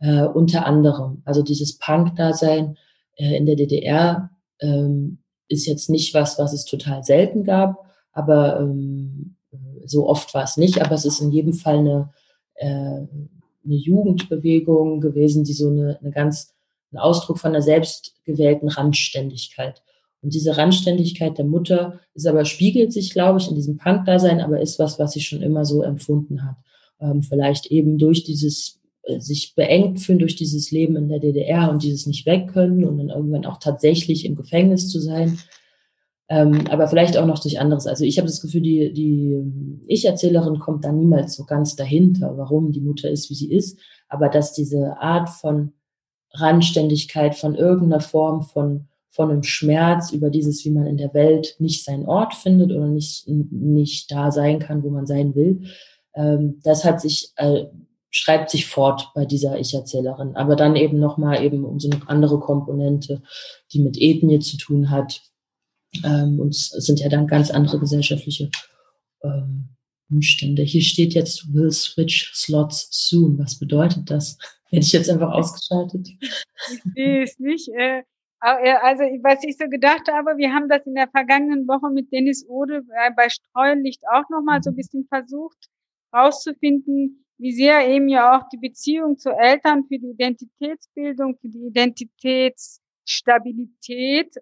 [0.00, 2.76] Äh, unter anderem, also dieses Punk-Dasein
[3.16, 4.30] äh, in der DDR
[4.60, 5.18] ähm,
[5.48, 9.36] ist jetzt nicht was, was es total selten gab, aber ähm,
[9.84, 10.80] so oft war es nicht.
[10.80, 12.10] Aber es ist in jedem Fall eine,
[12.54, 13.08] äh, eine
[13.64, 16.54] Jugendbewegung gewesen, die so eine, eine ganz,
[16.92, 19.82] ein Ausdruck von einer selbstgewählten Randständigkeit.
[20.24, 24.60] Und diese Randständigkeit der Mutter ist aber, spiegelt sich, glaube ich, in diesem Punk-Dasein, aber
[24.60, 26.56] ist was, was sie schon immer so empfunden hat.
[27.00, 31.70] Ähm, vielleicht eben durch dieses äh, sich beengt fühlen durch dieses Leben in der DDR
[31.70, 35.38] und dieses nicht weg können und dann irgendwann auch tatsächlich im Gefängnis zu sein,
[36.28, 37.86] ähm, aber vielleicht auch noch durch anderes.
[37.86, 42.72] Also ich habe das Gefühl, die, die Ich-Erzählerin kommt da niemals so ganz dahinter, warum
[42.72, 43.78] die Mutter ist, wie sie ist.
[44.08, 45.72] Aber dass diese Art von
[46.32, 51.54] Randständigkeit, von irgendeiner Form von, von einem Schmerz über dieses, wie man in der Welt
[51.60, 55.62] nicht seinen Ort findet oder nicht, nicht da sein kann, wo man sein will,
[56.14, 57.66] ähm, das hat sich, äh,
[58.10, 60.34] schreibt sich fort bei dieser Ich-Erzählerin.
[60.34, 63.22] Aber dann eben nochmal eben um so eine andere Komponente,
[63.72, 65.22] die mit Ethnie zu tun hat,
[66.02, 68.50] ähm, und es sind ja dann ganz andere gesellschaftliche
[69.22, 69.68] ähm,
[70.10, 70.62] Umstände.
[70.62, 73.38] Hier steht jetzt will switch slots soon.
[73.38, 74.38] Was bedeutet das?
[74.70, 76.08] Hätte ich jetzt einfach ausgeschaltet?
[76.08, 77.68] Ich sehe es nicht.
[77.68, 78.02] Äh,
[78.44, 82.46] also, was ich so gedacht habe, wir haben das in der vergangenen Woche mit Dennis
[82.48, 82.82] Ode
[83.16, 85.56] bei Streulicht auch nochmal so ein bisschen versucht,
[86.12, 91.66] rauszufinden, wie sehr eben ja auch die Beziehung zu Eltern für die Identitätsbildung, für die
[91.66, 94.36] Identitätsstabilität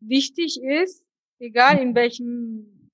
[0.00, 1.04] wichtig ist,
[1.38, 2.90] egal in welchem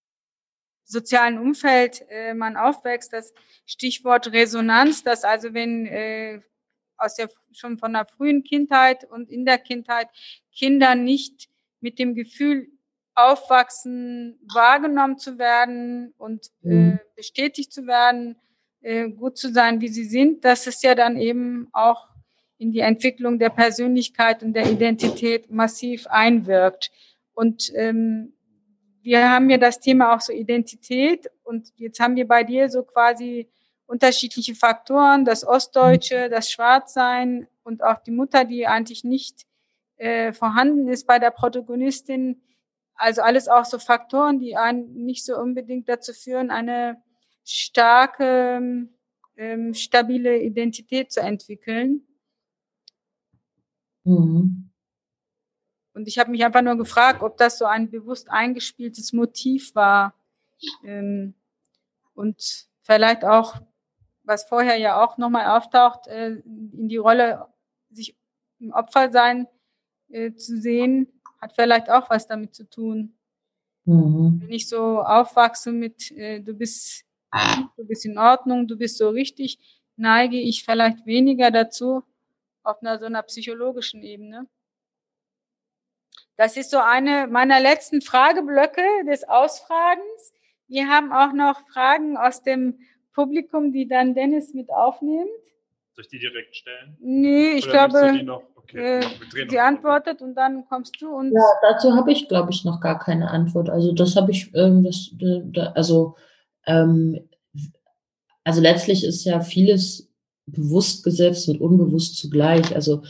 [0.85, 3.33] sozialen Umfeld äh, man aufwächst, das
[3.67, 6.41] Stichwort Resonanz, dass also wenn äh,
[6.99, 10.09] aus der schon von der frühen Kindheit und in der Kindheit
[10.55, 11.49] Kinder nicht
[11.81, 12.69] mit dem Gefühl
[13.15, 17.01] aufwachsen, wahrgenommen zu werden und äh, mhm.
[17.17, 18.37] bestätigt zu werden,
[18.81, 22.09] äh, gut zu sein, wie sie sind, dass es ja dann eben auch
[22.59, 26.91] in die Entwicklung der Persönlichkeit und der Identität massiv einwirkt.
[27.35, 28.35] Und ähm,
[29.03, 32.83] wir haben ja das Thema auch so Identität und jetzt haben wir bei dir so
[32.83, 33.49] quasi
[33.89, 39.47] unterschiedliche Faktoren, das Ostdeutsche, das Schwarzsein und auch die Mutter, die eigentlich nicht
[39.97, 42.43] äh, vorhanden ist bei der Protagonistin.
[42.95, 47.03] Also alles auch so Faktoren, die einen nicht so unbedingt dazu führen, eine
[47.45, 48.89] starke,
[49.37, 52.07] ähm, stabile Identität zu entwickeln.
[54.05, 54.71] Mhm.
[55.95, 60.15] Und ich habe mich einfach nur gefragt, ob das so ein bewusst eingespieltes Motiv war.
[60.85, 61.35] Ähm,
[62.15, 63.61] und vielleicht auch,
[64.29, 67.47] was vorher ja auch nochmal auftaucht, äh, in die Rolle,
[67.91, 68.17] sich
[68.61, 69.49] im Opfersein
[70.11, 73.17] äh, zu sehen, hat vielleicht auch was damit zu tun.
[73.87, 74.43] Mhm.
[74.43, 77.05] Wenn ich so aufwachse mit, äh, du bist,
[77.77, 79.59] du bist in Ordnung, du bist so richtig,
[79.97, 82.03] neige ich vielleicht weniger dazu,
[82.63, 84.47] auf einer so einer psychologischen Ebene.
[86.37, 90.35] Das ist so eine meiner letzten Frageblöcke des Ausfragens.
[90.67, 92.79] Wir haben auch noch Fragen aus dem
[93.19, 95.27] Publikum, die dann Dennis mit aufnimmt.
[95.95, 96.97] Soll ich die direkt stellen?
[97.01, 101.33] Nee, ich Oder glaube, die, okay, äh, die antwortet und dann kommst du und.
[101.33, 103.71] Ja, dazu habe ich, glaube ich, noch gar keine Antwort.
[103.71, 106.15] Also das habe ich, ähm, das, da, also,
[106.67, 107.29] ähm,
[108.45, 110.09] also letztlich ist ja vieles
[110.47, 112.73] bewusst gesetzt und unbewusst zugleich.
[112.73, 113.03] Also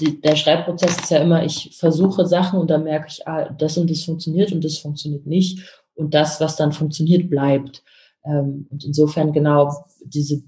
[0.00, 3.78] die, der Schreibprozess ist ja immer, ich versuche Sachen und dann merke ich, ah, das
[3.78, 5.60] und das funktioniert und das funktioniert nicht.
[5.94, 7.84] Und das, was dann funktioniert, bleibt.
[8.24, 10.42] Ähm, und insofern genau diese,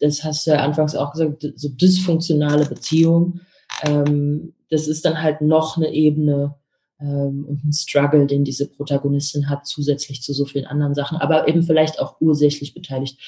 [0.00, 3.40] das hast du ja anfangs auch gesagt, so dysfunktionale Beziehungen,
[3.82, 6.54] ähm, das ist dann halt noch eine Ebene
[7.00, 11.48] ähm, und ein Struggle, den diese Protagonistin hat, zusätzlich zu so vielen anderen Sachen, aber
[11.48, 13.18] eben vielleicht auch ursächlich beteiligt.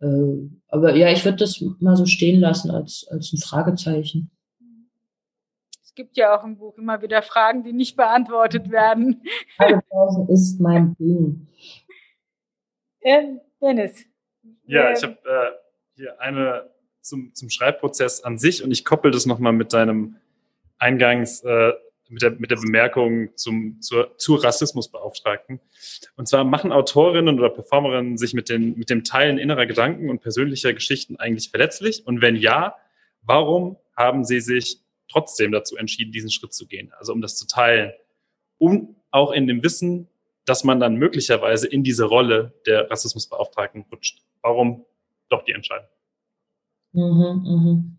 [0.00, 4.30] Äh, aber ja, ich würde das mal so stehen lassen als, als ein Fragezeichen.
[5.84, 9.22] Es gibt ja auch im Buch immer wieder Fragen, die nicht beantwortet werden.
[9.56, 11.48] Fragepausen ist mein Ding.
[13.02, 14.04] Äh, Dennis.
[14.66, 15.50] Ja, ich habe äh,
[15.94, 16.70] hier eine
[17.00, 20.16] zum, zum Schreibprozess an sich und ich koppel das nochmal mit deinem
[20.78, 21.72] Eingangs, äh,
[22.08, 25.60] mit, der, mit der Bemerkung zum, zur, zur Rassismusbeauftragten.
[26.16, 30.20] Und zwar machen Autorinnen oder Performerinnen sich mit, den, mit dem Teilen innerer Gedanken und
[30.20, 32.06] persönlicher Geschichten eigentlich verletzlich?
[32.06, 32.76] Und wenn ja,
[33.22, 34.80] warum haben sie sich
[35.10, 37.92] trotzdem dazu entschieden, diesen Schritt zu gehen, also um das zu teilen,
[38.58, 40.08] um auch in dem Wissen,
[40.44, 44.22] dass man dann möglicherweise in diese Rolle der Rassismusbeauftragten rutscht.
[44.42, 44.84] Warum
[45.28, 45.88] doch die Entscheidung?
[46.92, 47.96] Mhm, mhm.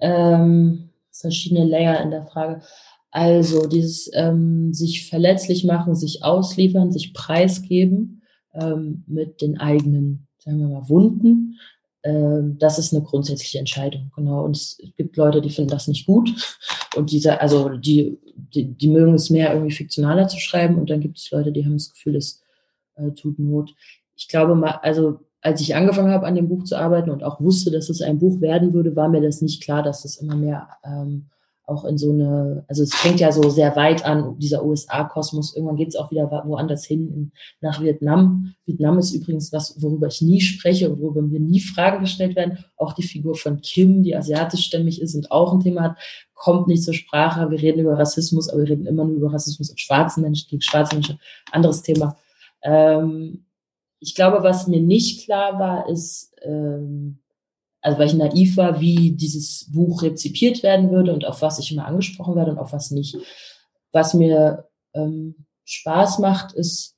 [0.00, 2.62] Ähm, verschiedene Layer in der Frage.
[3.10, 8.22] Also dieses ähm, sich verletzlich machen, sich ausliefern, sich preisgeben
[8.54, 11.58] ähm, mit den eigenen, sagen wir mal, Wunden,
[12.04, 14.44] das ist eine grundsätzliche Entscheidung, genau.
[14.44, 16.30] Und es gibt Leute, die finden das nicht gut.
[16.96, 20.76] Und diese, also die, die, die mögen es mehr irgendwie fiktionaler zu schreiben.
[20.76, 22.42] Und dann gibt es Leute, die haben das Gefühl, es
[22.96, 23.74] äh, tut Not.
[24.16, 27.40] Ich glaube mal, also als ich angefangen habe, an dem Buch zu arbeiten und auch
[27.40, 30.36] wusste, dass es ein Buch werden würde, war mir das nicht klar, dass es immer
[30.36, 31.30] mehr ähm,
[31.66, 35.56] auch in so eine, also es fängt ja so sehr weit an, dieser USA-Kosmos.
[35.56, 38.54] Irgendwann geht es auch wieder woanders hin, in, nach Vietnam.
[38.66, 42.58] Vietnam ist übrigens was, worüber ich nie spreche und worüber mir nie Fragen gestellt werden.
[42.76, 45.96] Auch die Figur von Kim, die asiatischstämmig ist und auch ein Thema hat,
[46.34, 47.50] kommt nicht zur Sprache.
[47.50, 50.62] Wir reden über Rassismus, aber wir reden immer nur über Rassismus und schwarzen Menschen gegen
[50.62, 51.18] schwarze Menschen.
[51.50, 52.16] Anderes Thema.
[52.62, 53.46] Ähm,
[54.00, 57.20] ich glaube, was mir nicht klar war, ist, ähm,
[57.84, 61.70] also weil ich naiv war, wie dieses Buch rezipiert werden würde und auf was ich
[61.70, 63.18] immer angesprochen werde und auf was nicht.
[63.92, 65.34] Was mir ähm,
[65.64, 66.96] Spaß macht, ist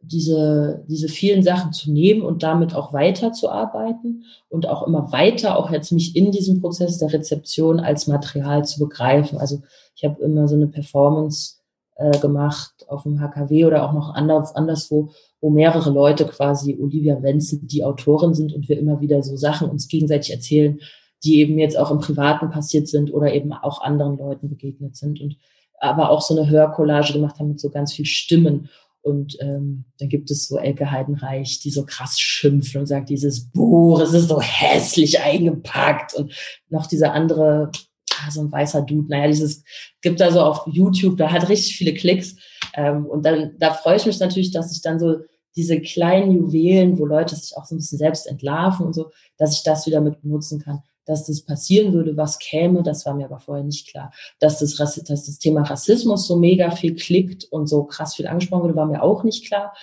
[0.00, 5.72] diese, diese vielen Sachen zu nehmen und damit auch weiterzuarbeiten und auch immer weiter, auch
[5.72, 9.38] jetzt mich in diesem Prozess der Rezeption als Material zu begreifen.
[9.38, 9.62] Also
[9.96, 11.56] ich habe immer so eine Performance
[11.96, 15.10] äh, gemacht auf dem HKW oder auch noch anders, anderswo,
[15.42, 19.68] wo mehrere Leute quasi Olivia Wenzel die Autorin sind und wir immer wieder so Sachen
[19.68, 20.78] uns gegenseitig erzählen,
[21.24, 25.20] die eben jetzt auch im Privaten passiert sind oder eben auch anderen Leuten begegnet sind
[25.20, 25.36] und
[25.80, 28.68] aber auch so eine Hörcollage gemacht haben mit so ganz viel Stimmen.
[29.02, 33.50] Und ähm, dann gibt es so Elke Heidenreich, die so krass schimpft und sagt, dieses
[33.50, 36.14] Buch, es ist so hässlich eingepackt.
[36.14, 36.32] Und
[36.68, 37.72] noch dieser andere,
[38.12, 39.64] ah, so ein weißer Dude, naja, dieses
[40.02, 42.36] gibt da so auf YouTube, da hat richtig viele Klicks.
[42.74, 45.16] Ähm, und dann, da freue ich mich natürlich, dass ich dann so
[45.56, 49.54] diese kleinen Juwelen, wo Leute sich auch so ein bisschen selbst entlarven und so, dass
[49.54, 50.82] ich das wieder mit benutzen kann.
[51.04, 54.12] dass das passieren würde, was käme, das war mir aber vorher nicht klar.
[54.38, 58.62] Dass das, dass das Thema Rassismus so mega viel klickt und so krass viel angesprochen
[58.62, 59.74] wurde, war mir auch nicht klar.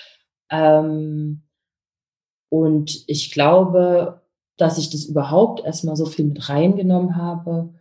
[0.50, 1.44] Ähm,
[2.50, 4.22] und ich glaube,
[4.56, 7.74] dass ich das überhaupt erstmal so viel mit reingenommen habe,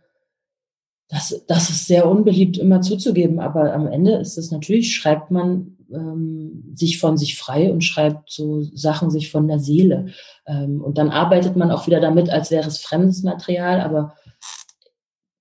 [1.09, 5.78] das, das ist sehr unbeliebt immer zuzugeben, aber am Ende ist es natürlich, schreibt man
[5.93, 10.07] ähm, sich von sich frei und schreibt so Sachen sich von der Seele.
[10.45, 14.13] Ähm, und dann arbeitet man auch wieder damit, als wäre es fremdes Material, aber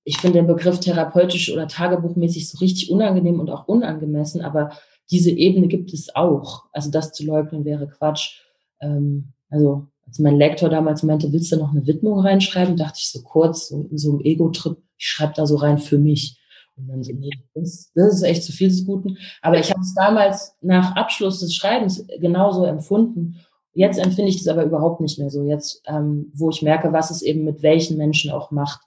[0.04, 4.70] ich finde den Begriff therapeutisch oder tagebuchmäßig so richtig unangenehm und auch unangemessen, aber
[5.10, 6.64] diese Ebene gibt es auch.
[6.72, 8.40] Also das zu leugnen wäre Quatsch.
[8.80, 13.10] Ähm, also als mein Lektor damals meinte, willst du noch eine Widmung reinschreiben, dachte ich
[13.10, 16.38] so kurz, so so einem Ego-Trip, ich schreibe da so rein für mich.
[16.78, 19.18] Und dann so, nee, das, das ist echt zu viel des Guten.
[19.42, 23.40] Aber ich habe es damals nach Abschluss des Schreibens genauso empfunden.
[23.74, 25.44] Jetzt empfinde ich das aber überhaupt nicht mehr so.
[25.44, 28.80] Jetzt, ähm, wo ich merke, was es eben mit welchen Menschen auch macht.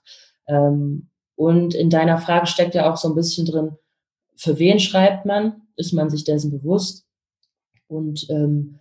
[0.48, 3.76] Ähm, und in deiner Frage steckt ja auch so ein bisschen drin,
[4.36, 5.62] für wen schreibt man?
[5.76, 7.06] Ist man sich dessen bewusst?
[7.86, 8.80] Und ähm,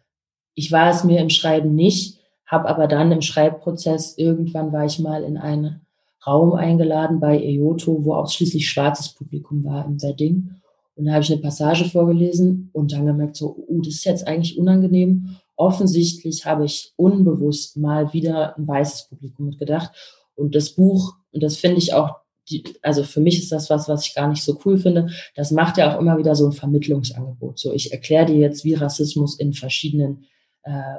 [0.56, 5.00] ich war es mir im Schreiben nicht, habe aber dann im Schreibprozess, irgendwann war ich
[5.00, 5.86] mal in einen
[6.26, 10.52] Raum eingeladen bei EOTO, wo ausschließlich schwarzes Publikum war im Wedding.
[10.96, 14.28] Und da habe ich eine Passage vorgelesen und dann gemerkt, so, uh, das ist jetzt
[14.28, 15.38] eigentlich unangenehm.
[15.56, 19.92] Offensichtlich habe ich unbewusst mal wieder ein weißes Publikum mitgedacht.
[20.36, 22.16] Und das Buch, und das finde ich auch,
[22.50, 25.10] die, also für mich ist das was, was ich gar nicht so cool finde.
[25.36, 27.60] Das macht ja auch immer wieder so ein Vermittlungsangebot.
[27.60, 30.26] So, ich erkläre dir jetzt, wie Rassismus in verschiedenen
[30.64, 30.98] äh,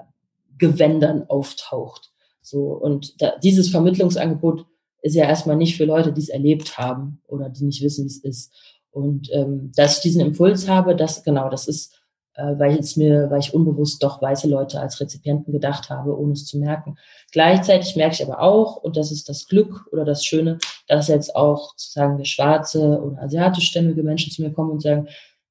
[0.59, 2.13] Gewändern auftaucht.
[2.41, 4.67] So, und da, dieses Vermittlungsangebot
[5.03, 8.09] ist ja erstmal nicht für Leute, die es erlebt haben oder die nicht wissen, wie
[8.09, 8.53] es ist.
[8.91, 11.95] Und ähm, dass ich diesen Impuls habe, das genau, das ist,
[12.35, 16.33] äh, weil jetzt mir, weil ich unbewusst doch weiße Leute als Rezipienten gedacht habe, ohne
[16.33, 16.97] es zu merken.
[17.33, 21.35] Gleichzeitig merke ich aber auch, und das ist das Glück oder das Schöne, dass jetzt
[21.35, 25.09] auch sozusagen wir schwarze oder asiatischstämmige Menschen zu mir kommen und sagen,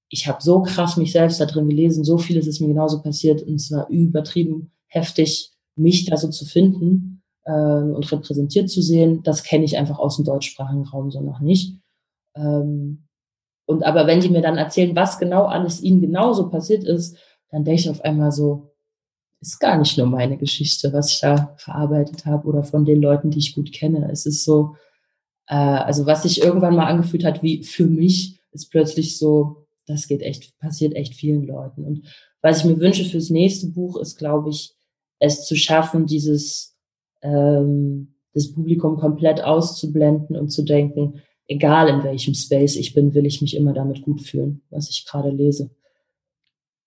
[0.07, 3.41] ich habe so krass mich selbst da drin gelesen, so vieles ist mir genauso passiert
[3.43, 7.10] und es war übertrieben heftig, mich da so zu finden
[7.45, 9.21] äh, und repräsentiert zu sehen.
[9.23, 11.77] Das kenne ich einfach aus dem deutschsprachigen Raum so noch nicht.
[12.35, 13.07] Ähm,
[13.65, 17.17] und aber wenn die mir dann erzählen, was genau alles ihnen genauso passiert ist,
[17.49, 18.71] dann denke ich auf einmal so,
[19.41, 23.31] ist gar nicht nur meine Geschichte, was ich da verarbeitet habe oder von den Leuten,
[23.31, 24.09] die ich gut kenne.
[24.11, 24.75] Es ist so,
[25.47, 30.07] äh, also was sich irgendwann mal angefühlt hat wie für mich, ist plötzlich so, das
[30.07, 31.83] geht echt, passiert echt vielen Leuten.
[31.83, 32.07] Und
[32.41, 34.75] was ich mir wünsche fürs nächste Buch ist, glaube ich,
[35.19, 36.70] es zu schaffen, dieses
[37.21, 43.25] ähm, das Publikum komplett auszublenden und zu denken, egal in welchem Space ich bin, will
[43.25, 45.69] ich mich immer damit gut fühlen, was ich gerade lese.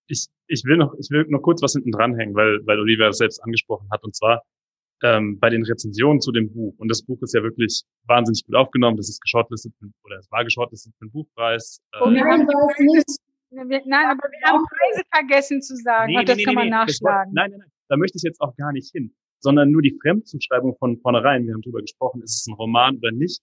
[0.07, 3.19] Ich, ich will noch, ich will noch kurz was hinten dranhängen, weil, weil Olivia das
[3.19, 4.03] selbst angesprochen hat.
[4.05, 4.43] Und zwar
[5.03, 6.75] ähm, bei den Rezensionen zu dem Buch.
[6.79, 8.97] Und das Buch ist ja wirklich wahnsinnig gut aufgenommen.
[8.97, 11.81] Das ist geschortlistet oder es war geschortlistet für den Buchpreis.
[11.93, 13.21] Äh, nein, war nicht.
[13.51, 16.13] Nein, aber wir haben Preise vergessen zu sagen.
[16.13, 17.33] Nee, das nee, kann nee, man nachschlagen.
[17.35, 17.71] Nein, nein, nein.
[17.89, 19.15] Da möchte ich jetzt auch gar nicht hin.
[19.45, 21.45] Sondern nur die Fremdzuschreibung von vornherein.
[21.47, 23.43] Wir haben darüber gesprochen, ist es ein Roman oder nicht.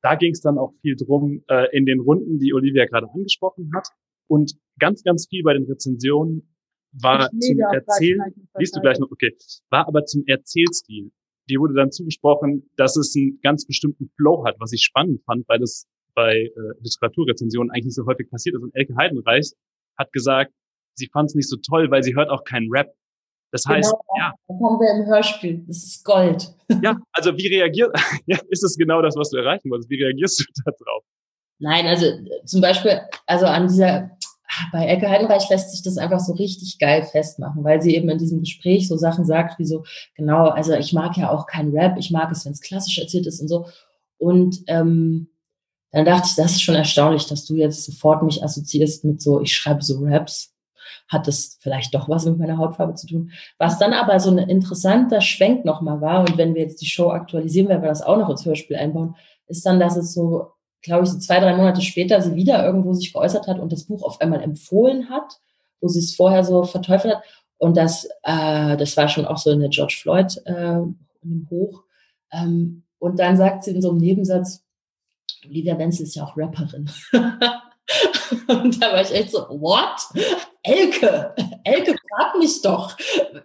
[0.00, 3.70] Da ging es dann auch viel drum äh, in den Runden, die Olivia gerade angesprochen
[3.74, 3.88] hat.
[4.26, 6.54] Und ganz, ganz viel bei den Rezensionen
[6.92, 8.22] war zum Erzählen,
[8.56, 9.36] liest du gleich noch, okay,
[9.68, 11.10] war aber zum Erzählstil.
[11.50, 15.46] Die wurde dann zugesprochen, dass es einen ganz bestimmten Flow hat, was ich spannend fand,
[15.48, 16.50] weil das bei äh,
[16.80, 18.62] Literaturrezensionen eigentlich nicht so häufig passiert ist.
[18.62, 19.52] Und Elke Heidenreich
[19.98, 20.54] hat gesagt,
[20.94, 22.94] sie fand es nicht so toll, weil sie hört auch keinen Rap.
[23.54, 24.34] Das heißt, genau, ja.
[24.48, 25.64] Das haben wir im Hörspiel.
[25.68, 26.52] Das ist Gold.
[26.82, 27.94] Ja, also wie reagiert,
[28.26, 29.90] ja, ist es genau das, was du erreichen wolltest?
[29.90, 31.04] Wie reagierst du da drauf?
[31.60, 32.06] Nein, also
[32.46, 34.10] zum Beispiel, also an dieser
[34.72, 38.18] bei Elke Heidenreich lässt sich das einfach so richtig geil festmachen, weil sie eben in
[38.18, 39.84] diesem Gespräch so Sachen sagt, wie so,
[40.16, 43.26] genau, also ich mag ja auch kein Rap, ich mag es, wenn es klassisch erzählt
[43.26, 43.66] ist und so.
[44.18, 45.28] Und ähm,
[45.92, 49.40] dann dachte ich, das ist schon erstaunlich, dass du jetzt sofort mich assoziierst mit so,
[49.40, 50.53] ich schreibe so Raps.
[51.08, 53.30] Hat das vielleicht doch was mit meiner Hautfarbe zu tun?
[53.58, 57.10] Was dann aber so ein interessanter Schwenk nochmal war, und wenn wir jetzt die Show
[57.10, 59.16] aktualisieren, werden wir das auch noch ins Hörspiel einbauen,
[59.46, 60.54] ist dann, dass es so
[60.84, 63.84] glaube ich, so zwei, drei Monate später sie wieder irgendwo sich geäußert hat und das
[63.84, 65.40] Buch auf einmal empfohlen hat,
[65.80, 67.24] wo sie es vorher so verteufelt hat.
[67.56, 70.80] Und das, äh, das war schon auch so in der George Floyd äh,
[71.50, 71.82] Hoch.
[72.30, 74.62] Ähm, und dann sagt sie in so einem Nebensatz,
[75.46, 76.90] Olivia Wenzel ist ja auch Rapperin.
[78.48, 80.24] und da war ich echt so, what?
[80.64, 82.96] Elke, Elke, frag mich doch,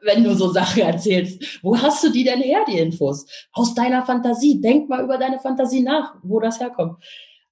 [0.04, 1.60] wenn du so Sachen erzählst.
[1.62, 3.26] Wo hast du die denn her, die Infos?
[3.52, 4.62] Aus deiner Fantasie.
[4.62, 7.04] Denk mal über deine Fantasie nach, wo das herkommt.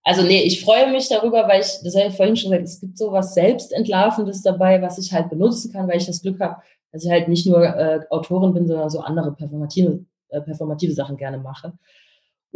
[0.03, 2.79] Also nee, ich freue mich darüber, weil ich, das habe ich vorhin schon gesagt, es
[2.79, 6.61] gibt so was Selbstentlarvendes dabei, was ich halt benutzen kann, weil ich das Glück habe,
[6.93, 11.17] dass ich halt nicht nur äh, Autorin bin, sondern so andere performative äh, performative Sachen
[11.17, 11.73] gerne mache.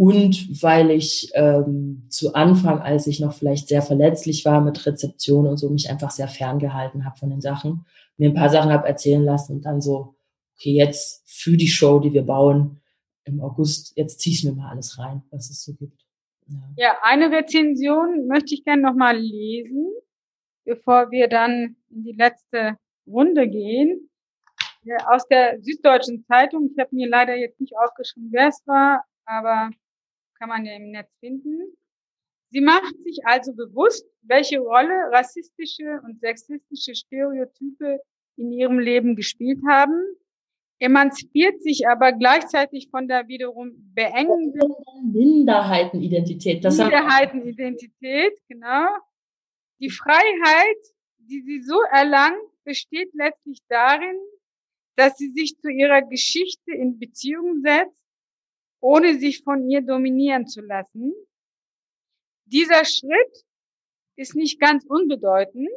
[0.01, 5.45] Und weil ich ähm, zu Anfang, als ich noch vielleicht sehr verletzlich war mit Rezeption
[5.45, 7.85] und so, mich einfach sehr ferngehalten habe von den Sachen,
[8.17, 10.15] mir ein paar Sachen habe erzählen lassen und dann so,
[10.55, 12.81] okay, jetzt für die Show, die wir bauen
[13.25, 16.01] im August, jetzt ziehe ich mir mal alles rein, was es so gibt.
[16.47, 19.85] Ja, ja eine Rezension möchte ich gerne nochmal lesen,
[20.65, 22.75] bevor wir dann in die letzte
[23.05, 24.09] Runde gehen.
[25.05, 29.69] Aus der Süddeutschen Zeitung, ich habe mir leider jetzt nicht aufgeschrieben, wer es war, aber
[30.41, 31.77] kann man ja im Netz finden.
[32.49, 37.99] Sie macht sich also bewusst, welche Rolle rassistische und sexistische Stereotype
[38.38, 40.01] in ihrem Leben gespielt haben,
[40.80, 44.73] emanzipiert sich aber gleichzeitig von der wiederum beengenden
[45.13, 46.65] Minderheitenidentität.
[46.65, 48.88] Das Minderheitenidentität, genau.
[49.80, 50.81] Die Freiheit,
[51.19, 54.18] die sie so erlangt, besteht letztlich darin,
[54.95, 58.00] dass sie sich zu ihrer Geschichte in Beziehung setzt
[58.81, 61.13] ohne sich von ihr dominieren zu lassen.
[62.45, 63.45] Dieser Schritt
[64.17, 65.69] ist nicht ganz unbedeutend,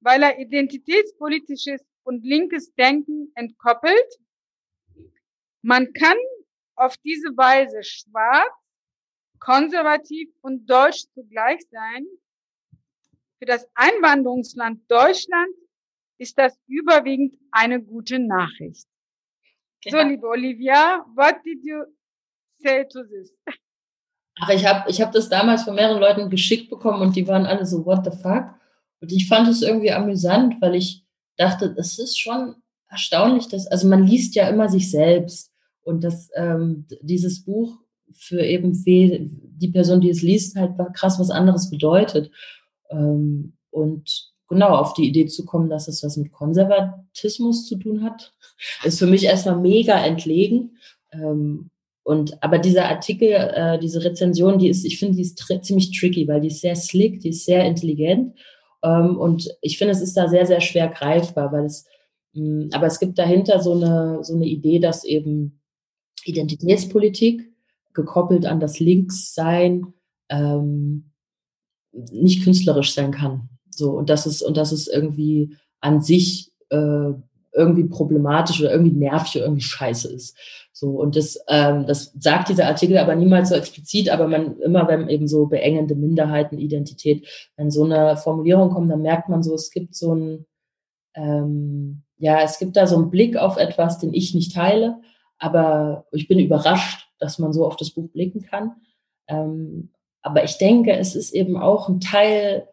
[0.00, 4.18] weil er identitätspolitisches und linkes Denken entkoppelt.
[5.62, 6.16] Man kann
[6.76, 8.52] auf diese Weise schwarz,
[9.38, 12.06] konservativ und deutsch zugleich sein.
[13.38, 15.54] Für das Einwanderungsland Deutschland
[16.18, 18.86] ist das überwiegend eine gute Nachricht.
[19.82, 19.98] Genau.
[19.98, 21.84] So, liebe Olivia, what did you
[22.64, 23.32] this?
[24.40, 27.46] Ach, ich habe ich hab das damals von mehreren Leuten geschickt bekommen und die waren
[27.46, 28.46] alle so, what the fuck?
[29.00, 31.04] Und ich fand es irgendwie amüsant, weil ich
[31.36, 32.56] dachte, es ist schon
[32.88, 37.78] erstaunlich, dass, also man liest ja immer sich selbst und dass ähm, dieses Buch
[38.12, 42.30] für eben die Person, die es liest, halt krass was anderes bedeutet.
[42.90, 48.02] Ähm, und genau auf die Idee zu kommen, dass es was mit Konservatismus zu tun
[48.02, 48.34] hat,
[48.84, 50.78] ist für mich erstmal mega entlegen.
[51.12, 51.70] Ähm,
[52.04, 55.98] und aber dieser Artikel, äh, diese Rezension, die ist, ich finde, die ist tr ziemlich
[55.98, 58.38] tricky, weil die ist sehr slick, die ist sehr intelligent.
[58.82, 61.86] Ähm, und ich finde, es ist da sehr, sehr schwer greifbar, weil es,
[62.34, 65.62] mh, mm, aber es gibt dahinter so eine, so eine Idee, dass eben
[66.24, 67.50] Identitätspolitik
[67.94, 69.94] gekoppelt an das Linkssein
[70.28, 71.10] ähm,
[71.92, 73.48] nicht künstlerisch sein kann.
[73.70, 77.12] So, und das ist, und das ist irgendwie an sich äh,
[77.54, 80.36] irgendwie problematisch oder irgendwie nervig oder irgendwie scheiße ist.
[80.72, 84.88] So, und das, ähm, das sagt dieser Artikel aber niemals so explizit, aber man, immer
[84.88, 87.26] wenn eben so beengende Minderheitenidentität,
[87.56, 90.46] wenn so eine Formulierung kommt, dann merkt man so, es gibt so ein,
[91.14, 95.00] ähm, ja, es gibt da so einen Blick auf etwas, den ich nicht teile,
[95.38, 98.72] aber ich bin überrascht, dass man so auf das Buch blicken kann.
[99.28, 99.90] Ähm,
[100.22, 102.68] aber ich denke, es ist eben auch ein Teil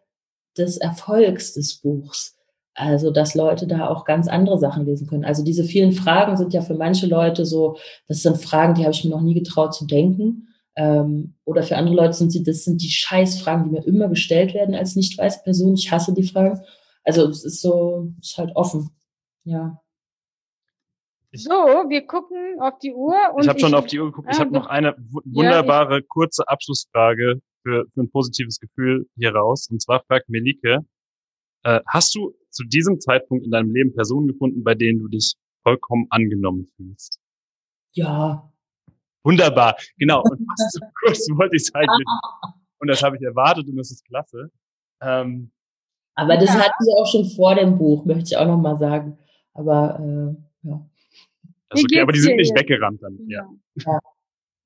[0.56, 2.36] des Erfolgs des Buchs.
[2.74, 5.26] Also, dass Leute da auch ganz andere Sachen lesen können.
[5.26, 7.76] Also diese vielen Fragen sind ja für manche Leute so,
[8.08, 10.48] das sind Fragen, die habe ich mir noch nie getraut zu denken.
[10.74, 14.54] Ähm, oder für andere Leute sind sie, das sind die Scheißfragen, die mir immer gestellt
[14.54, 15.74] werden als nicht weiße Person.
[15.74, 16.60] Ich hasse die Fragen.
[17.04, 18.88] Also es ist so, es ist halt offen.
[19.44, 19.78] Ja.
[21.34, 23.14] So, wir gucken auf die Uhr.
[23.40, 24.28] ich habe schon auf die Uhr geguckt.
[24.30, 24.94] Ich ah, habe noch eine
[25.24, 29.68] wunderbare, ja, kurze Abschlussfrage für, für ein positives Gefühl hier raus.
[29.70, 30.80] Und zwar fragt Melike,
[31.64, 35.34] äh, hast du zu diesem Zeitpunkt in deinem Leben Personen gefunden, bei denen du dich
[35.62, 37.18] vollkommen angenommen fühlst?
[37.92, 38.52] Ja.
[39.24, 40.22] Wunderbar, genau.
[40.22, 41.88] Und was so kurz wollte ich sagen.
[42.78, 44.50] Und das habe ich erwartet und das ist klasse.
[45.00, 45.50] Ähm,
[46.14, 46.60] aber das ja.
[46.60, 49.18] hatten wir auch schon vor dem Buch, möchte ich auch nochmal sagen.
[49.54, 50.86] Aber äh, ja.
[51.70, 53.18] Okay, aber die sind nicht weggerannt dann.
[53.28, 53.48] Ja.
[53.76, 53.98] ja.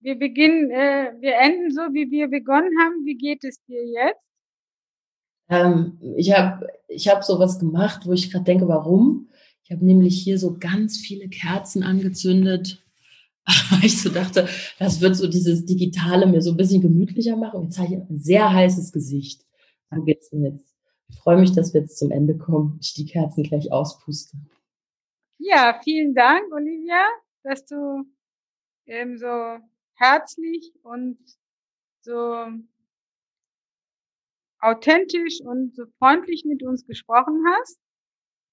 [0.01, 3.05] Wir beginnen, äh, wir enden so, wie wir begonnen haben.
[3.05, 4.21] Wie geht es dir jetzt?
[5.49, 9.29] Ähm, ich habe ich hab sowas gemacht, wo ich gerade denke, warum?
[9.65, 12.83] Ich habe nämlich hier so ganz viele Kerzen angezündet,
[13.71, 14.49] weil ich so dachte,
[14.79, 17.65] das wird so dieses Digitale mir so ein bisschen gemütlicher machen.
[17.65, 19.45] Jetzt habe ich ein sehr heißes Gesicht.
[19.91, 20.77] Wo geht's denn jetzt?
[21.09, 22.79] Ich freue mich, dass wir jetzt zum Ende kommen.
[22.81, 24.37] Ich die Kerzen gleich auspuste.
[25.39, 27.05] Ja, vielen Dank, Olivia,
[27.43, 28.05] dass du
[28.87, 29.59] ähm, so
[29.95, 31.19] herzlich und
[32.01, 32.47] so
[34.61, 37.79] authentisch und so freundlich mit uns gesprochen hast.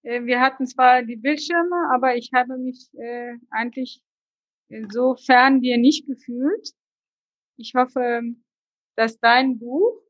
[0.04, 4.02] Äh, wir hatten zwar die Bildschirme, aber ich habe mich äh, eigentlich
[4.70, 6.72] insofern dir nicht gefühlt.
[7.58, 8.22] Ich hoffe,
[8.96, 10.02] dass dein Buch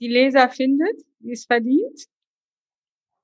[0.00, 2.06] die Leser findet, die es verdient.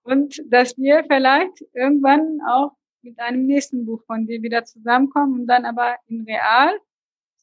[0.04, 2.72] Und dass wir vielleicht irgendwann auch
[3.02, 6.76] mit einem nächsten Buch von dir wieder zusammenkommen und dann aber in real.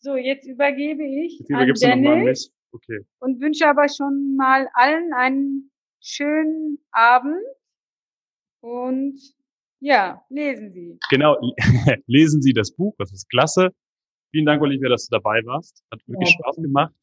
[0.02, 2.52] So, jetzt übergebe ich jetzt an Dennis.
[2.72, 3.06] Okay.
[3.20, 5.72] Und wünsche aber schon mal allen einen
[6.02, 7.44] schönen Abend
[8.62, 9.20] und
[9.82, 11.00] Ja, lesen Sie.
[11.10, 11.38] Genau,
[12.08, 13.70] lesen Sie das Buch, das ist klasse.
[14.32, 15.84] Vielen Dank, Olivia, dass du dabei warst.
[15.92, 16.36] Hat wirklich ja.
[16.36, 16.94] Spaß gemacht.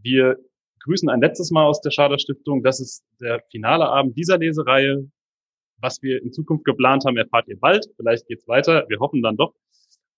[0.00, 0.36] Wir
[0.84, 2.62] grüßen ein letztes Mal aus der Schader Stiftung.
[2.62, 5.10] Das ist der finale Abend dieser Lesereihe.
[5.80, 7.86] Was wir in Zukunft geplant haben, erfahrt ihr bald.
[7.96, 8.84] Vielleicht geht's weiter.
[8.88, 9.54] Wir hoffen dann doch.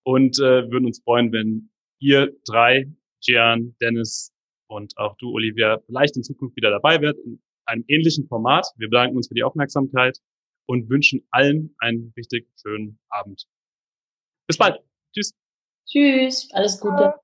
[0.03, 1.69] Und äh, würden uns freuen, wenn
[1.99, 2.91] ihr drei,
[3.23, 4.33] Gian, Dennis
[4.71, 8.67] und auch du, Olivia, vielleicht in Zukunft wieder dabei werdet in einem ähnlichen Format.
[8.77, 10.17] Wir bedanken uns für die Aufmerksamkeit
[10.65, 13.45] und wünschen allen einen richtig schönen Abend.
[14.47, 14.79] Bis bald.
[15.13, 15.33] Tschüss.
[15.85, 16.49] Tschüss.
[16.53, 17.20] Alles Gute.